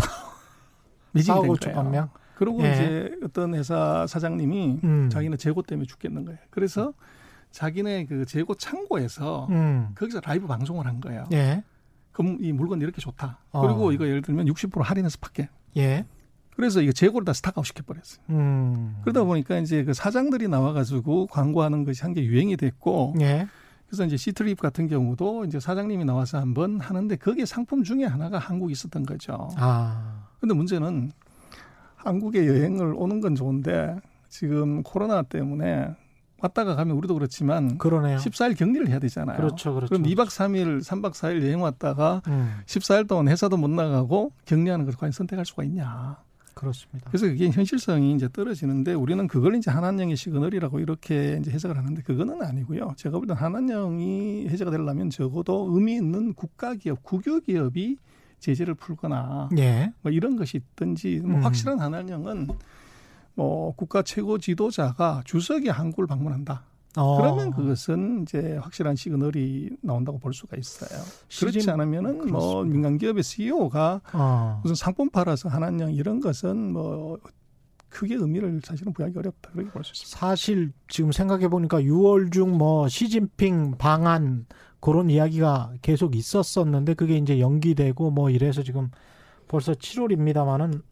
미지가 1.13 1.43
된 1.43 1.55
거예요. 1.57 1.91
명? 1.91 2.09
그리고 2.37 2.63
예. 2.63 2.73
이제 2.73 3.11
어떤 3.25 3.55
회사 3.55 4.07
사장님이 4.07 4.81
음. 4.85 5.11
자기는 5.11 5.37
재고 5.39 5.63
때문에 5.63 5.87
죽겠는 5.87 6.25
거예요. 6.25 6.39
그래서 6.51 6.93
자기네 7.51 8.07
그 8.07 8.25
재고 8.27 8.55
창고에서 8.55 9.49
음. 9.51 9.89
거기서 9.97 10.21
라이브 10.23 10.47
방송을 10.47 10.87
한 10.87 11.01
거예요. 11.01 11.25
예. 11.33 11.65
그럼 12.13 12.39
이 12.41 12.53
물건 12.53 12.81
이렇게 12.81 13.01
좋다. 13.01 13.39
어. 13.51 13.61
그리고 13.63 13.91
이거 13.91 14.07
예를 14.07 14.23
들면 14.23 14.47
60% 14.47 14.83
할인해서 14.83 15.19
팔게. 15.21 15.49
예. 15.77 16.05
그래서 16.57 16.81
이거 16.81 16.91
재고를 16.93 17.25
다 17.25 17.33
stock 17.33 17.54
out 17.54 17.67
시켜버렸어요. 17.67 18.21
음. 18.31 18.97
그러다 19.03 19.23
보니까 19.25 19.59
이제 19.59 19.85
그 19.85 19.95
사장들이 19.95 20.49
나와가지고 20.49 21.27
광고하는 21.29 21.85
것이 21.85 22.03
한 22.03 22.15
게 22.15 22.25
유행이 22.25 22.57
됐고. 22.57 23.15
예. 23.21 23.47
그래서 23.87 24.05
이제 24.05 24.17
시트립 24.17 24.61
같은 24.61 24.87
경우도 24.89 25.45
이제 25.47 25.61
사장님이 25.61 26.05
나와서 26.05 26.39
한번 26.39 26.79
하는데 26.81 27.15
거기에 27.17 27.47
상품 27.47 27.85
중에 27.85 28.05
하나가 28.05 28.39
한국에 28.39 28.73
있었던 28.73 29.07
거죠. 29.07 29.49
아. 29.57 30.27
근데 30.41 30.55
문제는 30.55 31.11
한국에 31.97 32.47
여행을 32.47 32.93
오는 32.97 33.21
건 33.21 33.35
좋은데 33.35 33.97
지금 34.29 34.83
코로나 34.83 35.23
때문에 35.23 35.89
왔다가 36.41 36.77
가면 36.77 36.97
우리도 36.97 37.15
그렇지만 37.15 37.79
그러네요. 37.79 38.19
14일 38.19 38.57
격리를 38.57 38.89
해야 38.89 38.99
되잖아요. 38.99 39.37
그렇죠. 39.37 39.75
그렇죠. 39.75 39.89
그럼 39.89 40.05
2박 40.05 40.27
3일, 40.27 40.83
3박 40.83 41.13
4일 41.13 41.43
여행 41.43 41.61
왔다가 41.63 42.23
음. 42.29 42.59
14일 42.67 43.09
동안 43.09 43.29
회사도 43.29 43.57
못 43.57 43.69
나가고 43.69 44.33
격리하는 44.45 44.85
걸 44.85 44.95
과연 44.95 45.13
선택할 45.13 45.45
수가 45.45 45.65
있냐. 45.65 46.19
그렇습니다. 46.55 47.09
그래서 47.09 47.27
그게 47.27 47.51
현실성이 47.51 48.15
이제 48.15 48.29
떨어지는데 48.33 48.95
우리는 48.95 49.29
그걸 49.29 49.55
이제 49.55 49.71
한한령의 49.71 50.17
시그널이라고 50.17 50.81
이렇게 50.81 51.39
이제 51.41 51.53
해석을 51.53 51.79
하는데 51.79 52.03
그거는 52.03 52.43
아니고요. 52.43 52.95
제가 52.97 53.19
볼 53.19 53.29
때는 53.29 53.41
한한령이 53.41 54.49
해제가 54.49 54.73
되려면 54.73 55.09
적어도 55.11 55.69
의미 55.73 55.95
있는 55.95 56.35
국가 56.35 56.75
기업, 56.75 57.03
국유 57.05 57.41
기업이 57.41 57.97
제재를 58.41 58.75
풀거나 58.75 59.51
예. 59.59 59.93
뭐 60.03 60.11
이런 60.11 60.37
것이 60.37 60.57
있든지 60.57 61.21
뭐 61.25 61.37
음. 61.37 61.45
확실한 61.45 61.79
한한령은 61.81 62.49
뭐 63.39 63.73
국가 63.77 64.03
최고 64.03 64.37
지도자가 64.39 65.23
주석이 65.25 65.69
한국을 65.69 66.09
방문한다. 66.09 66.65
어. 66.97 67.17
그러면 67.19 67.53
그것은 67.53 68.23
이제 68.23 68.59
확실한 68.61 68.97
시그널이 68.97 69.71
나온다고 69.81 70.19
볼 70.19 70.35
수가 70.35 70.57
있어요. 70.57 71.01
그렇지 71.39 71.71
않으면은 71.71 72.27
뭐 72.33 72.65
민간 72.65 72.99
기업의 72.99 73.23
CEO가 73.23 74.01
어. 74.13 74.59
무슨 74.65 74.75
상품 74.75 75.09
팔아서 75.09 75.49
한한령 75.49 75.93
이런 75.93 76.19
것은 76.19 76.73
뭐 76.73 77.19
크게 77.91 78.17
의미를 78.17 78.61
사실은 78.65 78.93
부여하기 78.93 79.17
어렵다 79.17 79.51
그렇게 79.53 79.71
볼 79.71 79.85
수 79.85 79.93
있습니다. 79.93 80.19
사실 80.19 80.73
지금 80.89 81.13
생각해 81.13 81.47
보니까 81.47 81.81
6월 81.81 82.33
중 82.33 82.49
뭐 82.59 82.89
시진핑 82.89 83.77
방한 83.79 84.47
그런 84.81 85.11
이야기가 85.11 85.75
계속 85.81 86.17
있었었는데 86.17 86.95
그게 86.95 87.17
이제 87.17 87.39
연기되고 87.39 88.11
뭐 88.11 88.31
이래서 88.31 88.65
지금 88.65 88.91
벌써 89.49 89.73
7월입니다만은 89.73 90.83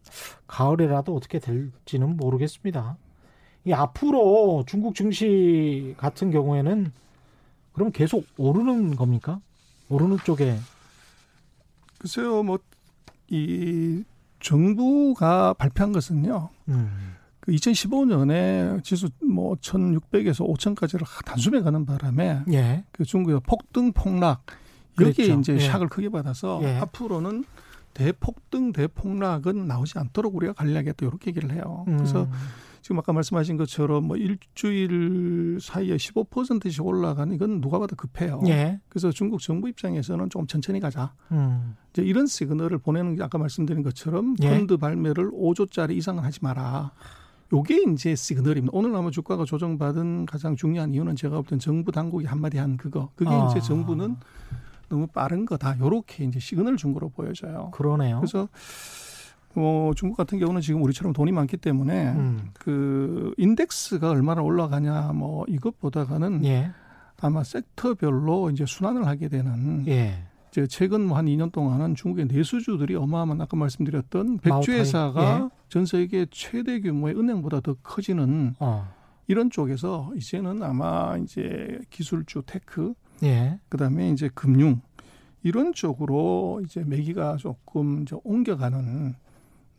가을에라도 0.47 1.15
어떻게 1.15 1.39
될지는 1.39 2.17
모르겠습니다. 2.17 2.97
이 3.65 3.73
앞으로 3.73 4.63
중국 4.67 4.95
증시 4.95 5.95
같은 5.97 6.31
경우에는 6.31 6.91
그럼 7.73 7.91
계속 7.91 8.25
오르는 8.37 8.95
겁니까? 8.95 9.39
오르는 9.89 10.17
쪽에 10.25 10.57
글쎄요, 11.99 12.43
뭐 12.43 12.57
이 13.29 14.03
정부가 14.39 15.53
발표한 15.53 15.91
것은요. 15.91 16.49
음. 16.69 17.15
그 17.39 17.51
2015년에 17.51 18.83
지수 18.83 19.09
뭐 19.23 19.55
1,600에서 19.55 20.47
5,000까지를 20.47 21.05
단숨에 21.25 21.61
가는 21.61 21.85
바람에 21.85 22.41
예. 22.51 22.83
그 22.91 23.05
중국의 23.05 23.41
폭등 23.47 23.93
폭락 23.93 24.45
여기에 24.99 25.27
그렇죠. 25.27 25.39
이제 25.39 25.53
예. 25.53 25.69
샥을 25.69 25.89
크게 25.89 26.09
받아서 26.09 26.59
예. 26.63 26.75
앞으로는 26.77 27.45
대폭등 27.97 28.73
대폭락은 28.73 29.65
나오지 29.67 29.97
않도록 29.97 30.35
우리가 30.35 30.53
관리하겠다 30.53 31.03
이렇게 31.03 31.29
얘기를 31.31 31.51
해요. 31.51 31.83
그래서 31.87 32.25
음. 32.25 32.31
지금 32.83 32.99
아까 32.99 33.11
말씀하신 33.11 33.57
것처럼 33.57 34.05
뭐 34.05 34.15
일주일 34.17 35.57
사이에 35.59 35.95
15%씩 35.97 36.85
올라가는 36.85 37.33
이건 37.33 37.59
누가 37.59 37.79
봐도 37.79 37.95
급해요. 37.95 38.39
예. 38.47 38.79
그래서 38.87 39.11
중국 39.11 39.41
정부 39.41 39.67
입장에서는 39.67 40.29
조금 40.29 40.45
천천히 40.45 40.79
가자. 40.79 41.13
음. 41.31 41.75
이제 41.91 42.03
이런 42.03 42.27
시그널을 42.27 42.77
보내는 42.77 43.15
게 43.15 43.23
아까 43.23 43.39
말씀드린 43.39 43.81
것처럼 43.81 44.35
예. 44.43 44.49
펀드 44.51 44.77
발매를 44.77 45.31
5조짜리 45.31 45.97
이상은 45.97 46.23
하지 46.23 46.39
마라. 46.43 46.91
요게 47.51 47.83
이제 47.93 48.13
시그널입니다. 48.15 48.77
오늘 48.77 48.95
아마 48.95 49.09
주가가 49.09 49.43
조정받은 49.45 50.25
가장 50.27 50.55
중요한 50.55 50.93
이유는 50.93 51.15
제가 51.15 51.35
볼 51.37 51.45
땐 51.45 51.57
정부 51.59 51.91
당국이 51.91 52.25
한마디 52.27 52.57
한 52.57 52.77
그거. 52.77 53.09
그게 53.15 53.31
아. 53.31 53.47
이제 53.49 53.59
정부는 53.59 54.17
너무 54.89 55.07
빠른 55.07 55.45
거다. 55.45 55.77
요렇게 55.79 56.25
이제 56.25 56.39
시그널 56.39 56.77
준 56.77 56.93
거로 56.93 57.09
보여져요. 57.09 57.71
그러네요. 57.73 58.17
그래서 58.17 58.47
뭐 59.53 59.93
중국 59.95 60.17
같은 60.17 60.37
경우는 60.39 60.61
지금 60.61 60.83
우리처럼 60.83 61.13
돈이 61.13 61.31
많기 61.31 61.57
때문에 61.57 62.11
음. 62.11 62.49
그 62.53 63.33
인덱스가 63.37 64.09
얼마나 64.11 64.41
올라가냐 64.41 65.13
뭐 65.13 65.45
이것보다가는 65.47 66.45
예. 66.45 66.71
아마 67.19 67.43
섹터별로 67.43 68.51
이제 68.51 68.65
순환을 68.67 69.07
하게 69.07 69.27
되는 69.29 69.87
예. 69.87 70.23
이제 70.51 70.67
최근 70.67 71.07
뭐 71.07 71.17
한 71.17 71.25
2년 71.25 71.51
동안은 71.51 71.95
중국의 71.95 72.27
내수주들이 72.27 72.95
어마어마한 72.95 73.41
아까 73.41 73.57
말씀드렸던 73.57 74.39
백주 74.39 74.71
회사가 74.71 75.41
예. 75.43 75.49
전 75.69 75.85
세계 75.85 76.27
최대 76.29 76.79
규모의 76.79 77.15
은행보다 77.17 77.61
더 77.61 77.73
커지는 77.81 78.55
어. 78.59 78.87
이런 79.27 79.49
쪽에서 79.49 80.11
이제는 80.15 80.61
아마 80.63 81.17
이제 81.17 81.79
기술주 81.89 82.43
tech 82.45 82.93
예. 83.23 83.59
그다음에 83.69 84.09
이제 84.11 84.29
금융 84.33 84.81
이런 85.43 85.73
쪽으로 85.73 86.61
이제 86.65 86.83
매기가 86.83 87.37
조금 87.37 88.03
이제 88.03 88.15
옮겨가는 88.23 89.15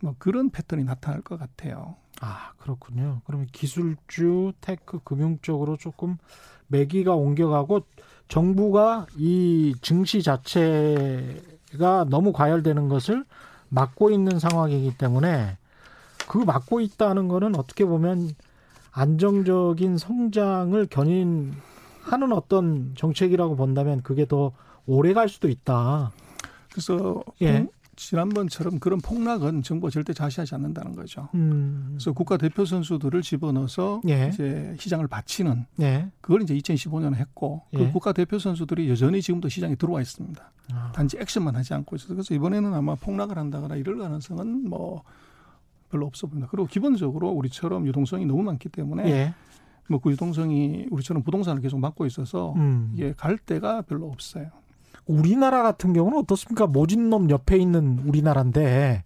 뭐 0.01 0.15
그런 0.17 0.49
패턴이 0.49 0.83
나타날 0.83 1.21
것 1.21 1.39
같아요. 1.39 1.95
아 2.21 2.51
그렇군요. 2.57 3.21
그러면 3.25 3.47
기술주, 3.51 4.53
tech, 4.61 4.99
금융 5.03 5.39
쪽으로 5.41 5.77
조금 5.77 6.17
매기가 6.67 7.13
옮겨가고 7.15 7.81
정부가 8.27 9.07
이 9.17 9.75
증시 9.81 10.21
자체가 10.21 12.05
너무 12.09 12.31
과열되는 12.31 12.89
것을 12.89 13.25
막고 13.69 14.11
있는 14.11 14.39
상황이기 14.39 14.97
때문에 14.97 15.57
그 16.27 16.37
막고 16.37 16.79
있다는 16.81 17.27
거는 17.27 17.55
어떻게 17.55 17.85
보면 17.85 18.29
안정적인 18.91 19.97
성장을 19.97 20.85
견인 20.87 21.53
하는 22.11 22.33
어떤 22.33 22.93
정책이라고 22.95 23.55
본다면 23.55 24.01
그게 24.01 24.25
더 24.25 24.51
오래 24.85 25.13
갈 25.13 25.29
수도 25.29 25.47
있다. 25.47 26.11
그래서 26.71 27.23
예. 27.41 27.67
지난번처럼 27.95 28.79
그런 28.79 29.01
폭락은 29.01 29.61
정부가 29.61 29.91
절대 29.91 30.13
자시하지 30.13 30.55
않는다는 30.55 30.95
거죠. 30.95 31.27
음. 31.33 31.89
그래서 31.91 32.13
국가 32.13 32.37
대표 32.37 32.63
선수들을 32.63 33.21
집어넣어서 33.21 34.01
예. 34.07 34.29
이제 34.33 34.73
시장을 34.79 35.07
바치는 35.07 35.65
예. 35.81 36.09
그걸 36.21 36.41
이제 36.41 36.55
2015년에 36.55 37.15
했고 37.15 37.63
그 37.71 37.81
예. 37.81 37.85
그 37.85 37.91
국가 37.91 38.13
대표 38.13 38.39
선수들이 38.39 38.89
여전히 38.89 39.21
지금도 39.21 39.49
시장에 39.49 39.75
들어와 39.75 40.01
있습니다. 40.01 40.51
아. 40.71 40.91
단지 40.95 41.17
액션만 41.19 41.55
하지 41.55 41.73
않고 41.73 41.97
있어서 41.97 42.13
그래서 42.13 42.33
이번에는 42.33 42.73
아마 42.73 42.95
폭락을 42.95 43.37
한다거나 43.37 43.75
이럴 43.75 43.97
가능성은 43.97 44.69
뭐 44.69 45.03
별로 45.91 46.05
없어 46.05 46.27
보입니다. 46.27 46.47
그리고 46.49 46.67
기본적으로 46.67 47.29
우리처럼 47.31 47.85
유동성이 47.85 48.25
너무 48.25 48.43
많기 48.43 48.69
때문에 48.69 49.09
예. 49.09 49.33
뭐 49.89 49.99
그 49.99 50.11
유동성이 50.11 50.87
우리처럼 50.91 51.23
부동산을 51.23 51.61
계속 51.61 51.79
막고 51.79 52.05
있어서 52.05 52.53
음. 52.53 52.91
이게 52.93 53.13
갈 53.17 53.37
데가 53.37 53.81
별로 53.81 54.07
없어요. 54.07 54.47
우리나라 55.05 55.63
같은 55.63 55.93
경우는 55.93 56.19
어떻습니까? 56.19 56.67
모진놈 56.67 57.29
옆에 57.31 57.57
있는 57.57 57.99
우리나라인데 58.05 59.03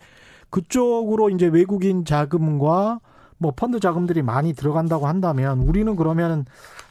그쪽으로 0.49 1.29
이제 1.29 1.47
외국인 1.47 2.05
자금과 2.05 2.99
뭐 3.37 3.51
펀드 3.55 3.79
자금들이 3.79 4.21
많이 4.21 4.53
들어간다고 4.53 5.07
한다면 5.07 5.59
우리는 5.59 5.95
그러면 5.95 6.45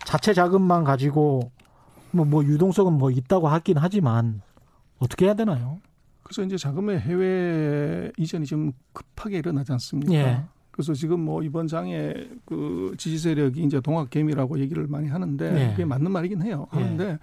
자체 0.05 0.35
자금만 0.35 0.85
가지고 0.85 1.51
뭐, 2.11 2.25
뭐 2.25 2.45
유동성은 2.45 2.95
뭐 2.95 3.11
있다고 3.11 3.49
하긴 3.49 3.79
하지만 3.79 4.43
어떻게 4.99 5.27
해야 5.27 5.35
되나요? 5.35 5.81
그래서 6.23 6.43
이제 6.43 6.57
자금의 6.57 7.01
해외 7.01 8.11
이전이 8.19 8.47
지금 8.47 8.73
급하게 8.93 9.39
일어나지 9.39 9.73
않습니까? 9.73 10.13
예. 10.15 10.43
그래서 10.73 10.95
지금 10.95 11.21
뭐 11.21 11.43
이번 11.43 11.69
장에 11.69 12.15
그 12.45 12.95
지지 12.99 13.19
세력이 13.19 13.63
이제 13.63 13.81
동학 13.81 14.11
개미라고 14.11 14.59
얘기를 14.59 14.87
많이 14.89 15.09
하는데 15.09 15.45
예. 15.45 15.71
그게 15.71 15.85
맞는 15.85 16.11
말이긴 16.11 16.43
해요. 16.43 16.67
하는데 16.71 17.05
예. 17.05 17.19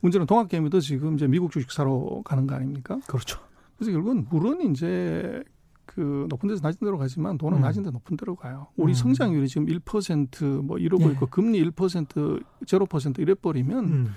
문제는 0.00 0.26
동학 0.26 0.48
개미도 0.48 0.80
지금 0.80 1.14
이제 1.14 1.26
미국 1.26 1.50
주식 1.50 1.72
사러 1.72 2.20
가는 2.24 2.46
거 2.46 2.54
아닙니까? 2.54 3.00
그렇죠. 3.06 3.40
그래서 3.76 3.92
결국은 3.92 4.26
물은 4.28 4.70
이제 4.70 5.42
그 5.86 6.26
높은 6.28 6.48
데서 6.48 6.60
낮은 6.62 6.78
데로 6.80 6.98
가지만 6.98 7.38
돈은 7.38 7.58
음. 7.58 7.62
낮은 7.62 7.82
데 7.82 7.90
높은 7.90 8.16
데로 8.16 8.36
가요. 8.36 8.68
우리 8.76 8.92
음. 8.92 8.94
성장률이 8.94 9.48
지금 9.48 9.66
1%뭐 9.66 10.78
이러고 10.78 11.06
네. 11.06 11.12
있고 11.12 11.26
금리 11.26 11.62
1% 11.64 12.44
0% 12.64 13.18
이래 13.18 13.34
버리면 13.34 13.84
음. 13.84 14.14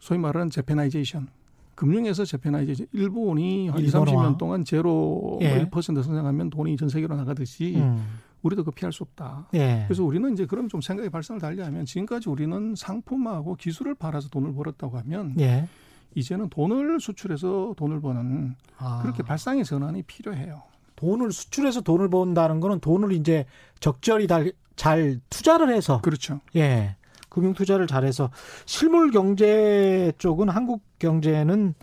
소위 0.00 0.18
말하는 0.18 0.50
제페나이제이션 0.50 1.28
금융에서 1.84 2.24
제페나이제이션 2.24 2.86
일본이 2.92 3.68
한 3.68 3.78
2, 3.78 3.86
30년 3.88 4.38
동안 4.38 4.64
제로 4.64 5.38
예. 5.42 5.66
1% 5.66 6.02
성장하면 6.02 6.48
돈이 6.48 6.78
전 6.78 6.88
세계로 6.88 7.14
나가듯이 7.14 7.74
음. 7.76 8.02
우리도 8.40 8.64
그 8.64 8.70
피할 8.70 8.90
수 8.90 9.02
없다. 9.02 9.48
예. 9.52 9.84
그래서 9.86 10.02
우리는 10.02 10.32
이제 10.32 10.46
그럼 10.46 10.68
좀 10.68 10.80
생각의 10.80 11.10
발상을 11.10 11.40
달리하면 11.40 11.84
지금까지 11.84 12.30
우리는 12.30 12.74
상품하고 12.74 13.56
기술을 13.56 13.94
팔아서 13.96 14.30
돈을 14.30 14.54
벌었다고 14.54 14.96
하면 14.98 15.34
예. 15.40 15.68
이제는 16.14 16.48
돈을 16.48 17.00
수출해서 17.00 17.74
돈을 17.76 18.00
버는 18.00 18.54
아. 18.78 19.02
그렇게 19.02 19.22
발상의 19.22 19.64
전환이 19.64 20.04
필요해요. 20.04 20.62
돈을 20.96 21.32
수출해서 21.32 21.82
돈을 21.82 22.08
번다는 22.08 22.60
거는 22.60 22.80
돈을 22.80 23.12
이제 23.12 23.44
적절히 23.80 24.26
달, 24.26 24.52
잘 24.74 25.20
투자를 25.28 25.74
해서 25.74 26.00
그렇죠. 26.00 26.40
예. 26.56 26.96
금융 27.34 27.52
투자를 27.52 27.88
잘해서 27.88 28.30
실물 28.64 29.10
경제 29.10 30.12
쪽은 30.18 30.48
한국 30.48 30.82
경제는 31.00 31.74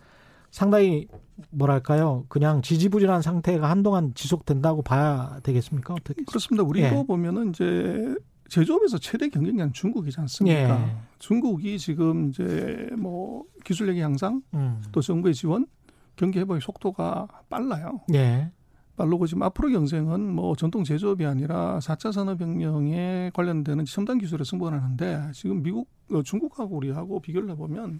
상당히 0.50 1.08
뭐랄까요? 1.50 2.26
그냥 2.30 2.62
지지부진한 2.62 3.22
상태가 3.22 3.70
한동안 3.70 4.14
지속된다고 4.16 4.82
봐야 4.82 5.42
되겠습니까? 5.44 5.94
어떻게? 5.94 6.24
그렇습니다. 6.24 6.64
우리도 6.64 7.00
예. 7.00 7.04
보면은 7.06 7.50
이제 7.50 8.16
제조업에서 8.48 8.98
최대 8.98 9.28
경쟁자는 9.28 9.74
중국이지 9.74 10.22
않습니까? 10.22 10.88
예. 10.88 10.96
중국이 11.20 11.78
지금 11.78 12.30
이제 12.30 12.90
뭐 12.98 13.44
기술력의 13.66 14.02
향상, 14.02 14.42
음. 14.54 14.82
또 14.94 15.02
정부의 15.02 15.34
지원, 15.34 15.68
경기 16.16 16.40
회복의 16.40 16.62
속도가 16.62 17.28
빨라요. 17.50 18.00
예. 18.14 18.52
빠르고 18.96 19.26
지금 19.28 19.44
앞으로 19.44 19.70
경쟁은 19.70 20.34
뭐 20.34 20.56
전통 20.56 20.84
제조업이 20.84 21.26
아니라 21.26 21.80
4차 21.80 22.12
산업혁명에 22.12 23.32
관련되는 23.34 23.86
첨단 23.86 24.18
기술에 24.18 24.44
승부를 24.44 24.82
하는데 24.82 25.32
지금 25.34 25.64
미국, 25.64 25.90
어, 26.12 26.22
중국하고 26.24 26.76
우리하고 26.76 27.20
비교를 27.20 27.50
해보면 27.52 28.00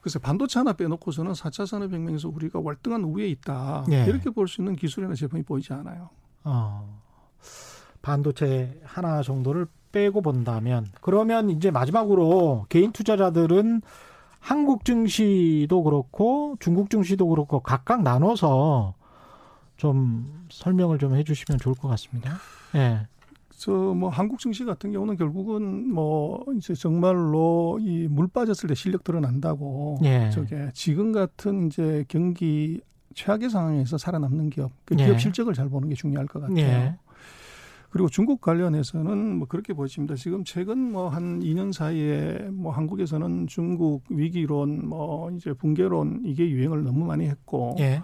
그래서 0.00 0.18
반도체 0.18 0.58
하나 0.60 0.74
빼놓고서는 0.74 1.32
4차 1.32 1.66
산업혁명에서 1.66 2.28
우리가 2.28 2.60
월등한 2.60 3.02
우위에 3.04 3.26
있다. 3.28 3.86
예. 3.90 4.04
이렇게 4.04 4.28
볼 4.30 4.46
수 4.46 4.60
있는 4.60 4.76
기술이나 4.76 5.14
제품이 5.14 5.42
보이지 5.44 5.72
않아요. 5.72 6.10
어, 6.44 7.00
반도체 8.02 8.78
하나 8.84 9.22
정도를 9.22 9.66
빼고 9.92 10.20
본다면 10.20 10.86
그러면 11.00 11.48
이제 11.50 11.70
마지막으로 11.70 12.66
개인 12.68 12.92
투자자들은 12.92 13.80
한국 14.40 14.84
증시도 14.84 15.82
그렇고 15.82 16.56
중국 16.60 16.90
증시도 16.90 17.26
그렇고 17.28 17.60
각각 17.60 18.02
나눠서 18.02 18.94
좀 19.76 20.44
설명을 20.50 20.98
좀 20.98 21.14
해주시면 21.14 21.58
좋을 21.58 21.74
것 21.74 21.88
같습니다. 21.88 22.36
예. 22.74 23.06
저뭐 23.56 24.08
한국 24.10 24.40
증시 24.40 24.64
같은 24.64 24.92
경우는 24.92 25.16
결국은 25.16 25.88
뭐 25.92 26.44
이제 26.56 26.74
정말로 26.74 27.78
이 27.80 28.08
물 28.08 28.26
빠졌을 28.28 28.68
때 28.68 28.74
실력 28.74 29.04
드러난다고 29.04 29.98
예. 30.04 30.28
저게 30.30 30.68
지금 30.74 31.12
같은 31.12 31.68
이제 31.68 32.04
경기 32.08 32.80
최악의 33.14 33.48
상황에서 33.50 33.96
살아남는 33.96 34.50
기업 34.50 34.72
그 34.84 34.96
기업 34.96 35.14
예. 35.14 35.18
실적을 35.18 35.54
잘 35.54 35.68
보는 35.68 35.88
게 35.88 35.94
중요할 35.94 36.26
것 36.26 36.40
같아요. 36.40 36.58
예. 36.58 36.96
그리고 37.90 38.08
중국 38.08 38.40
관련해서는 38.40 39.36
뭐 39.38 39.46
그렇게 39.46 39.72
보십니다. 39.72 40.16
지금 40.16 40.42
최근 40.42 40.90
뭐 40.90 41.08
한 41.08 41.38
2년 41.40 41.72
사이에 41.72 42.48
뭐 42.50 42.72
한국에서는 42.72 43.46
중국 43.46 44.02
위기론 44.10 44.88
뭐 44.88 45.30
이제 45.30 45.52
붕괴론 45.52 46.22
이게 46.24 46.50
유행을 46.50 46.82
너무 46.82 47.04
많이 47.06 47.26
했고 47.28 47.76
예. 47.78 48.02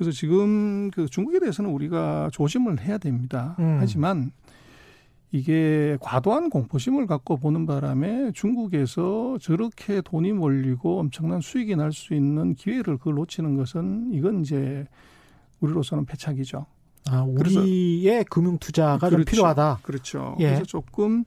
그래서 0.00 0.12
지금 0.12 0.90
그 0.92 1.06
중국에 1.06 1.40
대해서는 1.40 1.70
우리가 1.70 2.30
조심을 2.32 2.80
해야 2.80 2.96
됩니다. 2.96 3.54
음. 3.58 3.76
하지만 3.80 4.32
이게 5.30 5.98
과도한 6.00 6.48
공포심을 6.48 7.06
갖고 7.06 7.36
보는 7.36 7.66
바람에 7.66 8.32
중국에서 8.32 9.36
저렇게 9.42 10.00
돈이 10.00 10.32
몰리고 10.32 11.00
엄청난 11.00 11.42
수익이 11.42 11.76
날 11.76 11.92
수 11.92 12.14
있는 12.14 12.54
기회를 12.54 12.96
그걸 12.96 13.16
놓치는 13.16 13.58
것은 13.58 14.08
이건 14.14 14.40
이제 14.40 14.86
우리로서는 15.60 16.06
패착이죠. 16.06 16.64
아, 17.10 17.22
우리의 17.22 18.24
금융 18.24 18.56
투자가 18.56 18.96
그렇죠. 18.96 19.16
좀 19.16 19.24
필요하다. 19.26 19.80
그렇죠. 19.82 20.34
예. 20.40 20.46
그래서 20.46 20.64
조금 20.64 21.24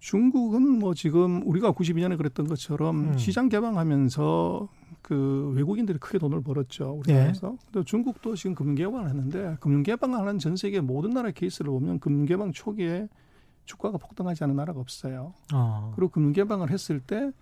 중국은 0.00 0.62
뭐 0.80 0.94
지금 0.94 1.46
우리가 1.46 1.70
92년에 1.70 2.16
그랬던 2.16 2.48
것처럼 2.48 3.10
음. 3.12 3.18
시장 3.18 3.48
개방하면서 3.48 4.68
그 5.10 5.52
외국인들이 5.56 5.98
크게 5.98 6.18
돈을 6.18 6.40
벌었죠. 6.40 7.00
우리나라에서. 7.00 7.48
예. 7.52 7.56
근데 7.72 7.84
중국도 7.84 8.36
지금 8.36 8.54
금융 8.54 8.76
개방을 8.76 9.08
했는데 9.08 9.56
금융 9.58 9.82
개방하는 9.82 10.38
전 10.38 10.54
세계 10.54 10.80
모든 10.80 11.10
나라의 11.10 11.32
케이스를 11.34 11.72
보면 11.72 11.98
금융 11.98 12.26
개방 12.26 12.52
초기에 12.52 13.08
주가가 13.64 13.98
폭등하지 13.98 14.44
않은 14.44 14.54
나라가 14.54 14.78
없어요. 14.78 15.34
어. 15.52 15.92
그리고 15.96 16.12
금융 16.12 16.32
개방을 16.32 16.70
했을 16.70 17.00
때 17.00 17.32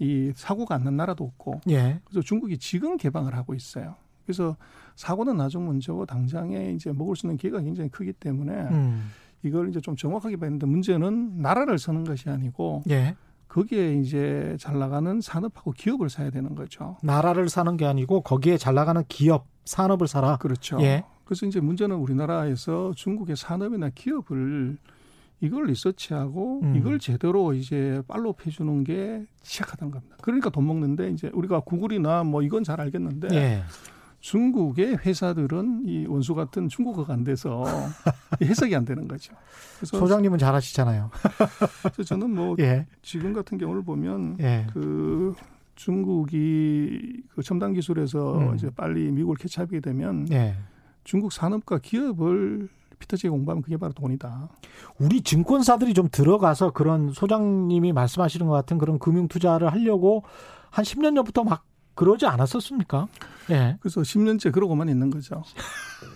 이 0.00 0.30
사고가 0.36 0.74
안 0.76 0.84
난 0.84 0.96
나라도 0.96 1.24
없고. 1.24 1.62
예. 1.70 1.98
그래서 2.04 2.20
중국이 2.20 2.58
지금 2.58 2.96
개방을 2.98 3.34
하고 3.34 3.54
있어요. 3.54 3.94
그래서 4.26 4.56
사고는 4.94 5.38
나중 5.38 5.64
문제고 5.64 6.04
당장에 6.06 6.72
이제 6.72 6.92
먹을 6.92 7.16
수 7.16 7.26
있는 7.26 7.36
기회가 7.38 7.60
굉장히 7.62 7.88
크기 7.88 8.12
때문에 8.12 8.52
음. 8.70 9.08
이걸 9.42 9.70
이제 9.70 9.80
좀 9.80 9.96
정확하게 9.96 10.36
되는데 10.36 10.66
문제는 10.66 11.40
나라를 11.42 11.78
서는 11.78 12.04
것이 12.04 12.28
아니고 12.28 12.82
예. 12.90 13.16
거기에 13.48 13.94
이제 13.94 14.56
잘 14.60 14.78
나가는 14.78 15.20
산업하고 15.20 15.72
기업을 15.72 16.10
사야 16.10 16.30
되는 16.30 16.54
거죠. 16.54 16.96
나라를 17.02 17.48
사는 17.48 17.76
게 17.76 17.86
아니고 17.86 18.20
거기에 18.20 18.58
잘 18.58 18.74
나가는 18.74 19.02
기업, 19.08 19.46
산업을 19.64 20.06
사라. 20.06 20.36
그렇죠. 20.36 20.78
예. 20.82 21.04
그래서 21.24 21.46
이제 21.46 21.60
문제는 21.60 21.96
우리나라에서 21.96 22.92
중국의 22.94 23.36
산업이나 23.36 23.90
기업을 23.94 24.78
이걸 25.40 25.66
리서치하고 25.66 26.60
음. 26.62 26.76
이걸 26.76 26.98
제대로 26.98 27.52
이제 27.52 28.02
팔로우 28.08 28.34
해주는 28.44 28.84
게 28.84 29.24
시작하다는 29.42 29.92
겁니다. 29.92 30.16
그러니까 30.20 30.50
돈 30.50 30.66
먹는데 30.66 31.10
이제 31.10 31.30
우리가 31.32 31.60
구글이나 31.60 32.24
뭐 32.24 32.42
이건 32.42 32.64
잘 32.64 32.80
알겠는데 32.80 33.28
예. 33.32 33.62
중국의 34.20 34.98
회사들은 34.98 35.82
이 35.86 36.06
원수 36.06 36.34
같은 36.34 36.68
중국어가 36.68 37.12
안 37.12 37.24
돼서 37.24 37.64
해석이 38.42 38.74
안 38.74 38.84
되는 38.84 39.06
거죠. 39.06 39.34
그래서 39.76 39.98
소장님은 39.98 40.38
잘 40.38 40.54
아시잖아요. 40.54 41.10
그래서 41.82 42.02
저는 42.02 42.34
뭐 42.34 42.56
예. 42.58 42.86
지금 43.02 43.32
같은 43.32 43.58
경우를 43.58 43.82
보면 43.82 44.38
예. 44.40 44.66
그 44.72 45.34
중국이 45.76 47.22
그 47.34 47.42
첨단 47.42 47.72
기술에서 47.72 48.38
음. 48.38 48.54
이제 48.56 48.70
빨리 48.70 49.12
미국을 49.12 49.36
캐치하게 49.36 49.80
되면 49.80 50.26
예. 50.32 50.56
중국 51.04 51.32
산업과 51.32 51.78
기업을 51.78 52.68
피터지게 52.98 53.28
공부하면 53.28 53.62
그게 53.62 53.76
바로 53.76 53.92
돈이다. 53.92 54.48
우리 54.98 55.22
증권사들이 55.22 55.94
좀 55.94 56.08
들어가서 56.10 56.72
그런 56.72 57.12
소장님이 57.12 57.92
말씀하시는 57.92 58.44
것 58.46 58.52
같은 58.52 58.78
그런 58.78 58.98
금융 58.98 59.28
투자를 59.28 59.70
하려고 59.70 60.24
한 60.70 60.84
10년 60.84 61.14
전부터 61.14 61.44
막 61.44 61.64
그러지 61.98 62.26
않았었습니까? 62.26 63.08
예. 63.50 63.76
그래서 63.80 64.02
10년째 64.02 64.52
그러고만 64.52 64.88
있는 64.88 65.10
거죠. 65.10 65.42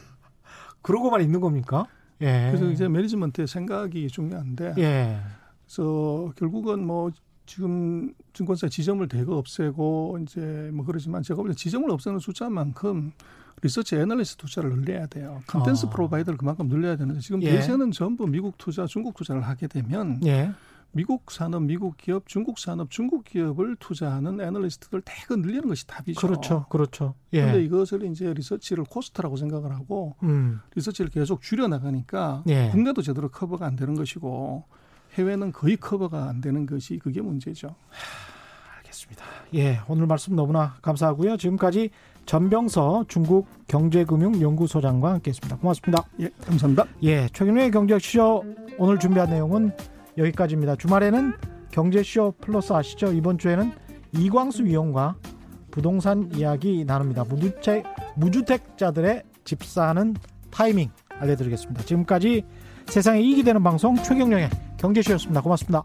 그러고만 0.81 1.23
있는 1.23 1.41
겁니까? 1.41 1.87
예. 2.21 2.51
그래서 2.53 2.71
이제 2.71 2.89
매니지먼트의 2.89 3.49
생각이 3.49 4.07
중요한데. 4.07 4.75
예. 4.79 5.19
그래서 5.67 6.33
결국은 6.37 6.87
뭐 6.87 7.11
지금 7.47 8.15
증권사 8.33 8.69
지점을 8.69 9.07
대거 9.09 9.37
없애고 9.37 10.19
이제 10.23 10.71
뭐 10.73 10.85
그러지만 10.85 11.25
제가 11.25 11.43
볼 11.43 11.51
때 11.51 11.55
지점을 11.57 11.91
없애는 11.91 12.21
숫자만큼 12.21 13.11
리서치 13.63 13.97
애널리스트 13.97 14.37
투자를 14.37 14.71
늘려야 14.77 15.07
돼요. 15.07 15.41
컨텐츠 15.49 15.87
어. 15.87 15.91
프로바이더를 15.91 16.39
그만큼 16.39 16.69
늘려야 16.69 16.95
되는데 16.97 17.21
지금 17.21 17.43
예. 17.43 17.51
대세는 17.51 17.91
전부 17.91 18.29
미국 18.29 18.57
투자, 18.57 18.87
중국 18.87 19.15
투자를 19.17 19.43
하게 19.43 19.67
되면 19.67 20.21
예. 20.27 20.53
미국 20.93 21.31
산업, 21.31 21.63
미국 21.63 21.97
기업, 21.97 22.29
중국 22.29 22.59
산업, 22.59 22.91
중국 22.91 23.25
기업을 23.25 23.77
투자하는 23.77 24.41
애널리스트들 24.41 25.03
대거 25.05 25.37
늘리는 25.37 25.67
것이 25.67 25.87
답이죠. 25.87 26.21
그렇죠, 26.21 26.67
그렇죠. 26.69 27.15
예. 27.33 27.41
그런데 27.41 27.65
이것을 27.65 28.05
이제 28.05 28.33
리서치를 28.33 28.85
코스트라고 28.85 29.37
생각을 29.37 29.73
하고 29.73 30.15
음. 30.23 30.61
리서치를 30.75 31.11
계속 31.11 31.41
줄여 31.41 31.69
나가니까 31.69 32.45
예. 32.49 32.69
국내도 32.71 33.01
제대로 33.01 33.29
커버가 33.31 33.67
안 33.67 33.75
되는 33.75 33.95
것이고 33.95 34.65
해외는 35.15 35.53
거의 35.53 35.77
커버가 35.77 36.29
안 36.29 36.41
되는 36.41 36.67
것이 36.67 36.99
그게 36.99 37.23
문제죠. 37.23 37.69
하, 37.69 38.77
알겠습니다. 38.77 39.25
예, 39.55 39.81
오늘 39.89 40.07
말씀 40.07 40.37
너무나 40.37 40.75
감사하고요. 40.83 41.39
지금까지 41.39 41.91
전병서 42.27 43.07
중국 43.09 43.49
경제금융연구소장과 43.67 45.13
함께했습니다. 45.15 45.57
고맙습니다. 45.57 46.05
예, 46.21 46.29
감사합니다. 46.45 46.85
예, 47.03 47.29
최경영의 47.29 47.71
경제쇼 47.71 48.45
오늘 48.79 48.99
준비한 48.99 49.31
내용은 49.31 49.73
여기까지입니다. 50.19 50.77
주말에는 50.77 51.33
경제쇼 51.71 52.35
플러스 52.41 52.73
아시죠? 52.73 53.13
이번 53.13 53.39
주에는 53.39 53.73
이광수 54.13 54.65
위원과 54.65 55.17
부동산 55.71 56.31
이야기 56.35 56.85
나눕니다. 56.85 57.25
무주택, 57.25 57.85
무주택자들의 58.17 59.23
집 59.45 59.65
사는 59.65 60.15
타이밍 60.51 60.91
알려드리겠습니다. 61.19 61.83
지금까지 61.85 62.45
세상에 62.87 63.21
이익이 63.21 63.43
되는 63.43 63.63
방송 63.63 63.97
최경령의 63.97 64.51
경제쇼였습니다. 64.77 65.41
고맙습니다. 65.41 65.83